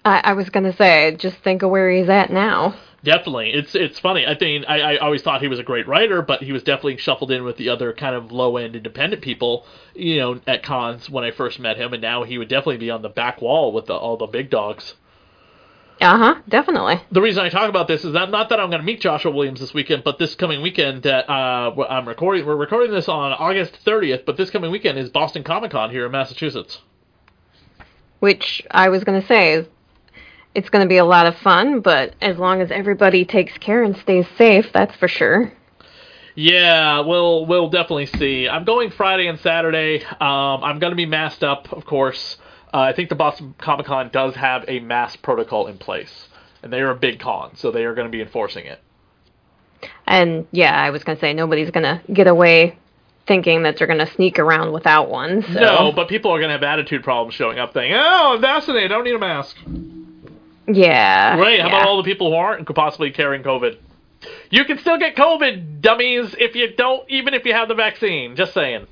I, 0.04 0.20
I 0.24 0.32
was 0.32 0.50
going 0.50 0.64
to 0.64 0.76
say, 0.76 1.16
just 1.16 1.38
think 1.38 1.62
of 1.62 1.70
where 1.70 1.90
he's 1.90 2.08
at 2.08 2.30
now. 2.30 2.76
Definitely, 3.04 3.52
it's 3.52 3.76
it's 3.76 4.00
funny. 4.00 4.26
I 4.26 4.34
think 4.34 4.64
I, 4.66 4.94
I 4.94 4.96
always 4.96 5.22
thought 5.22 5.40
he 5.40 5.46
was 5.46 5.60
a 5.60 5.62
great 5.62 5.86
writer, 5.86 6.22
but 6.22 6.42
he 6.42 6.50
was 6.50 6.64
definitely 6.64 6.96
shuffled 6.96 7.30
in 7.30 7.44
with 7.44 7.56
the 7.56 7.68
other 7.68 7.92
kind 7.92 8.16
of 8.16 8.32
low 8.32 8.56
end 8.56 8.74
independent 8.74 9.22
people, 9.22 9.64
you 9.94 10.16
know, 10.18 10.40
at 10.48 10.64
cons 10.64 11.08
when 11.08 11.22
I 11.22 11.30
first 11.30 11.60
met 11.60 11.76
him, 11.76 11.92
and 11.92 12.02
now 12.02 12.24
he 12.24 12.36
would 12.36 12.48
definitely 12.48 12.78
be 12.78 12.90
on 12.90 13.02
the 13.02 13.08
back 13.08 13.40
wall 13.40 13.72
with 13.72 13.86
the, 13.86 13.94
all 13.94 14.16
the 14.16 14.26
big 14.26 14.50
dogs. 14.50 14.94
Uh 16.00 16.18
huh, 16.18 16.34
definitely. 16.48 17.00
The 17.10 17.22
reason 17.22 17.42
I 17.42 17.48
talk 17.48 17.70
about 17.70 17.88
this 17.88 18.04
is 18.04 18.12
that 18.12 18.30
not 18.30 18.50
that 18.50 18.60
I'm 18.60 18.68
going 18.68 18.80
to 18.80 18.86
meet 18.86 19.00
Joshua 19.00 19.30
Williams 19.30 19.60
this 19.60 19.72
weekend, 19.72 20.04
but 20.04 20.18
this 20.18 20.34
coming 20.34 20.60
weekend 20.60 21.04
that 21.04 21.28
uh, 21.28 21.74
I'm 21.88 22.06
recording, 22.06 22.44
we're 22.44 22.56
recording 22.56 22.92
this 22.92 23.08
on 23.08 23.32
August 23.32 23.78
30th, 23.84 24.26
but 24.26 24.36
this 24.36 24.50
coming 24.50 24.70
weekend 24.70 24.98
is 24.98 25.08
Boston 25.08 25.42
Comic 25.42 25.70
Con 25.70 25.90
here 25.90 26.04
in 26.04 26.12
Massachusetts. 26.12 26.80
Which 28.20 28.62
I 28.70 28.90
was 28.90 29.04
going 29.04 29.20
to 29.20 29.26
say 29.26 29.66
it's 30.54 30.68
going 30.68 30.84
to 30.84 30.88
be 30.88 30.98
a 30.98 31.04
lot 31.04 31.26
of 31.26 31.36
fun, 31.38 31.80
but 31.80 32.14
as 32.20 32.36
long 32.36 32.60
as 32.60 32.70
everybody 32.70 33.24
takes 33.24 33.56
care 33.56 33.82
and 33.82 33.96
stays 33.96 34.26
safe, 34.36 34.66
that's 34.74 34.94
for 34.96 35.08
sure. 35.08 35.52
Yeah, 36.34 37.00
we'll 37.00 37.46
we'll 37.46 37.70
definitely 37.70 38.06
see. 38.06 38.46
I'm 38.46 38.64
going 38.64 38.90
Friday 38.90 39.26
and 39.26 39.40
Saturday. 39.40 40.04
Um, 40.04 40.62
I'm 40.62 40.78
going 40.78 40.90
to 40.90 40.96
be 40.96 41.06
masked 41.06 41.42
up, 41.42 41.72
of 41.72 41.86
course. 41.86 42.36
Uh, 42.76 42.80
I 42.80 42.92
think 42.92 43.08
the 43.08 43.14
Boston 43.14 43.54
Comic 43.56 43.86
Con 43.86 44.10
does 44.12 44.34
have 44.34 44.66
a 44.68 44.80
mask 44.80 45.22
protocol 45.22 45.66
in 45.66 45.78
place, 45.78 46.28
and 46.62 46.70
they 46.70 46.80
are 46.80 46.90
a 46.90 46.94
big 46.94 47.18
con, 47.18 47.56
so 47.56 47.70
they 47.70 47.86
are 47.86 47.94
going 47.94 48.06
to 48.06 48.10
be 48.10 48.20
enforcing 48.20 48.66
it. 48.66 48.82
And 50.06 50.46
yeah, 50.50 50.78
I 50.78 50.90
was 50.90 51.02
going 51.02 51.16
to 51.16 51.20
say 51.22 51.32
nobody's 51.32 51.70
going 51.70 51.84
to 51.84 52.02
get 52.12 52.26
away 52.26 52.76
thinking 53.26 53.62
that 53.62 53.78
they're 53.78 53.86
going 53.86 54.04
to 54.04 54.12
sneak 54.12 54.38
around 54.38 54.74
without 54.74 55.08
one. 55.08 55.42
So. 55.42 55.58
No, 55.58 55.92
but 55.92 56.10
people 56.10 56.30
are 56.32 56.38
going 56.38 56.50
to 56.50 56.52
have 56.52 56.62
attitude 56.62 57.02
problems 57.02 57.34
showing 57.34 57.58
up, 57.58 57.72
thinking, 57.72 57.94
"Oh, 57.94 58.34
I'm 58.34 58.42
vaccinated. 58.42 58.92
I 58.92 58.94
don't 58.94 59.04
need 59.04 59.14
a 59.14 59.18
mask." 59.18 59.56
Yeah. 60.68 61.38
Right. 61.38 61.58
How 61.58 61.68
yeah. 61.68 61.78
about 61.78 61.88
all 61.88 61.96
the 61.96 62.02
people 62.02 62.28
who 62.30 62.36
aren't 62.36 62.58
and 62.58 62.66
could 62.66 62.76
possibly 62.76 63.10
carrying 63.10 63.42
COVID? 63.42 63.78
You 64.50 64.66
can 64.66 64.76
still 64.80 64.98
get 64.98 65.16
COVID, 65.16 65.80
dummies, 65.80 66.34
if 66.38 66.54
you 66.54 66.74
don't, 66.76 67.08
even 67.08 67.32
if 67.32 67.46
you 67.46 67.54
have 67.54 67.68
the 67.68 67.74
vaccine. 67.74 68.36
Just 68.36 68.52
saying. 68.52 68.86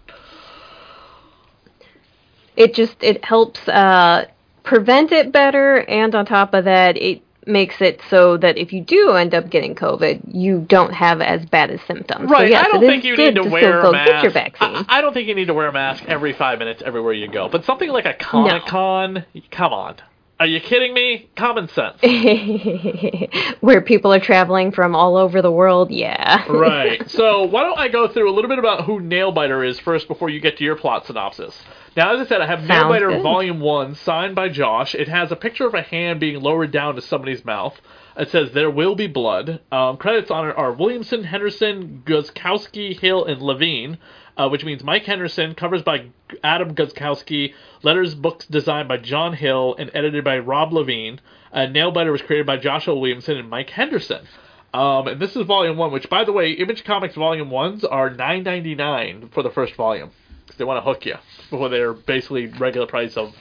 It 2.56 2.74
just 2.74 2.96
it 3.00 3.24
helps 3.24 3.66
uh, 3.68 4.26
prevent 4.62 5.12
it 5.12 5.32
better, 5.32 5.78
and 5.88 6.14
on 6.14 6.26
top 6.26 6.54
of 6.54 6.64
that, 6.64 6.96
it 6.96 7.22
makes 7.46 7.80
it 7.80 8.00
so 8.08 8.36
that 8.38 8.56
if 8.56 8.72
you 8.72 8.80
do 8.80 9.12
end 9.12 9.34
up 9.34 9.50
getting 9.50 9.74
COVID, 9.74 10.22
you 10.32 10.60
don't 10.60 10.92
have 10.92 11.20
as 11.20 11.44
bad 11.46 11.70
as 11.70 11.80
symptoms. 11.82 12.30
Right. 12.30 12.40
So 12.40 12.44
yes, 12.46 12.66
I 12.66 12.70
don't 12.70 12.80
think 12.80 13.04
you 13.04 13.16
need 13.16 13.34
to, 13.34 13.42
to 13.42 13.50
wear 13.50 13.80
a 13.80 13.92
mask. 13.92 14.10
Get 14.10 14.22
your 14.22 14.32
vaccine. 14.32 14.84
I, 14.88 14.98
I, 14.98 15.00
don't 15.00 15.12
think 15.12 15.28
you 15.28 15.34
need 15.34 15.46
to 15.46 15.54
wear 15.54 15.68
a 15.68 15.72
mask 15.72 16.04
every 16.06 16.32
five 16.32 16.58
minutes 16.58 16.82
everywhere 16.84 17.12
you 17.12 17.28
go. 17.28 17.48
But 17.48 17.64
something 17.64 17.90
like 17.90 18.06
a 18.06 18.14
Comic 18.14 18.64
Con, 18.66 19.14
no. 19.14 19.40
come 19.50 19.72
on. 19.72 19.96
Are 20.40 20.46
you 20.46 20.60
kidding 20.60 20.92
me? 20.92 21.28
Common 21.36 21.68
sense. 21.68 22.00
Where 23.60 23.80
people 23.80 24.12
are 24.12 24.18
traveling 24.20 24.72
from 24.72 24.96
all 24.96 25.16
over 25.16 25.40
the 25.40 25.50
world, 25.50 25.92
yeah. 25.92 26.44
right. 26.48 27.08
So 27.08 27.44
why 27.44 27.62
don't 27.62 27.78
I 27.78 27.88
go 27.88 28.08
through 28.08 28.28
a 28.28 28.34
little 28.34 28.48
bit 28.48 28.58
about 28.58 28.84
who 28.84 28.98
Nailbiter 28.98 29.66
is 29.66 29.78
first 29.78 30.08
before 30.08 30.30
you 30.30 30.40
get 30.40 30.58
to 30.58 30.64
your 30.64 30.74
plot 30.74 31.06
synopsis. 31.06 31.56
Now, 31.96 32.14
as 32.14 32.26
I 32.26 32.28
said, 32.28 32.40
I 32.40 32.46
have 32.46 32.66
Sounds 32.66 32.70
Nailbiter 32.70 33.08
good. 33.08 33.22
Volume 33.22 33.60
1, 33.60 33.94
signed 33.94 34.34
by 34.34 34.48
Josh. 34.48 34.94
It 34.94 35.08
has 35.08 35.30
a 35.30 35.36
picture 35.36 35.66
of 35.66 35.74
a 35.74 35.82
hand 35.82 36.20
being 36.20 36.40
lowered 36.40 36.72
down 36.72 36.96
to 36.96 37.00
somebody's 37.00 37.44
mouth. 37.44 37.80
It 38.16 38.30
says, 38.30 38.52
There 38.52 38.70
will 38.70 38.94
be 38.94 39.06
blood. 39.06 39.60
Um, 39.70 39.96
credits 39.96 40.30
on 40.30 40.48
it 40.48 40.56
are 40.56 40.72
Williamson, 40.72 41.24
Henderson, 41.24 42.02
Guzowski, 42.04 42.98
Hill, 42.98 43.24
and 43.24 43.40
Levine 43.40 43.98
uh, 44.36 44.48
which 44.48 44.64
means 44.64 44.82
Mike 44.82 45.04
Henderson, 45.04 45.54
covers 45.54 45.82
by 45.82 46.06
Adam 46.42 46.74
Guzowski, 46.74 47.54
letters 47.82 48.14
books 48.14 48.46
designed 48.46 48.88
by 48.88 48.96
John 48.96 49.34
Hill, 49.34 49.76
and 49.78 49.90
edited 49.94 50.24
by 50.24 50.38
Rob 50.38 50.72
Levine. 50.72 51.20
Uh, 51.52 51.60
Nailbiter 51.60 52.10
was 52.10 52.22
created 52.22 52.46
by 52.46 52.56
Joshua 52.56 52.96
Williamson 52.96 53.36
and 53.36 53.48
Mike 53.48 53.70
Henderson. 53.70 54.26
Um, 54.72 55.06
and 55.06 55.20
this 55.20 55.36
is 55.36 55.46
volume 55.46 55.76
one, 55.76 55.92
which, 55.92 56.10
by 56.10 56.24
the 56.24 56.32
way, 56.32 56.50
Image 56.52 56.82
Comics 56.82 57.14
volume 57.14 57.48
ones 57.50 57.84
are 57.84 58.10
nine 58.10 58.42
ninety 58.42 58.74
nine 58.74 59.28
for 59.32 59.44
the 59.44 59.50
first 59.50 59.76
volume. 59.76 60.10
Because 60.54 60.58
they 60.58 60.64
want 60.66 60.84
to 60.84 60.88
hook 60.88 61.04
you 61.04 61.16
for 61.50 61.68
they're 61.68 61.92
basically 61.92 62.46
regular 62.46 62.86
price 62.86 63.16
of 63.16 63.34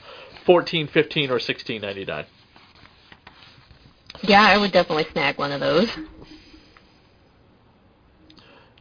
fourteen, 0.44 0.88
fifteen, 0.88 1.30
or 1.30 1.38
sixteen 1.38 1.80
ninety 1.82 2.04
nine. 2.04 2.26
Yeah, 4.22 4.42
I 4.42 4.58
would 4.58 4.72
definitely 4.72 5.06
snag 5.12 5.38
one 5.38 5.52
of 5.52 5.60
those. 5.60 5.88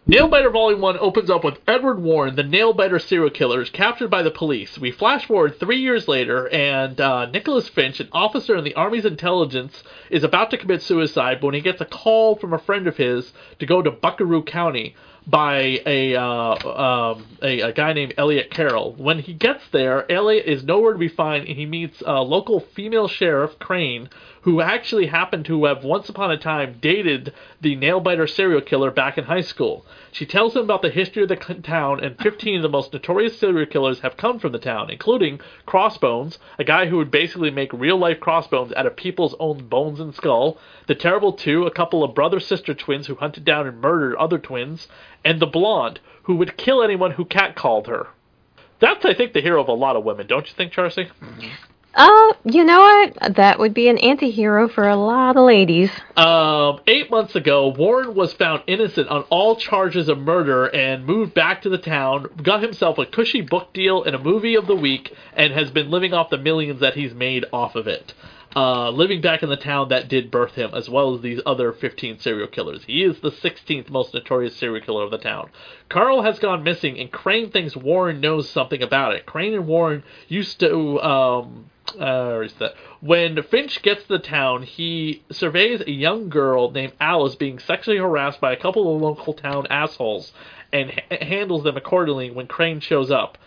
Nailbiter 0.10 0.52
Volume 0.52 0.82
1 0.82 0.98
opens 1.00 1.30
up 1.30 1.46
with 1.46 1.60
Edward 1.66 2.02
Warren, 2.02 2.36
the 2.36 2.44
nailbiter 2.44 3.02
serial 3.02 3.30
killer, 3.30 3.62
is 3.62 3.70
captured 3.70 4.10
by 4.10 4.22
the 4.22 4.32
police. 4.32 4.78
We 4.78 4.92
flash 4.92 5.26
forward 5.26 5.58
three 5.58 5.80
years 5.80 6.10
later, 6.10 6.50
and 6.50 7.00
uh, 7.00 7.28
Nicholas 7.28 7.70
Finch, 7.70 8.02
an 8.02 8.10
officer 8.12 8.58
in 8.58 8.66
the 8.66 8.74
Army's 8.74 9.06
intelligence, 9.06 9.82
is 10.10 10.26
about 10.26 10.52
to 10.52 10.58
commit 10.58 10.82
suicide 10.82 11.38
but 11.40 11.48
when 11.48 11.56
he 11.56 11.62
gets 11.62 11.80
a 11.80 11.86
call 11.86 12.36
from 12.36 12.52
a 12.52 12.60
friend 12.60 12.86
of 12.88 12.98
his 12.98 13.32
to 13.60 13.66
go 13.66 13.82
to 13.82 13.92
Buckaroo 13.92 14.44
County 14.44 14.94
by 15.26 15.80
a, 15.86 16.16
uh, 16.16 16.24
um, 16.24 17.26
a, 17.42 17.62
a 17.62 17.74
guy 17.74 17.94
named 17.94 18.14
Elliot 18.18 18.52
Carroll. 18.52 18.94
When 18.98 19.20
he 19.20 19.34
gets 19.34 19.64
there, 19.72 20.10
Elliot 20.12 20.46
is 20.46 20.64
nowhere 20.64 20.94
to 20.94 21.00
be 21.00 21.10
found, 21.10 21.48
and 21.48 21.58
he 21.58 21.66
meets 21.66 22.02
a 22.06 22.22
local 22.22 22.60
female 22.76 23.08
sheriff, 23.08 23.58
Crane, 23.60 24.10
who 24.44 24.60
actually 24.60 25.08
happened 25.08 25.46
to 25.46 25.66
have 25.66 25.84
once 25.86 26.10
upon 26.10 26.30
a 26.30 26.38
time 26.38 26.78
dated 26.82 27.34
the 27.62 27.78
nailbiter 27.78 28.30
serial 28.30 28.60
killer 28.60 28.92
back 28.92 29.18
in 29.18 29.24
high 29.24 29.42
school. 29.42 29.86
She 30.12 30.26
tells 30.26 30.56
him 30.56 30.64
about 30.64 30.82
the 30.82 30.90
history 30.90 31.24
of 31.24 31.30
the 31.30 31.36
town, 31.36 32.04
and 32.04 32.18
15 32.20 32.58
of 32.58 32.62
the 32.62 32.70
most 32.70 32.92
notorious 32.92 33.40
serial 33.40 33.66
killers 33.66 34.02
have 34.02 34.18
come 34.18 34.40
from 34.40 34.52
the 34.52 34.60
town, 34.60 34.90
including 34.90 35.40
Crossbones, 35.66 36.40
a 36.60 36.66
guy 36.66 36.88
who 36.88 36.98
would 36.98 37.10
basically 37.10 37.52
make 37.52 37.72
real 37.72 37.98
life 37.98 38.20
crossbones 38.20 38.74
out 38.74 38.86
of 38.86 38.98
people's 38.98 39.36
own 39.40 39.70
bones 39.70 40.02
and 40.02 40.14
skull, 40.14 40.58
the 40.88 40.96
Terrible 40.96 41.32
Two, 41.32 41.66
a 41.66 41.72
couple 41.72 42.04
of 42.04 42.14
brother 42.14 42.42
sister 42.42 42.74
twins 42.74 43.08
who 43.08 43.16
hunted 43.16 43.46
down 43.46 43.66
and 43.66 43.80
murdered 43.80 44.18
other 44.18 44.38
twins, 44.38 44.90
and 45.24 45.40
the 45.40 45.48
Blonde, 45.48 46.02
who 46.24 46.36
would 46.36 46.58
kill 46.58 46.84
anyone 46.84 47.12
who 47.12 47.24
catcalled 47.24 47.88
her. 47.88 48.08
That's, 48.80 49.06
I 49.06 49.14
think, 49.14 49.32
the 49.32 49.42
hero 49.42 49.62
of 49.62 49.70
a 49.70 49.74
lot 49.74 49.96
of 49.96 50.04
women, 50.04 50.28
don't 50.28 50.46
you 50.46 50.54
think, 50.54 50.74
Charcy? 50.74 51.10
Mm-hmm. 51.22 51.48
Uh, 51.96 52.34
you 52.44 52.64
know 52.64 52.80
what? 52.80 53.36
That 53.36 53.60
would 53.60 53.74
be 53.74 53.88
an 53.88 54.00
anti-hero 54.00 54.68
for 54.68 54.88
a 54.88 54.96
lot 54.96 55.38
of 55.38 55.46
ladies. 55.46 55.92
Um, 56.18 56.80
eight 56.88 57.12
months 57.12 57.36
ago, 57.36 57.68
Warren 57.68 58.16
was 58.16 58.34
found 58.34 58.64
innocent 58.66 59.10
on 59.10 59.24
all 59.30 59.56
charges 59.56 60.10
of 60.10 60.18
murder 60.18 60.66
and 60.66 61.06
moved 61.06 61.36
back 61.36 61.62
to 61.64 61.70
the 61.70 61.78
town, 61.78 62.28
got 62.42 62.64
himself 62.64 62.98
a 62.98 63.06
cushy 63.06 63.42
book 63.42 63.74
deal 63.74 64.04
and 64.04 64.16
a 64.16 64.20
movie 64.20 64.56
of 64.56 64.66
the 64.66 64.76
week, 64.76 65.14
and 65.36 65.54
has 65.54 65.70
been 65.70 65.92
living 65.92 66.14
off 66.14 66.32
the 66.32 66.38
millions 66.38 66.80
that 66.80 66.96
he's 66.96 67.14
made 67.14 67.46
off 67.54 67.76
of 67.76 67.88
it. 67.88 68.14
Uh, 68.56 68.92
living 68.92 69.20
back 69.20 69.42
in 69.42 69.50
the 69.50 69.58
town 69.58 69.90
that 69.90 70.08
did 70.08 70.30
birth 70.30 70.54
him, 70.54 70.70
as 70.76 70.88
well 70.88 71.16
as 71.16 71.22
these 71.22 71.42
other 71.44 71.74
15 71.74 72.20
serial 72.20 72.48
killers. 72.48 72.84
He 72.86 73.04
is 73.04 73.20
the 73.20 73.32
16th 73.32 73.90
most 73.90 74.14
notorious 74.14 74.56
serial 74.56 74.86
killer 74.86 75.04
of 75.04 75.10
the 75.10 75.18
town. 75.18 75.50
Carl 75.90 76.22
has 76.22 76.38
gone 76.38 76.64
missing, 76.64 77.00
and 77.00 77.12
Crane 77.12 77.50
thinks 77.50 77.76
Warren 77.76 78.22
knows 78.22 78.48
something 78.48 78.84
about 78.84 79.16
it. 79.16 79.26
Crane 79.26 79.56
and 79.56 79.66
Warren 79.66 80.04
used 80.28 80.60
to 80.60 81.02
um, 81.02 81.66
uh, 82.00 82.48
that? 82.60 82.76
When 83.02 83.42
Finch 83.44 83.82
gets 83.82 84.04
to 84.04 84.08
the 84.10 84.20
town, 84.20 84.64
he 84.64 85.24
surveys 85.32 85.82
a 85.82 85.92
young 85.92 86.30
girl 86.30 86.72
named 86.72 86.94
Alice 87.00 87.36
being 87.36 87.60
sexually 87.60 87.98
harassed 87.98 88.40
by 88.40 88.54
a 88.54 88.58
couple 88.58 88.96
of 88.96 89.02
local 89.02 89.34
town 89.34 89.68
assholes 89.70 90.32
and 90.72 90.92
ha- 90.92 91.26
handles 91.26 91.64
them 91.64 91.78
accordingly 91.78 92.32
when 92.32 92.48
Crane 92.48 92.80
shows 92.80 93.12
up, 93.12 93.38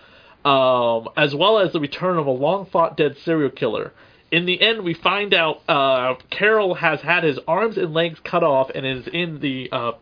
um, 0.45 1.09
as 1.17 1.35
well 1.35 1.59
as 1.59 1.73
the 1.73 1.81
return 1.81 2.19
of 2.19 2.27
a 2.27 2.31
long 2.31 2.67
fought 2.67 2.97
dead 2.97 3.17
serial 3.19 3.51
killer. 3.51 3.93
In 4.31 4.45
the 4.45 4.61
end, 4.61 4.83
we 4.83 4.95
find 4.95 5.33
out 5.33 5.63
uh, 5.69 6.15
Carroll 6.31 6.75
has 6.75 7.01
had 7.03 7.23
his 7.23 7.39
arms 7.47 7.77
and 7.77 7.95
legs 7.95 8.19
cut 8.21 8.43
off 8.43 8.71
and 8.75 8.85
is 8.85 9.07
in 9.07 9.41
the 9.41 9.69
uh, 9.71 9.93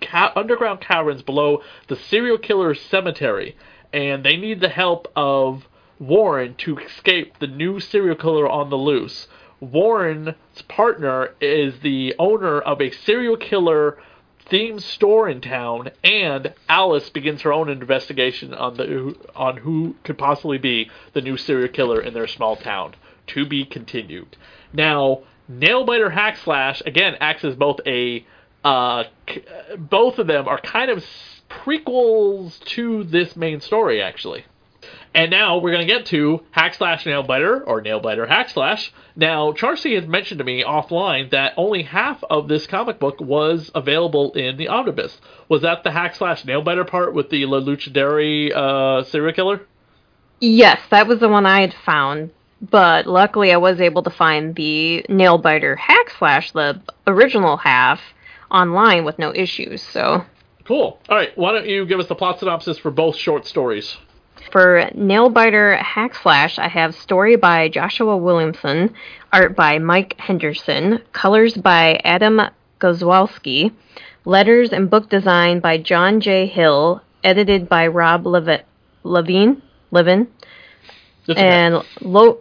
ca- 0.00 0.32
underground 0.34 0.80
caverns 0.80 1.22
below 1.22 1.62
the 1.88 1.96
serial 1.96 2.38
killer's 2.38 2.80
cemetery, 2.80 3.56
and 3.92 4.24
they 4.24 4.36
need 4.36 4.60
the 4.60 4.68
help 4.68 5.10
of 5.14 5.68
Warren 5.98 6.54
to 6.58 6.78
escape 6.78 7.38
the 7.38 7.46
new 7.46 7.80
serial 7.80 8.16
killer 8.16 8.48
on 8.48 8.70
the 8.70 8.76
loose. 8.76 9.28
Warren's 9.60 10.34
partner 10.68 11.34
is 11.40 11.80
the 11.80 12.14
owner 12.18 12.60
of 12.60 12.80
a 12.80 12.90
serial 12.90 13.36
killer 13.36 13.98
themed 14.50 14.80
store 14.80 15.28
in 15.28 15.40
town, 15.40 15.90
and 16.04 16.54
Alice 16.68 17.10
begins 17.10 17.42
her 17.42 17.52
own 17.52 17.68
investigation 17.68 18.54
on 18.54 18.76
the 18.76 19.14
on 19.34 19.58
who 19.58 19.96
could 20.04 20.18
possibly 20.18 20.58
be 20.58 20.90
the 21.12 21.20
new 21.20 21.36
serial 21.36 21.68
killer 21.68 22.00
in 22.00 22.14
their 22.14 22.26
small 22.26 22.56
town. 22.56 22.94
To 23.28 23.44
be 23.44 23.64
continued. 23.64 24.36
Now, 24.72 25.22
Nailbiter 25.50 26.12
Hack 26.12 26.36
Slash 26.36 26.80
again 26.86 27.16
acts 27.20 27.44
as 27.44 27.56
both 27.56 27.80
a 27.86 28.24
uh, 28.64 29.04
both 29.78 30.18
of 30.18 30.26
them 30.26 30.48
are 30.48 30.60
kind 30.60 30.90
of 30.90 31.04
prequels 31.48 32.58
to 32.64 33.04
this 33.04 33.36
main 33.36 33.60
story, 33.60 34.02
actually. 34.02 34.44
And 35.14 35.30
now 35.30 35.58
we're 35.58 35.72
going 35.72 35.86
to 35.86 35.92
get 35.92 36.06
to 36.06 36.42
Hack 36.50 36.74
Slash 36.74 37.04
Nailbiter 37.04 37.62
or 37.66 37.82
Nailbiter 37.82 38.28
Hack 38.28 38.50
Slash. 38.50 38.92
Now, 39.14 39.52
Charcy 39.52 39.98
has 39.98 40.06
mentioned 40.06 40.38
to 40.38 40.44
me 40.44 40.62
offline 40.62 41.30
that 41.30 41.54
only 41.56 41.84
half 41.84 42.22
of 42.24 42.48
this 42.48 42.66
comic 42.66 42.98
book 42.98 43.20
was 43.20 43.70
available 43.74 44.32
in 44.34 44.58
the 44.58 44.68
omnibus. 44.68 45.18
Was 45.48 45.62
that 45.62 45.84
the 45.84 45.90
Hack 45.90 46.16
Slash 46.16 46.44
Nailbiter 46.44 46.86
part 46.86 47.14
with 47.14 47.30
the 47.30 47.46
La 47.46 47.60
Luchadari 47.60 48.54
uh, 48.54 49.04
serial 49.04 49.32
killer? 49.32 49.60
Yes, 50.40 50.80
that 50.90 51.06
was 51.06 51.20
the 51.20 51.28
one 51.28 51.46
I 51.46 51.62
had 51.62 51.74
found. 51.74 52.30
But 52.60 53.06
luckily, 53.06 53.52
I 53.52 53.58
was 53.58 53.80
able 53.80 54.02
to 54.02 54.10
find 54.10 54.54
the 54.54 55.04
Nailbiter 55.08 55.76
Hack 55.76 56.10
Slash, 56.18 56.52
the 56.52 56.80
original 57.06 57.56
half, 57.56 58.00
online 58.50 59.04
with 59.04 59.18
no 59.18 59.34
issues. 59.34 59.82
So 59.82 60.24
cool. 60.64 60.98
All 61.08 61.16
right, 61.16 61.36
why 61.36 61.52
don't 61.52 61.66
you 61.66 61.86
give 61.86 62.00
us 62.00 62.06
the 62.06 62.14
plot 62.14 62.38
synopsis 62.40 62.78
for 62.78 62.90
both 62.90 63.16
short 63.16 63.46
stories? 63.46 63.96
For 64.52 64.90
Nailbiter 64.94 65.78
Hack 65.78 66.14
Slash, 66.14 66.58
I 66.58 66.68
have 66.68 66.94
story 66.94 67.36
by 67.36 67.68
Joshua 67.68 68.16
Williamson, 68.16 68.94
art 69.32 69.56
by 69.56 69.78
Mike 69.78 70.14
Henderson, 70.18 71.00
colors 71.12 71.54
by 71.54 72.00
Adam 72.04 72.40
Guzowski, 72.80 73.72
letters 74.24 74.72
and 74.72 74.90
book 74.90 75.08
design 75.08 75.60
by 75.60 75.78
John 75.78 76.20
J. 76.20 76.46
Hill, 76.46 77.02
edited 77.24 77.68
by 77.68 77.86
Rob 77.86 78.26
Levine, 78.26 79.62
Levin, 79.90 80.28
and 81.34 81.82
lo- 82.00 82.38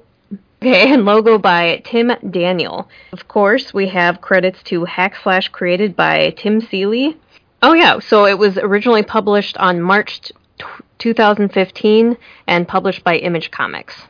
okay, 0.62 0.91
and 0.93 1.05
logo 1.05 1.38
by 1.38 1.81
Tim 1.86 2.12
Daniel. 2.29 2.89
Of 3.12 3.27
course, 3.27 3.73
we 3.73 3.88
have 3.89 4.21
credits 4.21 4.62
to 4.63 4.86
Hack 4.86 5.15
Slash 5.21 5.49
created 5.49 5.95
by 5.95 6.31
Tim 6.38 6.62
Seeley. 6.62 7.17
Oh 7.62 7.73
yeah, 7.73 7.99
so 7.99 8.25
it 8.25 8.38
was 8.38 8.58
originally 8.58 9.03
published 9.03 9.58
on 9.58 9.81
March 9.81 10.31
2015 10.99 12.17
and 12.47 12.67
published 12.67 13.03
by 13.03 13.17
Image 13.17 13.51
Comics. 13.51 14.03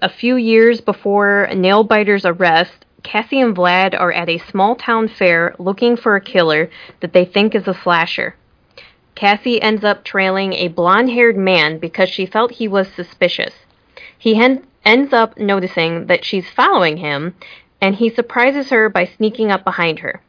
A 0.00 0.08
few 0.08 0.36
years 0.36 0.80
before 0.80 1.48
Nailbiter's 1.52 2.24
arrest, 2.24 2.84
Cassie 3.02 3.40
and 3.40 3.56
Vlad 3.56 3.98
are 3.98 4.12
at 4.12 4.28
a 4.28 4.38
small 4.38 4.76
town 4.76 5.08
fair 5.08 5.54
looking 5.58 5.96
for 5.96 6.16
a 6.16 6.20
killer 6.20 6.70
that 7.00 7.12
they 7.12 7.24
think 7.24 7.54
is 7.54 7.66
a 7.66 7.74
slasher. 7.74 8.36
Cassie 9.14 9.60
ends 9.60 9.84
up 9.84 10.04
trailing 10.04 10.54
a 10.54 10.68
blonde 10.68 11.10
haired 11.10 11.36
man 11.36 11.78
because 11.78 12.08
she 12.08 12.26
felt 12.26 12.52
he 12.52 12.68
was 12.68 12.88
suspicious. 12.88 13.54
He 14.16 14.34
hen- 14.34 14.66
ends 14.84 15.12
up 15.12 15.38
noticing 15.38 16.06
that 16.06 16.24
she's 16.24 16.48
following 16.50 16.96
him, 16.96 17.34
and 17.80 17.96
he 17.96 18.08
surprises 18.08 18.70
her 18.70 18.88
by 18.88 19.04
sneaking 19.04 19.50
up 19.50 19.64
behind 19.64 19.98
her. 20.00 20.20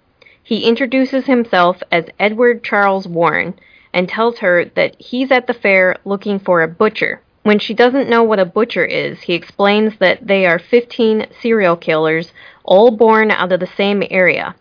He 0.41 0.65
introduces 0.65 1.25
himself 1.25 1.81
as 1.91 2.05
Edward 2.19 2.63
Charles 2.63 3.07
Warren, 3.07 3.53
and 3.93 4.09
tells 4.09 4.39
her 4.39 4.65
that 4.75 4.95
he's 4.99 5.31
at 5.31 5.47
the 5.47 5.53
fair 5.53 5.97
looking 6.03 6.39
for 6.39 6.61
a 6.61 6.67
butcher. 6.67 7.21
When 7.43 7.59
she 7.59 7.73
doesn't 7.73 8.09
know 8.09 8.23
what 8.23 8.39
a 8.39 8.45
butcher 8.45 8.85
is, 8.85 9.21
he 9.21 9.33
explains 9.33 9.97
that 9.97 10.25
they 10.25 10.45
are 10.45 10.59
15 10.59 11.27
serial 11.41 11.75
killers, 11.75 12.31
all 12.63 12.91
born 12.91 13.31
out 13.31 13.51
of 13.51 13.59
the 13.59 13.67
same 13.67 14.01
area. 14.09 14.55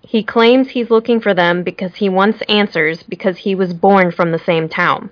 He 0.00 0.22
claims 0.22 0.70
he's 0.70 0.90
looking 0.90 1.20
for 1.20 1.34
them 1.34 1.62
because 1.62 1.96
he 1.96 2.08
wants 2.08 2.42
answers 2.48 3.02
because 3.02 3.38
he 3.38 3.54
was 3.54 3.74
born 3.74 4.10
from 4.10 4.32
the 4.32 4.38
same 4.38 4.68
town. 4.68 5.10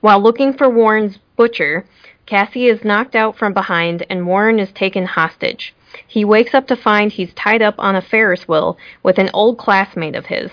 While 0.00 0.20
looking 0.22 0.52
for 0.52 0.70
Warren's 0.70 1.18
butcher, 1.36 1.84
Cassie 2.24 2.66
is 2.66 2.84
knocked 2.84 3.14
out 3.14 3.36
from 3.36 3.52
behind 3.52 4.06
and 4.08 4.26
Warren 4.26 4.58
is 4.58 4.72
taken 4.72 5.06
hostage. 5.06 5.74
He 6.06 6.24
wakes 6.24 6.54
up 6.54 6.66
to 6.68 6.76
find 6.76 7.12
he's 7.12 7.34
tied 7.34 7.62
up 7.62 7.74
on 7.78 7.94
a 7.94 8.02
Ferris 8.02 8.48
wheel 8.48 8.78
with 9.02 9.18
an 9.18 9.30
old 9.34 9.58
classmate 9.58 10.16
of 10.16 10.26
his. 10.26 10.50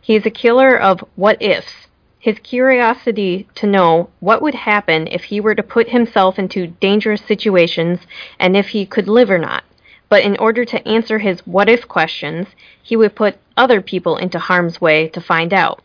He 0.00 0.16
is 0.16 0.26
a 0.26 0.30
killer 0.30 0.76
of 0.76 1.04
what 1.16 1.40
ifs. 1.42 1.88
His 2.18 2.38
curiosity 2.40 3.46
to 3.54 3.66
know 3.66 4.10
what 4.20 4.42
would 4.42 4.54
happen 4.54 5.06
if 5.06 5.24
he 5.24 5.40
were 5.40 5.54
to 5.54 5.62
put 5.62 5.90
himself 5.90 6.38
into 6.38 6.66
dangerous 6.66 7.22
situations 7.22 8.00
and 8.38 8.56
if 8.56 8.68
he 8.68 8.84
could 8.84 9.08
live 9.08 9.30
or 9.30 9.38
not. 9.38 9.64
But 10.08 10.24
in 10.24 10.36
order 10.38 10.64
to 10.64 10.88
answer 10.88 11.18
his 11.18 11.46
what 11.46 11.68
if 11.68 11.86
questions, 11.86 12.48
he 12.82 12.96
would 12.96 13.14
put 13.14 13.38
other 13.56 13.80
people 13.80 14.16
into 14.16 14.38
harm's 14.38 14.80
way 14.80 15.08
to 15.08 15.20
find 15.20 15.52
out. 15.52 15.82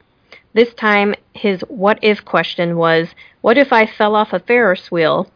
This 0.54 0.74
time, 0.74 1.16
his 1.34 1.62
what 1.68 1.99
if 2.01 2.24
question 2.24 2.78
was, 2.78 3.10
What 3.41 3.58
if 3.58 3.74
I 3.74 3.86
fell 3.86 4.16
off 4.16 4.34
a 4.34 4.39
Ferris 4.39 4.91
wheel? 4.91 5.30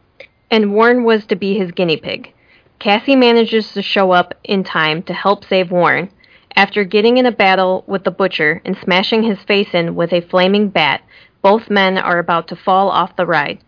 And 0.50 0.72
Warren 0.72 1.04
was 1.04 1.26
to 1.26 1.36
be 1.36 1.58
his 1.58 1.72
guinea 1.72 1.96
pig. 1.96 2.32
Cassie 2.78 3.16
manages 3.16 3.72
to 3.72 3.82
show 3.82 4.12
up 4.12 4.34
in 4.44 4.62
time 4.62 5.02
to 5.02 5.12
help 5.12 5.44
save 5.44 5.70
Warren, 5.72 6.10
after 6.58 6.82
getting 6.82 7.18
in 7.18 7.24
a 7.26 7.30
battle 7.30 7.84
with 7.86 8.02
the 8.02 8.10
butcher 8.10 8.60
and 8.64 8.76
smashing 8.82 9.22
his 9.22 9.38
face 9.46 9.68
in 9.72 9.94
with 9.94 10.12
a 10.12 10.20
flaming 10.22 10.68
bat, 10.68 11.00
both 11.40 11.70
men 11.70 11.96
are 11.96 12.18
about 12.18 12.48
to 12.48 12.56
fall 12.56 12.90
off 12.90 13.14
the 13.14 13.24
ride. 13.24 13.60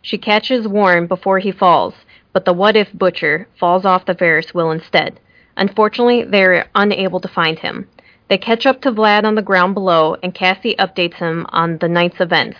She 0.00 0.16
catches 0.16 0.66
Warren 0.66 1.06
before 1.06 1.40
he 1.40 1.52
falls, 1.52 1.92
but 2.32 2.46
the 2.46 2.54
what 2.54 2.74
if 2.74 2.90
butcher 2.94 3.46
falls 3.60 3.84
off 3.84 4.06
the 4.06 4.14
Ferris 4.14 4.54
wheel 4.54 4.70
instead. 4.70 5.20
Unfortunately, 5.58 6.24
they're 6.24 6.70
unable 6.74 7.20
to 7.20 7.28
find 7.28 7.58
him. 7.58 7.86
They 8.30 8.38
catch 8.38 8.64
up 8.64 8.80
to 8.80 8.92
Vlad 8.92 9.24
on 9.24 9.34
the 9.34 9.42
ground 9.42 9.74
below, 9.74 10.16
and 10.22 10.34
Cassie 10.34 10.76
updates 10.78 11.16
him 11.16 11.44
on 11.50 11.76
the 11.76 11.88
night's 11.88 12.18
events. 12.18 12.56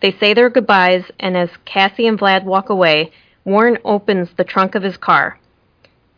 They 0.00 0.12
say 0.12 0.32
their 0.32 0.48
goodbyes, 0.48 1.04
and 1.20 1.36
as 1.36 1.50
Cassie 1.66 2.06
and 2.06 2.18
Vlad 2.18 2.44
walk 2.44 2.70
away, 2.70 3.12
Warren 3.44 3.76
opens 3.84 4.30
the 4.38 4.44
trunk 4.44 4.74
of 4.74 4.82
his 4.82 4.96
car. 4.96 5.38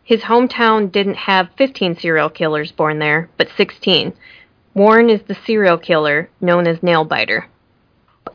His 0.07 0.21
hometown 0.21 0.89
didn't 0.89 1.17
have 1.27 1.49
15 1.57 1.97
serial 1.97 2.29
killers 2.29 2.71
born 2.71 2.99
there, 2.99 3.29
but 3.35 3.49
16. 3.57 4.13
Warren 4.73 5.09
is 5.09 5.23
the 5.23 5.35
serial 5.45 5.77
killer 5.77 6.29
known 6.39 6.65
as 6.65 6.79
Nailbiter. 6.79 7.47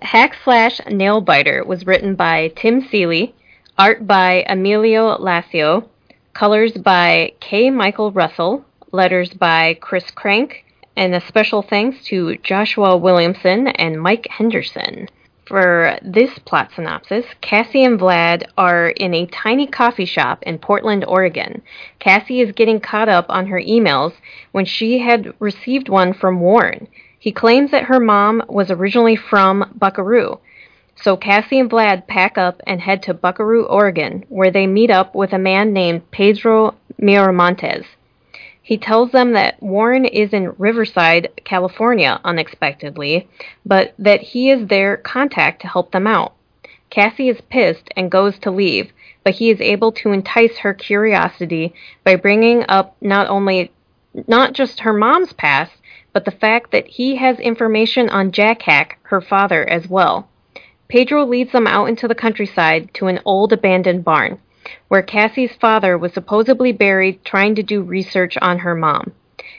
Hack 0.02 0.36
Slash 0.44 0.82
Nailbiter 0.82 1.64
was 1.64 1.86
written 1.86 2.14
by 2.14 2.48
Tim 2.56 2.82
Seeley, 2.82 3.34
art 3.78 4.06
by 4.06 4.44
Emilio 4.46 5.16
Laiso, 5.16 5.88
colors 6.34 6.72
by 6.72 7.32
K. 7.40 7.70
Michael 7.70 8.12
Russell, 8.12 8.66
letters 8.90 9.30
by 9.30 9.72
Chris 9.80 10.10
Crank, 10.10 10.66
and 10.94 11.14
a 11.14 11.26
special 11.26 11.62
thanks 11.62 12.04
to 12.04 12.36
Joshua 12.42 12.98
Williamson 12.98 13.68
and 13.68 13.98
Mike 13.98 14.28
Henderson. 14.28 15.08
For 15.47 15.99
this 16.03 16.38
plot 16.38 16.70
synopsis, 16.74 17.26
Cassie 17.40 17.82
and 17.82 17.99
Vlad 17.99 18.45
are 18.57 18.90
in 18.90 19.12
a 19.12 19.26
tiny 19.26 19.66
coffee 19.66 20.05
shop 20.05 20.43
in 20.45 20.59
Portland, 20.59 21.05
Oregon. 21.05 21.62
Cassie 21.99 22.40
is 22.40 22.53
getting 22.53 22.78
caught 22.78 23.09
up 23.09 23.26
on 23.28 23.49
her 23.49 23.61
emails 23.61 24.12
when 24.53 24.64
she 24.64 25.01
had 25.01 25.34
received 25.40 25.88
one 25.88 26.12
from 26.12 26.40
Warren. 26.40 26.86
He 27.18 27.32
claims 27.32 27.72
that 27.72 27.84
her 27.84 27.99
mom 27.99 28.43
was 28.49 28.70
originally 28.70 29.16
from 29.16 29.72
Buckaroo. 29.76 30.38
So 30.95 31.16
Cassie 31.16 31.59
and 31.59 31.70
Vlad 31.70 32.07
pack 32.07 32.38
up 32.38 32.61
and 32.66 32.80
head 32.80 33.03
to 33.05 33.14
Buckaroo, 33.14 33.64
Oregon, 33.64 34.24
where 34.28 34.51
they 34.51 34.66
meet 34.68 34.90
up 34.90 35.14
with 35.14 35.32
a 35.32 35.38
man 35.38 35.72
named 35.72 36.09
Pedro 36.12 36.76
Miramontes. 37.01 37.86
He 38.72 38.78
tells 38.78 39.10
them 39.10 39.34
that 39.34 39.62
Warren 39.62 40.06
is 40.06 40.32
in 40.32 40.54
Riverside, 40.56 41.28
California, 41.44 42.18
unexpectedly, 42.24 43.28
but 43.66 43.92
that 43.98 44.22
he 44.22 44.48
is 44.48 44.66
their 44.66 44.96
contact 44.96 45.60
to 45.60 45.68
help 45.68 45.92
them 45.92 46.06
out. 46.06 46.32
Cassie 46.88 47.28
is 47.28 47.42
pissed 47.50 47.90
and 47.98 48.10
goes 48.10 48.38
to 48.38 48.50
leave, 48.50 48.90
but 49.24 49.34
he 49.34 49.50
is 49.50 49.60
able 49.60 49.92
to 49.92 50.12
entice 50.12 50.56
her 50.56 50.72
curiosity 50.72 51.74
by 52.02 52.16
bringing 52.16 52.64
up 52.66 52.96
not 53.02 53.28
only 53.28 53.70
not 54.26 54.54
just 54.54 54.80
her 54.80 54.94
mom's 54.94 55.34
past, 55.34 55.72
but 56.14 56.24
the 56.24 56.30
fact 56.30 56.70
that 56.70 56.86
he 56.86 57.16
has 57.16 57.38
information 57.40 58.08
on 58.08 58.32
Jack 58.32 58.62
Hack, 58.62 58.98
her 59.02 59.20
father, 59.20 59.68
as 59.68 59.86
well. 59.86 60.30
Pedro 60.88 61.26
leads 61.26 61.52
them 61.52 61.66
out 61.66 61.90
into 61.90 62.08
the 62.08 62.14
countryside 62.14 62.88
to 62.94 63.08
an 63.08 63.20
old 63.26 63.52
abandoned 63.52 64.02
barn 64.02 64.38
where 64.88 65.02
Cassie's 65.02 65.54
father 65.60 65.96
was 65.96 66.12
supposedly 66.12 66.72
buried 66.72 67.24
trying 67.24 67.54
to 67.54 67.62
do 67.62 67.82
research 67.82 68.36
on 68.40 68.60
her 68.60 68.74
mom. 68.74 69.12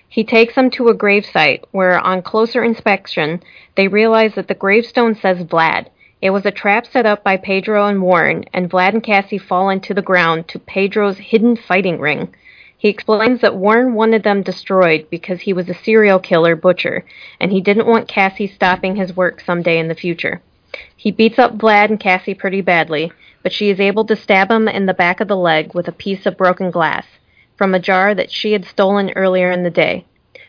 He 0.08 0.24
takes 0.24 0.56
them 0.56 0.70
to 0.72 0.90
a 0.90 0.96
gravesite 0.96 1.64
where, 1.72 2.00
on 2.00 2.22
closer 2.22 2.64
inspection, 2.64 3.42
they 3.76 3.88
realize 3.88 4.36
that 4.36 4.48
the 4.48 4.54
gravestone 4.54 5.16
says 5.16 5.44
Vlad. 5.44 5.88
It 6.22 6.30
was 6.30 6.46
a 6.46 6.52
trap 6.52 6.86
set 6.86 7.06
up 7.06 7.24
by 7.24 7.38
Pedro 7.38 7.88
and 7.88 8.02
Warren, 8.02 8.46
and 8.54 8.70
Vlad 8.70 8.94
and 8.94 9.04
Cassie 9.04 9.38
fall 9.38 9.70
into 9.70 9.94
the 9.94 10.02
ground 10.02 10.48
to 10.50 10.60
Pedro's 10.60 11.18
hidden 11.18 11.56
fighting 11.56 12.00
ring. 12.00 12.34
He 12.78 12.90
explains 12.90 13.42
that 13.42 13.56
Warren 13.56 13.94
wanted 13.94 14.24
them 14.24 14.44
destroyed 14.44 15.08
because 15.10 15.42
he 15.42 15.54
was 15.54 15.70
a 15.70 15.74
serial 15.74 16.20
killer 16.20 16.56
butcher, 16.56 17.06
and 17.40 17.52
he 17.52 17.62
didn't 17.62 17.88
want 17.88 18.08
Cassie 18.08 18.48
stopping 18.48 18.96
his 18.96 19.16
work 19.16 19.42
someday 19.42 19.80
in 19.80 19.88
the 19.88 19.96
future. 19.96 20.42
He 20.96 21.12
beats 21.12 21.38
up 21.38 21.58
Vlad 21.58 21.90
and 21.90 22.00
Cassie 22.00 22.34
pretty 22.34 22.62
badly, 22.62 23.12
but 23.42 23.52
she 23.52 23.70
is 23.70 23.80
able 23.80 24.06
to 24.06 24.16
stab 24.16 24.50
him 24.50 24.68
in 24.68 24.86
the 24.86 24.94
back 24.94 25.20
of 25.20 25.28
the 25.28 25.38
leg 25.38 25.74
with 25.74 25.88
a 25.88 25.92
piece 25.92 26.26
of 26.26 26.38
broken 26.38 26.72
glass 26.72 27.06
from 27.58 27.74
a 27.74 27.80
jar 27.80 28.16
that 28.16 28.32
she 28.32 28.54
had 28.54 28.66
stolen 28.66 29.12
earlier 29.16 29.52
in 29.52 29.64
the 29.64 29.70
day. 29.70 30.06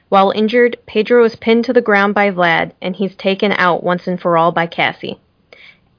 While 0.09 0.31
injured, 0.31 0.77
Pedro 0.87 1.25
is 1.25 1.37
pinned 1.37 1.65
to 1.65 1.73
the 1.73 1.81
ground 1.81 2.15
by 2.15 2.31
Vlad, 2.31 2.73
and 2.81 2.97
he's 2.97 3.17
taken 3.17 3.53
out 3.53 3.83
once 3.83 4.07
and 4.07 4.21
for 4.21 4.37
all 4.37 4.53
by 4.53 4.67
Cassie. 4.67 5.19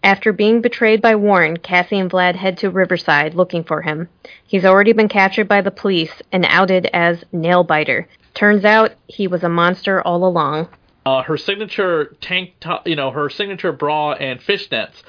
After 0.04 0.32
being 0.32 0.62
betrayed 0.62 1.02
by 1.02 1.16
Warren, 1.16 1.58
Cassie 1.58 1.98
and 1.98 2.12
Vlad 2.12 2.36
head 2.36 2.58
to 2.60 2.70
Riverside 2.70 3.34
looking 3.34 3.64
for 3.64 3.82
him. 3.82 4.08
He's 4.46 4.64
already 4.64 4.94
been 4.94 5.08
captured 5.08 5.48
by 5.48 5.62
the 5.62 5.72
police 5.72 6.22
and 6.32 6.46
outed 6.48 6.88
as 6.94 7.24
Nailbiter. 7.34 8.06
Turns 8.36 8.64
out 8.64 8.94
he 9.08 9.28
was 9.28 9.44
a 9.44 9.50
monster 9.50 10.02
all 10.02 10.24
along. 10.24 10.68
Uh, 11.06 11.22
her 11.22 11.38
signature 11.38 12.16
tank 12.20 12.54
top, 12.60 12.88
you 12.88 12.96
know, 12.96 13.12
her 13.12 13.30
signature 13.30 13.72
bra 13.72 14.14
and 14.14 14.40
fishnets 14.40 15.04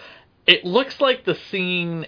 it 0.46 0.64
looks 0.64 1.00
like 1.00 1.24
the 1.24 1.34
scene 1.34 2.06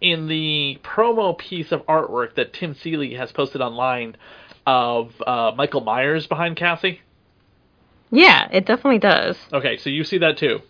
in 0.00 0.28
the 0.28 0.78
promo 0.82 1.36
piece 1.36 1.72
of 1.72 1.84
artwork 1.86 2.34
that 2.34 2.52
Tim 2.52 2.74
Seeley 2.74 3.14
has 3.14 3.32
posted 3.32 3.60
online 3.60 4.16
of 4.66 5.12
uh, 5.26 5.52
Michael 5.56 5.80
Myers 5.80 6.26
behind 6.26 6.56
Cassie. 6.56 7.00
Yeah, 8.10 8.48
it 8.52 8.66
definitely 8.66 8.98
does. 8.98 9.36
Okay, 9.52 9.78
so 9.78 9.90
you 9.90 10.04
see 10.04 10.18
that 10.18 10.36
too. 10.36 10.60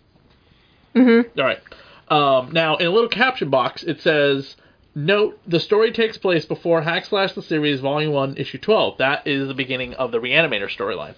Mm-hmm. 0.95 1.39
All 1.39 1.45
right. 1.45 1.59
Um, 2.09 2.51
now, 2.51 2.77
in 2.77 2.87
a 2.87 2.89
little 2.89 3.09
caption 3.09 3.49
box, 3.49 3.83
it 3.83 4.01
says, 4.01 4.55
"Note: 4.95 5.39
the 5.45 5.59
story 5.59 5.91
takes 5.91 6.17
place 6.17 6.45
before 6.45 6.81
Hack 6.81 7.05
Slash 7.05 7.33
the 7.33 7.41
series, 7.41 7.81
Volume 7.81 8.13
One, 8.13 8.37
Issue 8.37 8.57
12. 8.57 8.97
That 8.99 9.27
is 9.27 9.49
the 9.49 9.53
beginning 9.53 9.93
of 9.95 10.11
the 10.11 10.19
Reanimator 10.19 10.69
storyline." 10.73 11.15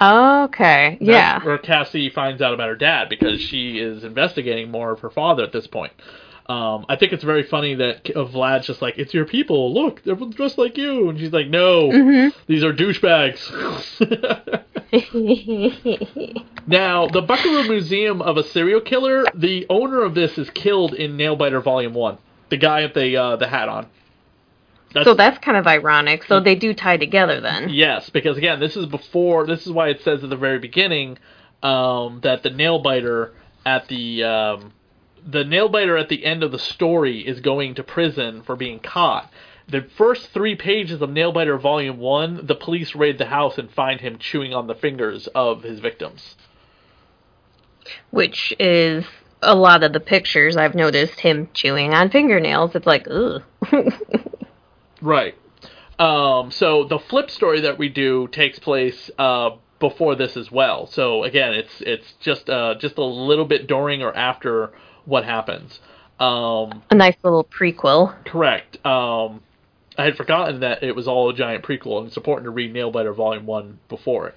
Okay, 0.00 0.98
yeah. 1.00 1.34
That's 1.34 1.44
where 1.44 1.58
Cassie 1.58 2.10
finds 2.10 2.42
out 2.42 2.54
about 2.54 2.68
her 2.68 2.76
dad 2.76 3.08
because 3.08 3.40
she 3.40 3.78
is 3.78 4.04
investigating 4.04 4.70
more 4.70 4.92
of 4.92 5.00
her 5.00 5.10
father 5.10 5.42
at 5.42 5.52
this 5.52 5.66
point. 5.66 5.92
Um, 6.46 6.84
I 6.90 6.96
think 6.96 7.12
it's 7.12 7.24
very 7.24 7.42
funny 7.42 7.74
that 7.76 8.04
Vlad's 8.04 8.66
just 8.66 8.82
like, 8.82 8.98
"It's 8.98 9.14
your 9.14 9.24
people. 9.24 9.72
Look, 9.72 10.02
they're 10.02 10.14
dressed 10.14 10.58
like 10.58 10.76
you," 10.76 11.08
and 11.08 11.18
she's 11.18 11.32
like, 11.32 11.48
"No, 11.48 11.88
mm-hmm. 11.88 12.38
these 12.46 12.62
are 12.62 12.72
douchebags." 12.72 13.40
now, 16.66 17.06
the 17.08 17.22
Buckaroo 17.22 17.68
Museum 17.68 18.20
of 18.20 18.36
a 18.36 18.42
Serial 18.42 18.82
Killer. 18.82 19.24
The 19.34 19.64
owner 19.70 20.02
of 20.02 20.14
this 20.14 20.36
is 20.36 20.50
killed 20.50 20.92
in 20.92 21.16
Nailbiter 21.16 21.62
Volume 21.62 21.94
One. 21.94 22.18
The 22.50 22.58
guy 22.58 22.82
with 22.82 22.92
the 22.94 23.16
uh, 23.16 23.36
the 23.36 23.46
hat 23.48 23.70
on. 23.70 23.86
That's, 24.94 25.04
so 25.04 25.14
that's 25.14 25.38
kind 25.38 25.56
of 25.56 25.66
ironic. 25.66 26.24
So 26.24 26.40
they 26.40 26.54
do 26.54 26.72
tie 26.72 26.96
together 26.96 27.40
then. 27.40 27.68
Yes, 27.68 28.10
because 28.10 28.38
again, 28.38 28.60
this 28.60 28.76
is 28.76 28.86
before. 28.86 29.46
This 29.46 29.66
is 29.66 29.72
why 29.72 29.88
it 29.88 30.02
says 30.02 30.22
at 30.22 30.30
the 30.30 30.36
very 30.36 30.60
beginning 30.60 31.18
um, 31.62 32.20
that 32.22 32.44
the 32.44 32.50
nail 32.50 32.78
biter 32.78 33.34
at 33.66 33.88
the 33.88 34.22
um, 34.22 34.72
the 35.26 35.44
nail 35.44 35.68
biter 35.68 35.96
at 35.96 36.08
the 36.08 36.24
end 36.24 36.42
of 36.42 36.52
the 36.52 36.58
story 36.58 37.26
is 37.26 37.40
going 37.40 37.74
to 37.74 37.82
prison 37.82 38.42
for 38.42 38.54
being 38.54 38.78
caught. 38.78 39.30
The 39.66 39.86
first 39.96 40.28
three 40.28 40.56
pages 40.56 41.00
of 41.00 41.08
Nailbiter 41.08 41.58
Volume 41.58 41.98
One, 41.98 42.46
the 42.46 42.54
police 42.54 42.94
raid 42.94 43.16
the 43.16 43.26
house 43.26 43.56
and 43.56 43.70
find 43.70 44.00
him 44.00 44.18
chewing 44.18 44.52
on 44.52 44.66
the 44.66 44.74
fingers 44.74 45.26
of 45.28 45.62
his 45.62 45.80
victims. 45.80 46.36
Which 48.10 48.52
is 48.58 49.06
a 49.40 49.54
lot 49.54 49.82
of 49.82 49.92
the 49.92 50.00
pictures 50.00 50.56
I've 50.56 50.74
noticed 50.74 51.20
him 51.20 51.48
chewing 51.54 51.94
on 51.94 52.10
fingernails. 52.10 52.74
It's 52.74 52.86
like, 52.86 53.06
ugh. 53.10 53.42
Right. 55.04 55.34
Um, 55.98 56.50
so 56.50 56.84
the 56.84 56.98
flip 56.98 57.30
story 57.30 57.60
that 57.60 57.78
we 57.78 57.88
do 57.90 58.26
takes 58.28 58.58
place 58.58 59.10
uh, 59.18 59.50
before 59.78 60.14
this 60.14 60.36
as 60.36 60.50
well. 60.50 60.86
So 60.86 61.24
again, 61.24 61.52
it's 61.52 61.80
it's 61.82 62.14
just 62.20 62.48
uh, 62.48 62.74
just 62.80 62.96
a 62.96 63.04
little 63.04 63.44
bit 63.44 63.66
during 63.66 64.02
or 64.02 64.16
after 64.16 64.72
what 65.04 65.24
happens. 65.24 65.78
Um, 66.18 66.82
a 66.90 66.94
nice 66.94 67.16
little 67.22 67.44
prequel. 67.44 68.24
Correct. 68.24 68.84
Um, 68.84 69.42
I 69.98 70.04
had 70.04 70.16
forgotten 70.16 70.60
that 70.60 70.82
it 70.82 70.96
was 70.96 71.06
all 71.06 71.28
a 71.28 71.34
giant 71.34 71.62
prequel, 71.64 71.98
and 71.98 72.06
it's 72.06 72.16
important 72.16 72.46
to 72.46 72.50
read 72.50 72.72
Nailbiter 72.74 73.14
Volume 73.14 73.46
One 73.46 73.78
before 73.88 74.28
it. 74.28 74.34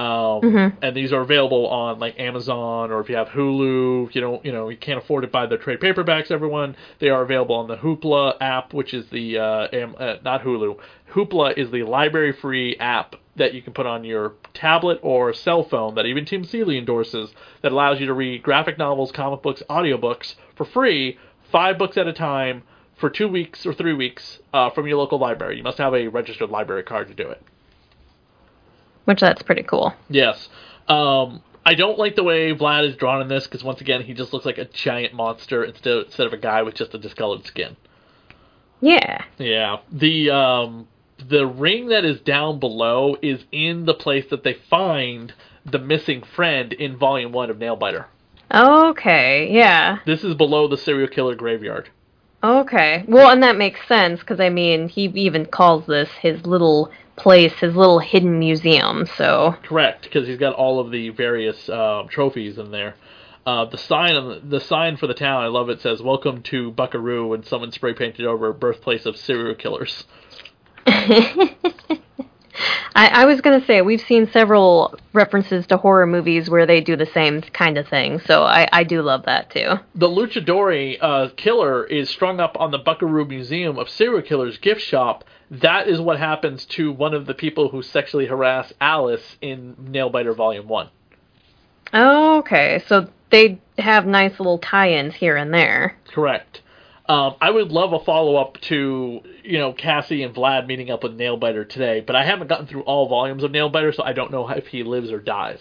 Um, 0.00 0.40
mm-hmm. 0.40 0.78
And 0.82 0.96
these 0.96 1.12
are 1.12 1.20
available 1.20 1.66
on 1.66 1.98
like 1.98 2.18
Amazon 2.18 2.90
or 2.90 3.00
if 3.00 3.10
you 3.10 3.16
have 3.16 3.28
Hulu, 3.28 4.08
if 4.08 4.14
you 4.14 4.22
don't, 4.22 4.42
you 4.42 4.50
know, 4.50 4.70
you 4.70 4.78
can't 4.78 4.98
afford 4.98 5.24
it 5.24 5.32
by 5.32 5.44
the 5.44 5.58
trade 5.58 5.78
paperbacks. 5.78 6.30
Everyone, 6.30 6.74
they 7.00 7.10
are 7.10 7.20
available 7.20 7.54
on 7.54 7.68
the 7.68 7.76
Hoopla 7.76 8.36
app, 8.40 8.72
which 8.72 8.94
is 8.94 9.10
the 9.10 9.36
uh, 9.36 9.68
am, 9.74 9.94
uh, 9.98 10.16
not 10.24 10.42
Hulu. 10.42 10.78
Hoopla 11.12 11.58
is 11.58 11.70
the 11.70 11.82
library-free 11.82 12.76
app 12.76 13.16
that 13.36 13.52
you 13.52 13.60
can 13.60 13.74
put 13.74 13.84
on 13.84 14.02
your 14.02 14.32
tablet 14.54 15.00
or 15.02 15.34
cell 15.34 15.64
phone 15.64 15.94
that 15.96 16.06
even 16.06 16.24
Tim 16.24 16.44
Seeley 16.44 16.78
endorses 16.78 17.34
that 17.60 17.70
allows 17.70 18.00
you 18.00 18.06
to 18.06 18.14
read 18.14 18.42
graphic 18.42 18.78
novels, 18.78 19.12
comic 19.12 19.42
books, 19.42 19.62
audiobooks 19.68 20.34
for 20.56 20.64
free, 20.64 21.18
five 21.52 21.76
books 21.76 21.98
at 21.98 22.06
a 22.06 22.12
time 22.14 22.62
for 22.96 23.10
two 23.10 23.28
weeks 23.28 23.66
or 23.66 23.74
three 23.74 23.94
weeks 23.94 24.38
uh, 24.54 24.70
from 24.70 24.86
your 24.86 24.96
local 24.96 25.18
library. 25.18 25.58
You 25.58 25.62
must 25.62 25.76
have 25.76 25.94
a 25.94 26.08
registered 26.08 26.48
library 26.48 26.84
card 26.84 27.08
to 27.08 27.14
do 27.14 27.28
it 27.28 27.42
which 29.04 29.20
that's 29.20 29.42
pretty 29.42 29.62
cool. 29.62 29.94
Yes. 30.08 30.48
Um, 30.88 31.42
I 31.64 31.74
don't 31.74 31.98
like 31.98 32.16
the 32.16 32.24
way 32.24 32.54
Vlad 32.54 32.88
is 32.88 32.96
drawn 32.96 33.20
in 33.20 33.28
this 33.28 33.44
because 33.44 33.62
once 33.62 33.80
again 33.80 34.02
he 34.02 34.14
just 34.14 34.32
looks 34.32 34.46
like 34.46 34.58
a 34.58 34.64
giant 34.64 35.14
monster 35.14 35.62
instead 35.62 35.96
of, 35.96 36.06
instead 36.06 36.26
of 36.26 36.32
a 36.32 36.38
guy 36.38 36.62
with 36.62 36.74
just 36.74 36.94
a 36.94 36.98
discolored 36.98 37.44
skin. 37.44 37.76
Yeah. 38.80 39.24
Yeah. 39.38 39.78
The 39.92 40.30
um 40.30 40.88
the 41.28 41.46
ring 41.46 41.88
that 41.88 42.04
is 42.04 42.20
down 42.20 42.58
below 42.58 43.16
is 43.20 43.44
in 43.52 43.84
the 43.84 43.94
place 43.94 44.24
that 44.30 44.42
they 44.42 44.54
find 44.54 45.34
the 45.64 45.78
missing 45.78 46.22
friend 46.22 46.72
in 46.72 46.96
volume 46.96 47.32
one 47.32 47.50
of 47.50 47.58
Nailbiter. 47.58 48.06
Okay, 48.52 49.48
yeah. 49.52 49.98
This 50.06 50.24
is 50.24 50.34
below 50.34 50.66
the 50.66 50.78
serial 50.78 51.08
killer 51.08 51.34
graveyard. 51.34 51.90
Okay. 52.42 53.04
Well, 53.06 53.30
and 53.30 53.42
that 53.42 53.56
makes 53.56 53.86
sense 53.86 54.20
because 54.20 54.40
I 54.40 54.48
mean, 54.48 54.88
he 54.88 55.04
even 55.14 55.46
calls 55.46 55.86
this 55.86 56.08
his 56.22 56.46
little 56.46 56.90
place, 57.16 57.52
his 57.54 57.74
little 57.74 57.98
hidden 57.98 58.38
museum. 58.38 59.06
So 59.16 59.56
Correct, 59.62 60.04
because 60.04 60.26
he's 60.26 60.38
got 60.38 60.54
all 60.54 60.80
of 60.80 60.90
the 60.90 61.10
various 61.10 61.68
uh, 61.68 62.04
trophies 62.08 62.58
in 62.58 62.70
there. 62.70 62.94
Uh, 63.46 63.64
the 63.64 63.78
sign 63.78 64.16
on 64.16 64.28
the, 64.28 64.58
the 64.58 64.60
sign 64.60 64.96
for 64.96 65.06
the 65.06 65.14
town, 65.14 65.42
I 65.42 65.48
love 65.48 65.70
it. 65.70 65.80
Says 65.80 66.02
"Welcome 66.02 66.42
to 66.44 66.70
Buckaroo," 66.72 67.32
and 67.32 67.44
someone 67.44 67.72
spray 67.72 67.94
painted 67.94 68.26
over 68.26 68.52
"Birthplace 68.52 69.06
of 69.06 69.16
Serial 69.16 69.54
Killers." 69.54 70.04
I, 72.94 73.22
I 73.22 73.24
was 73.24 73.40
gonna 73.40 73.64
say 73.64 73.80
we've 73.80 74.00
seen 74.00 74.30
several 74.30 74.94
references 75.12 75.66
to 75.68 75.76
horror 75.76 76.06
movies 76.06 76.50
where 76.50 76.66
they 76.66 76.80
do 76.80 76.96
the 76.96 77.06
same 77.06 77.40
kind 77.40 77.78
of 77.78 77.88
thing, 77.88 78.20
so 78.20 78.42
I, 78.42 78.68
I 78.72 78.84
do 78.84 79.00
love 79.02 79.24
that 79.24 79.50
too. 79.50 79.74
The 79.94 80.08
luchadori 80.08 80.98
uh, 81.00 81.28
killer 81.36 81.84
is 81.86 82.10
strung 82.10 82.40
up 82.40 82.56
on 82.58 82.70
the 82.70 82.78
Buckaroo 82.78 83.24
Museum 83.24 83.78
of 83.78 83.88
Serial 83.88 84.22
Killers 84.22 84.58
gift 84.58 84.82
shop. 84.82 85.24
That 85.50 85.88
is 85.88 86.00
what 86.00 86.18
happens 86.18 86.64
to 86.66 86.92
one 86.92 87.12
of 87.12 87.26
the 87.26 87.34
people 87.34 87.68
who 87.68 87.82
sexually 87.82 88.26
harass 88.26 88.72
Alice 88.80 89.36
in 89.40 89.74
Nailbiter 89.76 90.34
Volume 90.34 90.68
One. 90.68 90.90
Okay, 91.92 92.82
so 92.86 93.08
they 93.30 93.60
have 93.78 94.06
nice 94.06 94.38
little 94.38 94.58
tie-ins 94.58 95.14
here 95.14 95.36
and 95.36 95.52
there. 95.52 95.96
Correct. 96.08 96.60
Um, 97.08 97.34
I 97.40 97.50
would 97.50 97.72
love 97.72 97.92
a 97.92 97.98
follow 97.98 98.36
up 98.36 98.60
to 98.62 99.20
you 99.42 99.58
know 99.58 99.72
Cassie 99.72 100.22
and 100.22 100.32
Vlad 100.32 100.68
meeting 100.68 100.90
up 100.92 101.02
with 101.02 101.18
Nailbiter 101.18 101.68
today, 101.68 102.00
but 102.00 102.14
I 102.14 102.24
haven't 102.24 102.46
gotten 102.46 102.68
through 102.68 102.82
all 102.82 103.08
volumes 103.08 103.42
of 103.42 103.50
Nailbiter, 103.50 103.92
so 103.92 104.04
I 104.04 104.12
don't 104.12 104.30
know 104.30 104.48
if 104.48 104.68
he 104.68 104.84
lives 104.84 105.10
or 105.10 105.18
dies. 105.18 105.58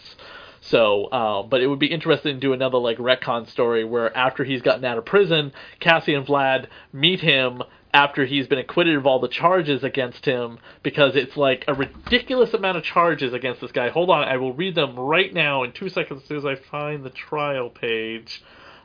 So, 0.62 1.06
uh, 1.06 1.44
but 1.44 1.62
it 1.62 1.68
would 1.68 1.80
be 1.80 1.88
interesting 1.88 2.36
to 2.36 2.40
do 2.40 2.54
another 2.54 2.78
like 2.78 2.98
retcon 2.98 3.48
story 3.48 3.84
where 3.84 4.16
after 4.16 4.44
he's 4.44 4.62
gotten 4.62 4.86
out 4.86 5.00
of 5.00 5.06
prison, 5.06 5.54
Cassie 5.80 6.14
and 6.14 6.28
Vlad 6.28 6.68
meet 6.94 7.22
him 7.22 7.64
after 7.94 8.26
he's 8.26 8.48
been 8.48 8.60
acquitted 8.60 8.96
of 8.96 9.06
all 9.06 9.20
the 9.20 9.28
charges 9.28 9.84
against 9.84 10.26
him 10.26 10.60
because 10.84 11.16
it's 11.16 11.36
like 11.36 11.66
a 11.68 11.74
ridiculous 11.74 12.54
amount 12.54 12.78
of 12.78 12.84
charges 12.84 13.34
against 13.34 13.62
this 13.62 13.72
guy. 13.72 13.90
Hold 13.90 14.10
on, 14.10 14.28
I 14.28 14.38
will 14.38 14.54
read 14.54 14.76
them 14.76 15.00
right 15.00 15.34
now 15.34 15.64
in 15.64 15.72
two 15.72 15.90
seconds 15.90 16.22
as 16.22 16.28
soon 16.28 16.38
as 16.38 16.46
I 16.46 16.56
find 16.56 17.04
the 17.04 17.10
trial 17.10 17.70
page. 17.70 18.44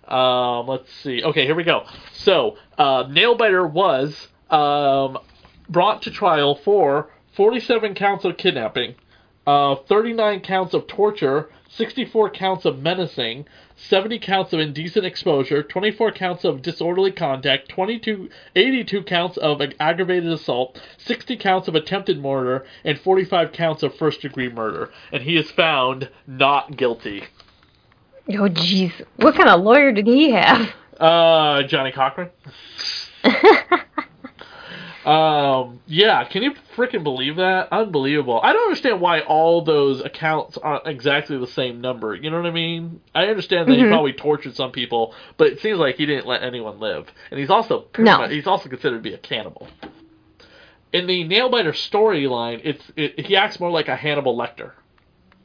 Um, 0.09 0.67
let's 0.67 0.93
see. 1.03 1.23
Okay, 1.23 1.45
here 1.45 1.55
we 1.55 1.65
go. 1.65 1.85
So, 2.13 2.57
uh, 2.79 3.05
Nailbiter 3.05 3.71
was 3.71 4.29
um, 4.51 5.19
brought 5.69 6.03
to 6.03 6.11
trial 6.11 6.55
for 6.57 7.11
47 7.37 7.95
counts 7.95 8.25
of 8.25 8.37
kidnapping, 8.37 8.95
uh, 9.47 9.77
39 9.89 10.41
counts 10.41 10.75
of 10.75 10.87
torture, 10.87 11.51
64 11.71 12.31
counts 12.31 12.65
of 12.65 12.79
menacing, 12.79 13.47
70 13.77 14.19
counts 14.21 14.53
of 14.53 14.61
indecent 14.61 15.05
exposure, 15.05 15.63
24 15.63 16.13
counts 16.13 16.45
of 16.45 16.63
disorderly 16.63 17.11
conduct, 17.11 17.69
22, 17.69 18.29
82 18.55 19.03
counts 19.03 19.37
of 19.37 19.61
aggravated 19.81 20.33
assault, 20.33 20.81
60 20.99 21.37
counts 21.37 21.69
of 21.69 21.75
attempted 21.75 22.21
murder, 22.21 22.65
and 22.85 22.99
45 22.99 23.53
counts 23.53 23.83
of 23.83 23.95
first 23.97 24.21
degree 24.21 24.49
murder. 24.49 24.91
And 25.13 25.23
he 25.23 25.37
is 25.37 25.51
found 25.51 26.09
not 26.27 26.77
guilty. 26.77 27.25
Oh, 28.29 28.49
jeez. 28.49 28.93
What 29.17 29.35
kind 29.35 29.49
of 29.49 29.61
lawyer 29.61 29.93
did 29.93 30.07
he 30.07 30.31
have? 30.31 30.69
Uh, 30.99 31.65
Johnnie 31.65 31.93
Cochran. 31.93 32.31
um, 35.07 35.81
yeah, 35.87 36.25
can 36.25 36.43
you 36.43 36.55
freaking 36.77 37.03
believe 37.05 37.37
that? 37.37 37.69
Unbelievable. 37.73 38.41
I 38.43 38.53
don't 38.53 38.63
understand 38.65 39.01
why 39.01 39.21
all 39.21 39.63
those 39.63 40.01
accounts 40.01 40.57
aren't 40.57 40.87
exactly 40.87 41.37
the 41.39 41.47
same 41.47 41.81
number. 41.81 42.15
You 42.15 42.31
know 42.31 42.39
what 42.39 42.47
I 42.47 42.51
mean? 42.53 43.01
I 43.15 43.27
understand 43.27 43.69
that 43.69 43.75
Mm-hmm. 43.75 43.85
he 43.85 43.89
probably 43.91 44.13
tortured 44.15 44.55
some 44.57 44.73
people, 44.73 45.15
but 45.37 45.49
it 45.49 45.61
seems 45.61 45.79
like 45.79 45.97
he 45.97 46.07
didn't 46.07 46.27
let 46.27 46.43
anyone 46.43 46.81
live. 46.81 47.09
And 47.31 47.39
he's 47.39 47.51
also 47.51 47.87
No. 47.99 48.19
much- 48.19 48.31
he's 48.31 48.47
also 48.47 48.69
considered 48.69 48.97
to 48.99 49.03
be 49.03 49.15
a 49.15 49.19
cannibal. 49.19 49.69
In 50.93 51.07
the 51.07 51.25
Nailbiter 51.25 51.73
storyline, 51.73 52.61
it's 52.63 52.93
it, 52.97 53.27
he 53.27 53.37
acts 53.37 53.59
more 53.59 53.71
like 53.71 53.89
a 53.89 53.97
Hannibal 53.97 54.37
Lecter 54.37 54.73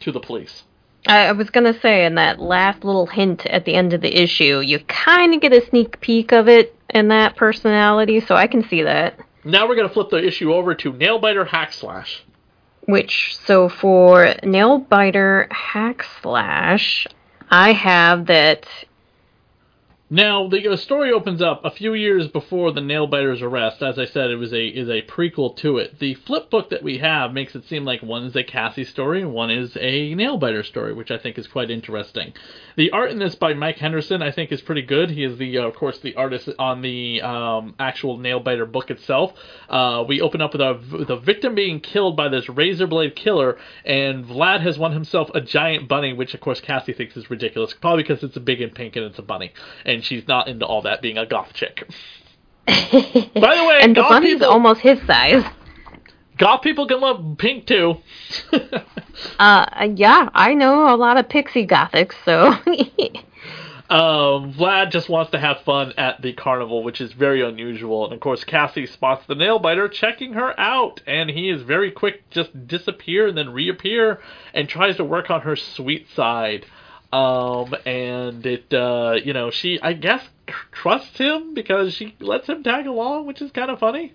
to 0.01 0.11
the 0.11 0.19
police. 0.19 0.63
I, 1.07 1.27
I 1.27 1.31
was 1.31 1.49
gonna 1.49 1.79
say 1.79 2.05
in 2.05 2.15
that 2.15 2.39
last 2.39 2.83
little 2.83 3.07
hint 3.07 3.45
at 3.47 3.65
the 3.65 3.73
end 3.73 3.93
of 3.93 4.01
the 4.01 4.21
issue, 4.21 4.59
you 4.59 4.79
kind 4.81 5.33
of 5.33 5.41
get 5.41 5.51
a 5.51 5.65
sneak 5.67 5.99
peek 6.01 6.31
of 6.31 6.47
it 6.47 6.75
in 6.91 7.07
that 7.07 7.35
personality, 7.35 8.19
so 8.19 8.35
I 8.35 8.47
can 8.47 8.63
see 8.67 8.83
that. 8.83 9.17
Now 9.43 9.67
we're 9.67 9.75
gonna 9.75 9.89
flip 9.89 10.09
the 10.09 10.25
issue 10.25 10.53
over 10.53 10.75
to 10.75 10.91
Nailbiter 10.93 11.47
Hack 11.47 11.73
Slash. 11.73 12.23
Which, 12.81 13.37
so 13.45 13.69
for 13.69 14.25
Nailbiter 14.43 15.51
Hack 15.51 16.05
Slash, 16.21 17.07
I 17.49 17.73
have 17.73 18.25
that. 18.27 18.65
Now 20.11 20.47
the, 20.47 20.67
the 20.67 20.77
story 20.77 21.11
opens 21.11 21.39
up 21.39 21.63
a 21.63 21.69
few 21.69 21.93
years 21.93 22.27
before 22.27 22.71
the 22.71 22.81
Nailbiter's 22.81 23.43
arrest. 23.43 23.83
As 23.83 23.99
I 23.99 24.05
said, 24.05 24.31
it 24.31 24.37
was 24.37 24.51
a 24.51 24.65
is 24.65 24.89
a 24.89 25.03
prequel 25.03 25.55
to 25.57 25.77
it. 25.77 25.99
The 25.99 26.15
flip 26.15 26.49
book 26.49 26.71
that 26.71 26.81
we 26.81 26.97
have 26.97 27.31
makes 27.31 27.53
it 27.53 27.65
seem 27.65 27.85
like 27.85 28.01
one 28.01 28.23
is 28.23 28.35
a 28.35 28.43
Cassie 28.43 28.85
story 28.85 29.21
and 29.21 29.33
one 29.33 29.51
is 29.51 29.77
a 29.79 30.15
Nailbiter 30.15 30.65
story, 30.65 30.93
which 30.93 31.11
I 31.11 31.19
think 31.19 31.37
is 31.37 31.45
quite 31.45 31.69
interesting. 31.69 32.33
The 32.75 32.89
art 32.89 33.11
in 33.11 33.19
this 33.19 33.35
by 33.35 33.53
Mike 33.53 33.77
Henderson 33.77 34.23
I 34.23 34.31
think 34.31 34.51
is 34.51 34.61
pretty 34.61 34.81
good. 34.81 35.11
He 35.11 35.23
is 35.23 35.37
the 35.37 35.59
uh, 35.59 35.67
of 35.67 35.75
course 35.75 35.99
the 35.99 36.15
artist 36.15 36.49
on 36.57 36.81
the 36.81 37.21
um, 37.21 37.75
actual 37.77 38.17
Nailbiter 38.17 38.71
book 38.71 38.89
itself. 38.89 39.33
Uh, 39.69 40.03
we 40.07 40.21
open 40.21 40.41
up 40.41 40.53
with 40.53 40.61
a 40.61 41.13
a 41.13 41.19
victim 41.19 41.53
being 41.53 41.79
killed 41.81 42.17
by 42.17 42.29
this 42.29 42.49
razor 42.49 42.87
blade 42.87 43.15
killer, 43.15 43.59
and 43.85 44.25
Vlad 44.25 44.61
has 44.61 44.79
won 44.79 44.93
himself 44.93 45.29
a 45.35 45.41
giant 45.41 45.87
bunny, 45.87 46.13
which 46.13 46.33
of 46.33 46.39
course 46.39 46.59
Cassie 46.61 46.93
thinks 46.93 47.15
is 47.15 47.29
ridiculous, 47.29 47.75
probably 47.75 48.01
because 48.01 48.23
it's 48.23 48.37
a 48.37 48.39
big 48.39 48.59
and 48.59 48.73
pink 48.73 48.95
and 48.95 49.05
it's 49.05 49.19
a 49.19 49.21
bunny, 49.21 49.53
and 49.85 49.98
she's 50.03 50.27
not 50.27 50.47
into 50.47 50.65
all 50.65 50.81
that 50.83 51.01
being 51.01 51.17
a 51.17 51.25
goth 51.25 51.53
chick. 51.53 51.89
By 52.67 52.81
the 52.83 53.65
way, 53.67 53.79
and 53.81 53.95
the 53.95 54.01
bunny's 54.01 54.35
people, 54.35 54.49
almost 54.49 54.81
his 54.81 54.99
size. 55.07 55.43
goth 56.37 56.61
people 56.61 56.87
can 56.87 57.01
love 57.01 57.37
pink 57.37 57.65
too. 57.65 57.97
Uh, 59.37 59.89
yeah, 59.95 60.29
I 60.33 60.53
know 60.53 60.93
a 60.93 60.95
lot 60.95 61.17
of 61.17 61.27
pixie 61.27 61.67
gothics, 61.67 62.13
so. 62.23 62.53
Um, 63.89 64.53
Vlad 64.53 64.91
just 64.91 65.09
wants 65.09 65.31
to 65.31 65.39
have 65.39 65.61
fun 65.61 65.93
at 65.97 66.21
the 66.21 66.33
carnival, 66.33 66.83
which 66.83 67.01
is 67.01 67.11
very 67.13 67.41
unusual. 67.41 68.05
And 68.05 68.13
of 68.13 68.19
course, 68.19 68.43
Cassie 68.43 68.85
spots 68.85 69.25
the 69.25 69.33
nail 69.33 69.57
biter 69.57 69.87
checking 69.87 70.33
her 70.33 70.57
out, 70.59 71.01
and 71.07 71.27
he 71.27 71.49
is 71.49 71.63
very 71.63 71.89
quick, 71.89 72.29
just 72.29 72.67
disappear 72.67 73.27
and 73.27 73.35
then 73.35 73.49
reappear, 73.49 74.19
and 74.53 74.69
tries 74.69 74.97
to 74.97 75.03
work 75.03 75.31
on 75.31 75.41
her 75.41 75.55
sweet 75.55 76.07
side. 76.15 76.67
Um, 77.11 77.75
and 77.85 78.45
it, 78.45 78.73
uh, 78.73 79.15
you 79.23 79.33
know, 79.33 79.49
she, 79.49 79.79
I 79.81 79.93
guess, 79.93 80.23
trusts 80.71 81.17
him 81.17 81.53
because 81.53 81.93
she 81.93 82.15
lets 82.19 82.47
him 82.47 82.63
tag 82.63 82.85
along, 82.85 83.25
which 83.25 83.41
is 83.41 83.51
kind 83.51 83.71
of 83.71 83.79
funny. 83.79 84.13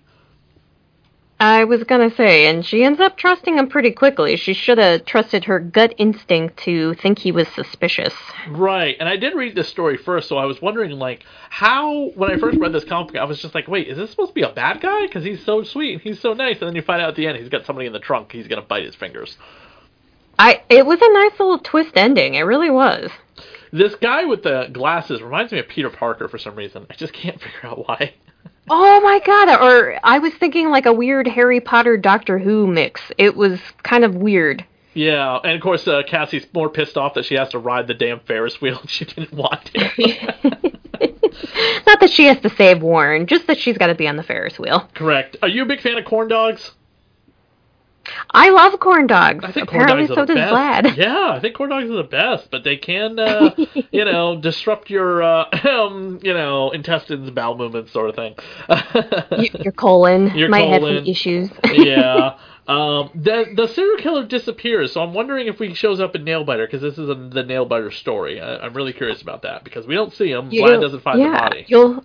I 1.37 1.65
was 1.65 1.83
gonna 1.83 2.15
say, 2.15 2.47
and 2.47 2.65
she 2.65 2.85
ends 2.85 3.01
up 3.01 3.17
trusting 3.17 3.57
him 3.57 3.67
pretty 3.67 3.91
quickly. 3.91 4.37
She 4.37 4.53
should 4.53 4.77
have 4.77 5.03
trusted 5.03 5.43
her 5.45 5.59
gut 5.59 5.93
instinct 5.97 6.55
to 6.63 6.93
think 6.93 7.19
he 7.19 7.33
was 7.33 7.49
suspicious. 7.49 8.13
Right, 8.47 8.95
and 9.01 9.09
I 9.09 9.17
did 9.17 9.35
read 9.35 9.53
this 9.53 9.67
story 9.67 9.97
first, 9.97 10.29
so 10.29 10.37
I 10.37 10.45
was 10.45 10.61
wondering, 10.61 10.91
like, 10.91 11.25
how 11.49 12.11
when 12.15 12.31
I 12.31 12.37
first 12.37 12.57
read 12.57 12.71
this 12.71 12.85
comic, 12.85 13.17
I 13.17 13.25
was 13.25 13.41
just 13.41 13.53
like, 13.53 13.67
wait, 13.67 13.89
is 13.89 13.97
this 13.97 14.11
supposed 14.11 14.29
to 14.29 14.33
be 14.33 14.43
a 14.43 14.53
bad 14.53 14.79
guy? 14.79 15.07
Because 15.07 15.25
he's 15.25 15.43
so 15.43 15.63
sweet, 15.63 15.91
and 15.91 16.01
he's 16.01 16.21
so 16.21 16.31
nice, 16.31 16.61
and 16.61 16.69
then 16.69 16.75
you 16.75 16.81
find 16.81 17.01
out 17.01 17.09
at 17.09 17.15
the 17.15 17.27
end 17.27 17.37
he's 17.37 17.49
got 17.49 17.65
somebody 17.65 17.87
in 17.87 17.93
the 17.93 17.99
trunk, 17.99 18.31
he's 18.31 18.47
gonna 18.47 18.61
bite 18.61 18.85
his 18.85 18.95
fingers. 18.95 19.35
I 20.37 20.61
it 20.69 20.85
was 20.85 20.99
a 21.01 21.13
nice 21.13 21.39
little 21.39 21.59
twist 21.59 21.95
ending. 21.95 22.35
It 22.35 22.41
really 22.41 22.69
was. 22.69 23.09
This 23.71 23.95
guy 23.95 24.25
with 24.25 24.43
the 24.43 24.69
glasses 24.71 25.21
reminds 25.21 25.51
me 25.51 25.59
of 25.59 25.67
Peter 25.67 25.89
Parker 25.89 26.27
for 26.27 26.37
some 26.37 26.55
reason. 26.55 26.85
I 26.89 26.93
just 26.93 27.13
can't 27.13 27.41
figure 27.41 27.69
out 27.69 27.87
why. 27.87 28.13
Oh 28.69 29.01
my 29.01 29.19
god! 29.19 29.61
Or 29.61 29.99
I 30.03 30.19
was 30.19 30.33
thinking 30.33 30.69
like 30.69 30.85
a 30.85 30.93
weird 30.93 31.27
Harry 31.27 31.59
Potter 31.59 31.97
Doctor 31.97 32.39
Who 32.39 32.67
mix. 32.67 33.01
It 33.17 33.35
was 33.35 33.59
kind 33.83 34.03
of 34.03 34.15
weird. 34.15 34.65
Yeah, 34.95 35.39
and 35.43 35.53
of 35.53 35.61
course 35.61 35.87
uh, 35.87 36.03
Cassie's 36.07 36.47
more 36.53 36.69
pissed 36.69 36.97
off 36.97 37.15
that 37.15 37.25
she 37.25 37.35
has 37.35 37.49
to 37.49 37.59
ride 37.59 37.87
the 37.87 37.93
damn 37.93 38.21
Ferris 38.21 38.61
wheel 38.61 38.79
and 38.79 38.89
she 38.89 39.05
didn't 39.05 39.33
want 39.33 39.65
to. 39.65 40.79
Not 41.85 41.99
that 41.99 42.09
she 42.11 42.25
has 42.25 42.39
to 42.39 42.49
save 42.49 42.81
Warren, 42.81 43.27
just 43.27 43.45
that 43.47 43.57
she's 43.57 43.77
got 43.77 43.87
to 43.87 43.95
be 43.95 44.07
on 44.07 44.15
the 44.15 44.23
Ferris 44.23 44.57
wheel. 44.57 44.89
Correct. 44.93 45.35
Are 45.41 45.49
you 45.49 45.63
a 45.63 45.65
big 45.65 45.81
fan 45.81 45.97
of 45.97 46.05
corn 46.05 46.29
dogs? 46.29 46.71
I 48.31 48.49
love 48.49 48.79
corn 48.79 49.07
dogs. 49.07 49.43
I 49.43 49.51
think 49.51 49.69
corn 49.69 49.81
Apparently, 49.83 50.07
dogs 50.07 50.19
so 50.19 50.25
does 50.25 50.35
best. 50.35 50.53
Vlad. 50.53 50.97
Yeah, 50.97 51.29
I 51.31 51.39
think 51.39 51.55
corn 51.55 51.69
dogs 51.69 51.89
are 51.89 51.95
the 51.95 52.03
best, 52.03 52.49
but 52.51 52.63
they 52.63 52.77
can, 52.77 53.17
uh, 53.19 53.55
you 53.91 54.05
know, 54.05 54.39
disrupt 54.39 54.89
your, 54.89 55.23
uh, 55.23 55.45
um, 55.69 56.19
you 56.21 56.33
know, 56.33 56.71
intestines, 56.71 57.29
bowel 57.31 57.57
movements, 57.57 57.91
sort 57.91 58.09
of 58.09 58.15
thing. 58.15 58.35
Y- 59.31 59.49
Your 59.63 59.73
colon 59.73 60.35
Your 60.35 60.49
might 60.49 60.69
have 60.69 60.81
colon. 60.81 60.97
some 61.03 61.07
issues. 61.07 61.49
yeah. 61.73 62.37
Um, 62.67 63.11
the 63.13 63.45
the 63.55 63.67
serial 63.67 63.97
killer 63.97 64.25
disappears, 64.25 64.91
so 64.91 65.01
I'm 65.03 65.13
wondering 65.13 65.45
if 65.47 65.59
he 65.59 65.75
shows 65.75 65.99
up 65.99 66.15
in 66.15 66.25
Nailbiter 66.25 66.65
because 66.65 66.81
this 66.81 66.97
is 66.97 67.07
a, 67.09 67.13
the 67.13 67.43
Nailbiter 67.43 67.93
story. 67.93 68.41
I, 68.41 68.57
I'm 68.57 68.73
really 68.73 68.91
curious 68.91 69.21
about 69.21 69.43
that 69.43 69.63
because 69.63 69.85
we 69.85 69.93
don't 69.93 70.11
see 70.11 70.31
him. 70.31 70.49
You- 70.51 70.63
Vlad 70.63 70.81
doesn't 70.81 71.03
find 71.03 71.19
yeah, 71.19 71.31
the 71.31 71.37
body. 71.37 71.65
You'll 71.67 72.03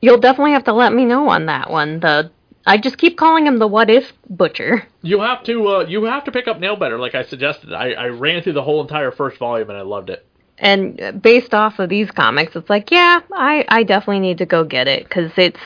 you'll 0.00 0.18
definitely 0.20 0.52
have 0.52 0.62
to 0.64 0.72
let 0.72 0.92
me 0.92 1.04
know 1.04 1.28
on 1.28 1.46
that 1.46 1.68
one. 1.68 1.98
The 1.98 2.30
I 2.68 2.76
just 2.76 2.98
keep 2.98 3.16
calling 3.16 3.46
him 3.46 3.58
the 3.58 3.66
what 3.66 3.88
if 3.88 4.12
butcher. 4.28 4.86
You 5.02 5.20
have 5.20 5.42
to 5.44 5.68
uh, 5.68 5.86
you 5.88 6.04
have 6.04 6.24
to 6.24 6.32
pick 6.32 6.46
up 6.48 6.58
Nailbiter 6.58 6.98
like 6.98 7.14
I 7.14 7.24
suggested. 7.24 7.72
I, 7.72 7.92
I 7.92 8.06
ran 8.08 8.42
through 8.42 8.52
the 8.52 8.62
whole 8.62 8.82
entire 8.82 9.10
first 9.10 9.38
volume 9.38 9.70
and 9.70 9.78
I 9.78 9.82
loved 9.82 10.10
it. 10.10 10.26
and 10.58 11.22
based 11.22 11.54
off 11.54 11.78
of 11.78 11.88
these 11.88 12.10
comics, 12.10 12.54
it's 12.56 12.68
like, 12.68 12.90
yeah, 12.90 13.20
I, 13.32 13.64
I 13.68 13.84
definitely 13.84 14.20
need 14.20 14.38
to 14.38 14.46
go 14.46 14.64
get 14.64 14.86
it 14.88 15.04
because 15.04 15.32
it's 15.36 15.60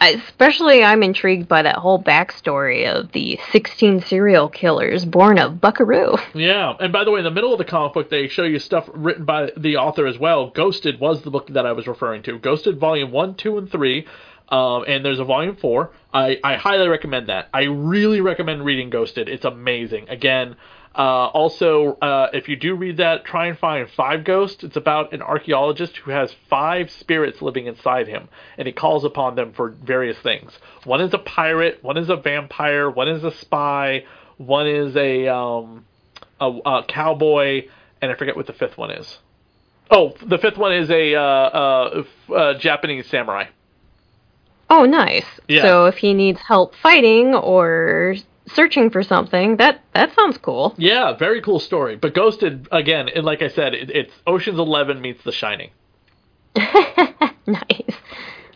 especially 0.00 0.82
I'm 0.82 1.02
intrigued 1.02 1.48
by 1.48 1.62
that 1.62 1.76
whole 1.76 2.02
backstory 2.02 2.92
of 2.92 3.12
the 3.12 3.38
16 3.52 4.02
serial 4.02 4.48
killers 4.48 5.04
born 5.04 5.38
of 5.38 5.60
Buckaroo. 5.60 6.16
Yeah, 6.34 6.74
and 6.80 6.92
by 6.92 7.04
the 7.04 7.10
way, 7.10 7.20
in 7.20 7.24
the 7.24 7.30
middle 7.30 7.52
of 7.52 7.58
the 7.58 7.64
comic 7.64 7.94
book, 7.94 8.10
they 8.10 8.28
show 8.28 8.42
you 8.42 8.58
stuff 8.58 8.88
written 8.92 9.24
by 9.24 9.50
the 9.56 9.76
author 9.76 10.06
as 10.06 10.18
well. 10.18 10.50
Ghosted 10.50 11.00
was 11.00 11.22
the 11.22 11.30
book 11.30 11.48
that 11.48 11.64
I 11.64 11.72
was 11.72 11.86
referring 11.86 12.22
to. 12.24 12.38
Ghosted 12.38 12.78
Volume 12.78 13.12
1, 13.12 13.36
2, 13.36 13.58
and 13.58 13.70
3. 13.70 14.06
Um, 14.54 14.84
and 14.86 15.04
there's 15.04 15.18
a 15.18 15.24
volume 15.24 15.56
four. 15.56 15.90
I, 16.12 16.38
I 16.44 16.54
highly 16.54 16.86
recommend 16.86 17.28
that. 17.28 17.48
I 17.52 17.62
really 17.64 18.20
recommend 18.20 18.64
reading 18.64 18.88
Ghosted. 18.88 19.28
It's 19.28 19.44
amazing. 19.44 20.08
Again, 20.08 20.54
uh, 20.94 21.26
also, 21.26 21.94
uh, 21.94 22.28
if 22.32 22.48
you 22.48 22.54
do 22.54 22.76
read 22.76 22.98
that, 22.98 23.24
try 23.24 23.48
and 23.48 23.58
find 23.58 23.90
Five 23.90 24.22
Ghosts. 24.22 24.62
It's 24.62 24.76
about 24.76 25.12
an 25.12 25.22
archaeologist 25.22 25.96
who 25.96 26.12
has 26.12 26.32
five 26.48 26.92
spirits 26.92 27.42
living 27.42 27.66
inside 27.66 28.06
him, 28.06 28.28
and 28.56 28.68
he 28.68 28.72
calls 28.72 29.04
upon 29.04 29.34
them 29.34 29.52
for 29.52 29.70
various 29.70 30.18
things. 30.18 30.56
One 30.84 31.00
is 31.00 31.12
a 31.12 31.18
pirate, 31.18 31.82
one 31.82 31.96
is 31.96 32.08
a 32.08 32.14
vampire, 32.14 32.88
one 32.88 33.08
is 33.08 33.24
a 33.24 33.32
spy, 33.32 34.04
one 34.36 34.68
is 34.68 34.94
a 34.94 35.26
um, 35.26 35.84
a, 36.40 36.46
a 36.46 36.84
cowboy, 36.86 37.66
and 38.00 38.12
I 38.12 38.14
forget 38.14 38.36
what 38.36 38.46
the 38.46 38.52
fifth 38.52 38.78
one 38.78 38.92
is. 38.92 39.18
Oh, 39.90 40.14
the 40.24 40.38
fifth 40.38 40.58
one 40.58 40.74
is 40.74 40.90
a 40.90 41.16
uh, 41.16 41.20
uh, 41.20 42.04
uh 42.32 42.58
Japanese 42.58 43.08
samurai. 43.08 43.46
Oh, 44.76 44.84
nice. 44.86 45.26
Yeah. 45.46 45.62
So 45.62 45.86
if 45.86 45.96
he 45.96 46.14
needs 46.14 46.40
help 46.40 46.74
fighting 46.74 47.34
or 47.34 48.16
searching 48.46 48.90
for 48.90 49.02
something. 49.02 49.56
That 49.56 49.82
that 49.94 50.14
sounds 50.14 50.38
cool. 50.38 50.74
Yeah, 50.76 51.16
very 51.16 51.40
cool 51.40 51.60
story. 51.60 51.96
But 51.96 52.14
Ghosted 52.14 52.68
again, 52.72 53.08
and 53.08 53.24
like 53.24 53.42
I 53.42 53.48
said, 53.48 53.74
it, 53.74 53.90
it's 53.90 54.12
Ocean's 54.26 54.58
Eleven 54.58 55.00
meets 55.00 55.22
The 55.22 55.32
Shining. 55.32 55.70
nice. 56.56 57.96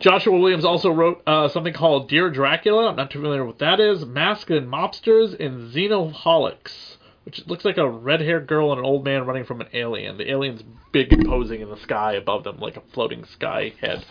Joshua 0.00 0.38
Williams 0.38 0.64
also 0.64 0.90
wrote 0.90 1.22
uh, 1.26 1.48
something 1.48 1.72
called 1.72 2.08
Dear 2.08 2.30
Dracula. 2.30 2.88
I'm 2.88 2.96
not 2.96 3.10
too 3.10 3.18
familiar 3.18 3.44
with 3.44 3.58
that 3.58 3.80
is. 3.80 4.04
Mask 4.04 4.50
and 4.50 4.68
Mobsters 4.68 5.38
and 5.38 5.72
Xenoholics 5.72 6.97
which 7.28 7.46
looks 7.46 7.62
like 7.62 7.76
a 7.76 7.86
red 7.86 8.22
haired 8.22 8.46
girl 8.46 8.72
and 8.72 8.78
an 8.78 8.86
old 8.86 9.04
man 9.04 9.26
running 9.26 9.44
from 9.44 9.60
an 9.60 9.68
alien. 9.74 10.16
The 10.16 10.30
alien's 10.30 10.62
big 10.92 11.12
and 11.12 11.26
posing 11.26 11.60
in 11.60 11.68
the 11.68 11.76
sky 11.76 12.14
above 12.14 12.42
them 12.42 12.58
like 12.58 12.78
a 12.78 12.82
floating 12.94 13.26
sky 13.26 13.74
head. 13.82 14.02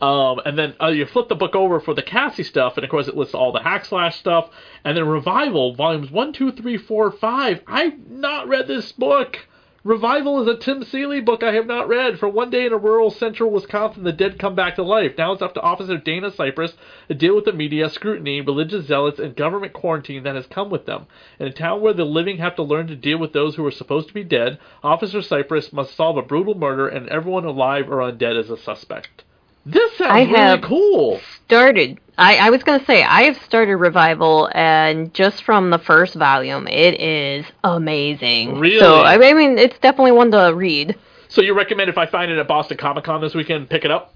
Um, 0.00 0.40
and 0.44 0.56
then 0.56 0.76
uh, 0.80 0.86
you 0.86 1.04
flip 1.04 1.28
the 1.28 1.34
book 1.34 1.56
over 1.56 1.80
for 1.80 1.94
the 1.94 2.02
Cassie 2.04 2.44
stuff, 2.44 2.76
and 2.76 2.84
of 2.84 2.90
course 2.90 3.08
it 3.08 3.16
lists 3.16 3.34
all 3.34 3.50
the 3.50 3.60
hack 3.60 3.86
slash 3.86 4.20
stuff. 4.20 4.50
And 4.84 4.96
then 4.96 5.04
Revival, 5.08 5.74
volumes 5.74 6.12
1, 6.12 6.32
2, 6.32 6.52
3, 6.52 6.76
4, 6.78 7.10
5. 7.10 7.60
I've 7.66 8.08
not 8.08 8.46
read 8.46 8.68
this 8.68 8.92
book. 8.92 9.40
Revival 9.82 10.42
is 10.42 10.46
a 10.46 10.58
Tim 10.58 10.84
Seeley 10.84 11.22
book 11.22 11.42
I 11.42 11.54
have 11.54 11.66
not 11.66 11.88
read. 11.88 12.18
For 12.18 12.28
one 12.28 12.50
day 12.50 12.66
in 12.66 12.72
a 12.74 12.76
rural 12.76 13.10
central 13.10 13.50
Wisconsin, 13.50 14.04
the 14.04 14.12
dead 14.12 14.38
come 14.38 14.54
back 14.54 14.76
to 14.76 14.82
life. 14.82 15.14
Now 15.16 15.32
it's 15.32 15.40
up 15.40 15.54
to 15.54 15.62
Officer 15.62 15.96
Dana 15.96 16.30
Cypress 16.30 16.74
to 17.08 17.14
deal 17.14 17.34
with 17.34 17.46
the 17.46 17.54
media, 17.54 17.88
scrutiny, 17.88 18.42
religious 18.42 18.84
zealots, 18.84 19.18
and 19.18 19.34
government 19.34 19.72
quarantine 19.72 20.22
that 20.24 20.34
has 20.34 20.46
come 20.46 20.68
with 20.68 20.84
them. 20.84 21.06
In 21.38 21.46
a 21.46 21.52
town 21.52 21.80
where 21.80 21.94
the 21.94 22.04
living 22.04 22.36
have 22.36 22.56
to 22.56 22.62
learn 22.62 22.88
to 22.88 22.96
deal 22.96 23.16
with 23.16 23.32
those 23.32 23.56
who 23.56 23.64
are 23.64 23.70
supposed 23.70 24.08
to 24.08 24.14
be 24.14 24.22
dead, 24.22 24.58
Officer 24.84 25.22
Cypress 25.22 25.72
must 25.72 25.96
solve 25.96 26.18
a 26.18 26.22
brutal 26.22 26.54
murder, 26.54 26.86
and 26.86 27.08
everyone 27.08 27.46
alive 27.46 27.88
or 27.88 28.00
undead 28.00 28.38
is 28.38 28.50
a 28.50 28.58
suspect. 28.58 29.24
This 29.64 29.96
sounds 29.96 30.12
I 30.12 30.22
really 30.24 30.60
cool. 30.62 31.20
Started. 31.46 32.00
I, 32.20 32.36
I 32.36 32.50
was 32.50 32.62
gonna 32.62 32.84
say 32.84 33.02
I 33.02 33.22
have 33.22 33.42
started 33.42 33.76
revival, 33.76 34.50
and 34.54 35.12
just 35.14 35.42
from 35.42 35.70
the 35.70 35.78
first 35.78 36.14
volume, 36.14 36.68
it 36.68 37.00
is 37.00 37.46
amazing. 37.64 38.58
Really? 38.58 38.78
So 38.78 39.00
I 39.02 39.16
mean, 39.32 39.58
it's 39.58 39.78
definitely 39.78 40.12
one 40.12 40.30
to 40.32 40.52
read. 40.54 40.98
So 41.28 41.40
you 41.40 41.54
recommend 41.54 41.88
if 41.88 41.96
I 41.96 42.06
find 42.06 42.30
it 42.30 42.38
at 42.38 42.46
Boston 42.46 42.76
Comic 42.76 43.04
Con 43.04 43.20
this 43.22 43.34
weekend, 43.34 43.70
pick 43.70 43.84
it 43.84 43.90
up? 43.90 44.14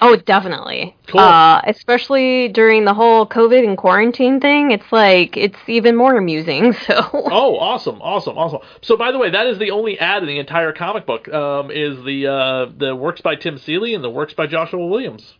Oh, 0.00 0.14
definitely. 0.14 0.94
Cool. 1.08 1.20
Uh, 1.20 1.60
especially 1.66 2.48
during 2.48 2.84
the 2.84 2.94
whole 2.94 3.26
COVID 3.26 3.66
and 3.66 3.76
quarantine 3.76 4.38
thing, 4.38 4.70
it's 4.70 4.92
like 4.92 5.36
it's 5.36 5.58
even 5.66 5.96
more 5.96 6.16
amusing. 6.16 6.74
So. 6.86 6.94
Oh, 7.12 7.58
awesome, 7.58 8.00
awesome, 8.00 8.38
awesome. 8.38 8.60
So, 8.80 8.96
by 8.96 9.10
the 9.10 9.18
way, 9.18 9.30
that 9.30 9.46
is 9.48 9.58
the 9.58 9.72
only 9.72 9.98
ad 9.98 10.22
in 10.22 10.28
the 10.28 10.38
entire 10.38 10.72
comic 10.72 11.04
book. 11.04 11.28
Um, 11.28 11.70
is 11.72 12.02
the 12.04 12.28
uh, 12.28 12.66
the 12.76 12.94
works 12.94 13.20
by 13.20 13.34
Tim 13.34 13.58
Seeley 13.58 13.94
and 13.94 14.04
the 14.04 14.10
works 14.10 14.34
by 14.34 14.46
Joshua 14.46 14.86
Williams. 14.86 15.34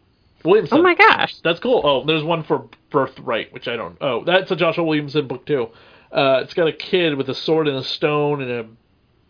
Williamson. 0.44 0.78
Oh 0.78 0.82
my 0.82 0.94
gosh, 0.94 1.36
that's 1.42 1.60
cool. 1.60 1.80
Oh, 1.84 2.04
there's 2.06 2.22
one 2.22 2.44
for 2.44 2.68
Birthright, 2.90 3.52
which 3.52 3.68
I 3.68 3.76
don't. 3.76 3.96
Oh, 4.00 4.24
that's 4.24 4.50
a 4.50 4.56
Joshua 4.56 4.84
Williamson 4.84 5.26
book 5.26 5.46
too. 5.46 5.68
Uh, 6.12 6.40
it's 6.42 6.54
got 6.54 6.68
a 6.68 6.72
kid 6.72 7.16
with 7.16 7.28
a 7.28 7.34
sword 7.34 7.68
and 7.68 7.76
a 7.76 7.84
stone 7.84 8.40
and 8.42 8.50
a 8.50 8.66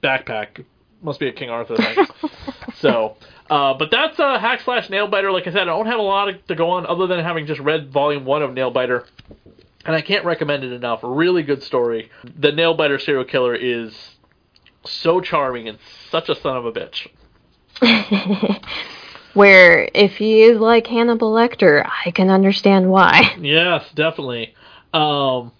backpack. 0.02 0.64
Must 1.02 1.20
be 1.20 1.28
a 1.28 1.32
King 1.32 1.50
Arthur 1.50 1.76
thing. 1.76 2.06
so, 2.76 3.16
uh, 3.48 3.74
but 3.74 3.90
that's 3.90 4.18
uh, 4.18 4.38
Hack 4.38 4.60
Slash 4.62 4.88
Nailbiter. 4.88 5.32
Like 5.32 5.46
I 5.46 5.52
said, 5.52 5.62
I 5.62 5.64
don't 5.66 5.86
have 5.86 5.98
a 5.98 6.02
lot 6.02 6.28
to 6.48 6.54
go 6.54 6.70
on 6.70 6.86
other 6.86 7.06
than 7.06 7.24
having 7.24 7.46
just 7.46 7.60
read 7.60 7.92
Volume 7.92 8.24
1 8.24 8.42
of 8.42 8.50
Nailbiter. 8.50 9.04
And 9.84 9.94
I 9.94 10.00
can't 10.00 10.24
recommend 10.24 10.64
it 10.64 10.72
enough. 10.72 11.00
Really 11.02 11.42
good 11.42 11.62
story. 11.62 12.10
The 12.24 12.50
Nailbiter 12.50 13.00
serial 13.00 13.24
killer 13.24 13.54
is 13.54 13.94
so 14.84 15.20
charming 15.20 15.68
and 15.68 15.78
such 16.10 16.28
a 16.28 16.34
son 16.34 16.56
of 16.56 16.66
a 16.66 16.72
bitch. 16.72 17.08
Where 19.38 19.88
if 19.94 20.16
he 20.16 20.42
is 20.42 20.58
like 20.58 20.88
Hannibal 20.88 21.32
Lecter, 21.32 21.88
I 22.04 22.10
can 22.10 22.28
understand 22.28 22.90
why. 22.90 23.36
Yes, 23.40 23.84
definitely. 23.94 24.52
Um, 24.92 25.52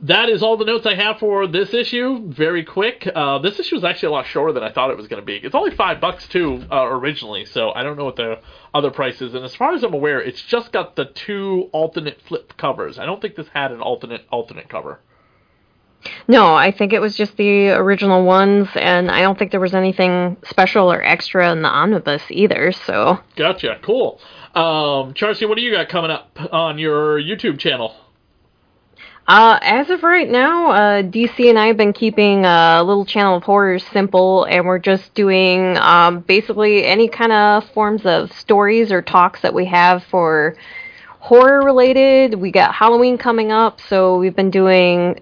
that 0.00 0.28
is 0.28 0.42
all 0.42 0.58
the 0.58 0.66
notes 0.66 0.84
I 0.84 0.94
have 0.94 1.18
for 1.18 1.46
this 1.46 1.72
issue. 1.72 2.28
Very 2.28 2.62
quick. 2.62 3.08
Uh, 3.14 3.38
this 3.38 3.58
issue 3.58 3.76
is 3.76 3.84
actually 3.84 4.08
a 4.08 4.12
lot 4.12 4.26
shorter 4.26 4.52
than 4.52 4.62
I 4.62 4.70
thought 4.70 4.90
it 4.90 4.98
was 4.98 5.08
going 5.08 5.22
to 5.22 5.24
be. 5.24 5.36
It's 5.36 5.54
only 5.54 5.74
five 5.74 5.98
bucks 5.98 6.28
too 6.28 6.66
uh, 6.70 6.84
originally, 6.84 7.46
so 7.46 7.70
I 7.70 7.82
don't 7.82 7.96
know 7.96 8.04
what 8.04 8.16
the 8.16 8.40
other 8.74 8.90
price 8.90 9.22
is. 9.22 9.32
And 9.32 9.46
as 9.46 9.54
far 9.54 9.72
as 9.72 9.82
I'm 9.82 9.94
aware, 9.94 10.20
it's 10.20 10.42
just 10.42 10.72
got 10.72 10.94
the 10.94 11.06
two 11.06 11.70
alternate 11.72 12.20
flip 12.20 12.54
covers. 12.58 12.98
I 12.98 13.06
don't 13.06 13.22
think 13.22 13.34
this 13.34 13.48
had 13.48 13.72
an 13.72 13.80
alternate 13.80 14.26
alternate 14.30 14.68
cover. 14.68 15.00
No, 16.28 16.54
I 16.54 16.70
think 16.70 16.92
it 16.92 17.00
was 17.00 17.16
just 17.16 17.36
the 17.36 17.70
original 17.70 18.24
ones, 18.24 18.68
and 18.74 19.10
I 19.10 19.20
don't 19.20 19.38
think 19.38 19.50
there 19.50 19.60
was 19.60 19.74
anything 19.74 20.36
special 20.44 20.92
or 20.92 21.02
extra 21.02 21.50
in 21.52 21.62
the 21.62 21.68
omnibus 21.68 22.22
either. 22.30 22.72
So 22.72 23.20
gotcha, 23.36 23.78
cool. 23.82 24.20
Um, 24.54 25.14
Charcy, 25.14 25.48
what 25.48 25.56
do 25.56 25.62
you 25.62 25.72
got 25.72 25.88
coming 25.88 26.10
up 26.10 26.38
on 26.52 26.78
your 26.78 27.20
YouTube 27.20 27.58
channel? 27.58 27.94
Uh, 29.28 29.58
as 29.60 29.90
of 29.90 30.04
right 30.04 30.30
now, 30.30 30.70
uh, 30.70 31.02
DC 31.02 31.50
and 31.50 31.58
I 31.58 31.66
have 31.66 31.76
been 31.76 31.92
keeping 31.92 32.44
a 32.44 32.82
little 32.84 33.04
channel 33.04 33.36
of 33.36 33.42
horrors 33.42 33.84
simple, 33.88 34.44
and 34.44 34.64
we're 34.64 34.78
just 34.78 35.14
doing 35.14 35.76
um, 35.78 36.20
basically 36.20 36.84
any 36.84 37.08
kind 37.08 37.32
of 37.32 37.68
forms 37.70 38.06
of 38.06 38.32
stories 38.32 38.92
or 38.92 39.02
talks 39.02 39.40
that 39.42 39.52
we 39.52 39.64
have 39.66 40.04
for 40.04 40.56
horror 41.18 41.64
related. 41.64 42.36
We 42.36 42.52
got 42.52 42.72
Halloween 42.72 43.18
coming 43.18 43.50
up, 43.50 43.80
so 43.80 44.16
we've 44.18 44.36
been 44.36 44.50
doing. 44.50 45.20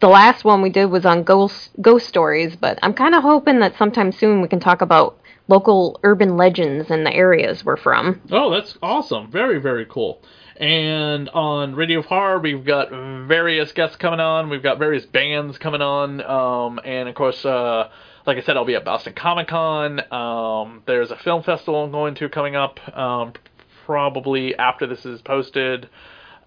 The 0.00 0.08
last 0.08 0.44
one 0.44 0.60
we 0.60 0.70
did 0.70 0.86
was 0.86 1.06
on 1.06 1.22
ghost 1.22 1.70
ghost 1.80 2.06
stories, 2.06 2.56
but 2.56 2.78
I'm 2.82 2.94
kind 2.94 3.14
of 3.14 3.22
hoping 3.22 3.60
that 3.60 3.76
sometime 3.76 4.12
soon 4.12 4.42
we 4.42 4.48
can 4.48 4.60
talk 4.60 4.82
about 4.82 5.18
local 5.48 5.98
urban 6.02 6.36
legends 6.36 6.90
in 6.90 7.04
the 7.04 7.12
areas 7.12 7.64
we're 7.64 7.76
from. 7.76 8.20
Oh, 8.30 8.50
that's 8.50 8.76
awesome! 8.82 9.30
Very 9.30 9.58
very 9.58 9.86
cool. 9.86 10.20
And 10.58 11.28
on 11.30 11.74
Radio 11.74 12.02
Horror, 12.02 12.38
we've 12.38 12.64
got 12.64 12.90
various 12.90 13.72
guests 13.72 13.96
coming 13.96 14.20
on. 14.20 14.48
We've 14.48 14.62
got 14.62 14.78
various 14.78 15.04
bands 15.04 15.58
coming 15.58 15.82
on. 15.82 16.22
Um, 16.22 16.80
and 16.82 17.08
of 17.10 17.14
course, 17.14 17.44
uh, 17.44 17.90
like 18.26 18.38
I 18.38 18.40
said, 18.40 18.56
I'll 18.56 18.64
be 18.64 18.74
at 18.74 18.84
Boston 18.84 19.12
Comic 19.14 19.48
Con. 19.48 20.00
Um, 20.12 20.82
there's 20.86 21.10
a 21.10 21.16
film 21.16 21.42
festival 21.42 21.84
I'm 21.84 21.90
going 21.92 22.14
to 22.16 22.28
coming 22.30 22.56
up 22.56 22.80
um, 22.96 23.34
probably 23.84 24.56
after 24.56 24.86
this 24.86 25.04
is 25.04 25.20
posted. 25.20 25.90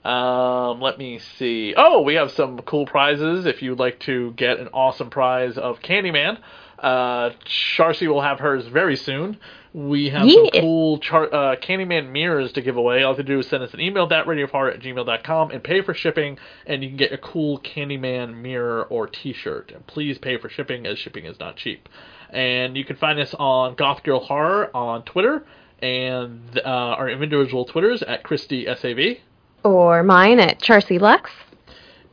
Um, 0.04 0.80
let 0.80 0.98
me 0.98 1.20
see. 1.20 1.74
Oh, 1.76 2.02
we 2.02 2.16
have 2.16 2.32
some 2.32 2.60
cool 2.60 2.86
prizes 2.86 3.46
if 3.46 3.62
you'd 3.62 3.80
like 3.80 4.00
to 4.02 4.32
get 4.34 4.60
an 4.60 4.70
awesome 4.74 5.10
prize 5.10 5.58
of 5.58 5.80
Candyman. 5.80 6.40
Uh, 6.78 7.32
Charcy 7.46 8.08
will 8.08 8.22
have 8.22 8.40
hers 8.40 8.66
very 8.68 8.96
soon. 8.96 9.38
We 9.74 10.10
have 10.10 10.26
yeah. 10.26 10.36
some 10.36 10.62
cool 10.62 11.00
char- 11.00 11.34
uh, 11.34 11.56
Candyman 11.58 12.12
mirrors 12.12 12.54
to 12.54 12.62
give 12.62 12.78
away. 12.78 13.04
All 13.04 13.12
you 13.12 13.18
have 13.18 13.18
to 13.18 13.24
do 13.24 13.40
is 13.40 13.48
send 13.48 13.62
us 13.62 13.74
an 13.74 13.82
email, 13.82 14.08
thatradiohorror 14.10 14.74
at 14.74 14.80
gmail.com, 14.80 15.52
and 15.52 15.64
pay 15.64 15.82
for 15.82 15.94
shipping, 15.94 16.40
and 16.66 16.82
you 16.82 16.90
can 16.90 16.98
get 16.98 17.12
a 17.12 17.18
cool 17.18 17.60
Candyman 17.60 18.42
mirror 18.42 18.84
or 18.86 19.06
t-shirt. 19.06 19.72
And 19.76 19.86
please 19.86 20.18
pay 20.18 20.38
for 20.38 20.50
shipping, 20.50 20.88
as 20.88 20.98
shipping 20.98 21.26
is 21.26 21.40
not 21.40 21.56
cheap. 21.56 21.88
And 22.32 22.78
you 22.78 22.86
can 22.86 22.96
find 22.96 23.20
us 23.20 23.36
on 23.38 23.76
Goth 23.76 24.04
Girl 24.04 24.22
Horror 24.22 24.76
on 24.76 25.04
Twitter, 25.04 25.46
and 25.82 26.58
uh, 26.58 26.68
our 26.68 27.10
individual 27.10 27.66
Twitters 27.66 28.02
at 28.02 28.24
Christy 28.24 28.66
SAV. 28.66 29.18
Or 29.64 30.04
mine 30.04 30.40
at 30.40 30.60
Charcy 30.60 31.00
Lux. 31.00 31.32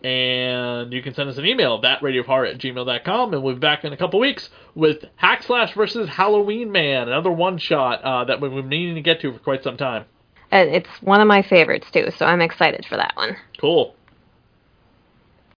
And 0.05 0.93
you 0.93 1.03
can 1.03 1.15
send 1.15 1.29
us 1.29 1.37
an 1.37 1.47
email, 1.47 1.83
thatradiohorror 1.83 2.55
at 2.55 2.61
gmail.com, 2.61 3.35
and 3.35 3.43
we'll 3.43 3.55
be 3.55 3.61
back 3.61 3.85
in 3.85 3.93
a 3.93 3.97
couple 3.97 4.21
weeks 4.21 4.51
with 4.75 5.05
Hack 5.17 5.43
Slash 5.43 5.75
versus 5.75 6.09
Halloween 6.09 6.71
Man, 6.71 7.09
another 7.09 7.33
one 7.33 7.59
shot 7.59 8.03
uh, 8.03 8.25
that 8.25 8.41
we've 8.41 8.53
been 8.53 8.69
needing 8.69 8.95
to 8.95 9.01
get 9.01 9.21
to 9.23 9.33
for 9.33 9.39
quite 9.41 9.65
some 9.65 9.77
time. 9.77 10.05
And 10.53 10.71
it's 10.71 10.89
one 11.01 11.21
of 11.21 11.27
my 11.27 11.43
favorites, 11.43 11.89
too, 11.93 12.11
so 12.17 12.25
I'm 12.25 12.41
excited 12.41 12.87
for 12.89 12.97
that 12.97 13.17
one. 13.17 13.37
Cool. 13.61 13.96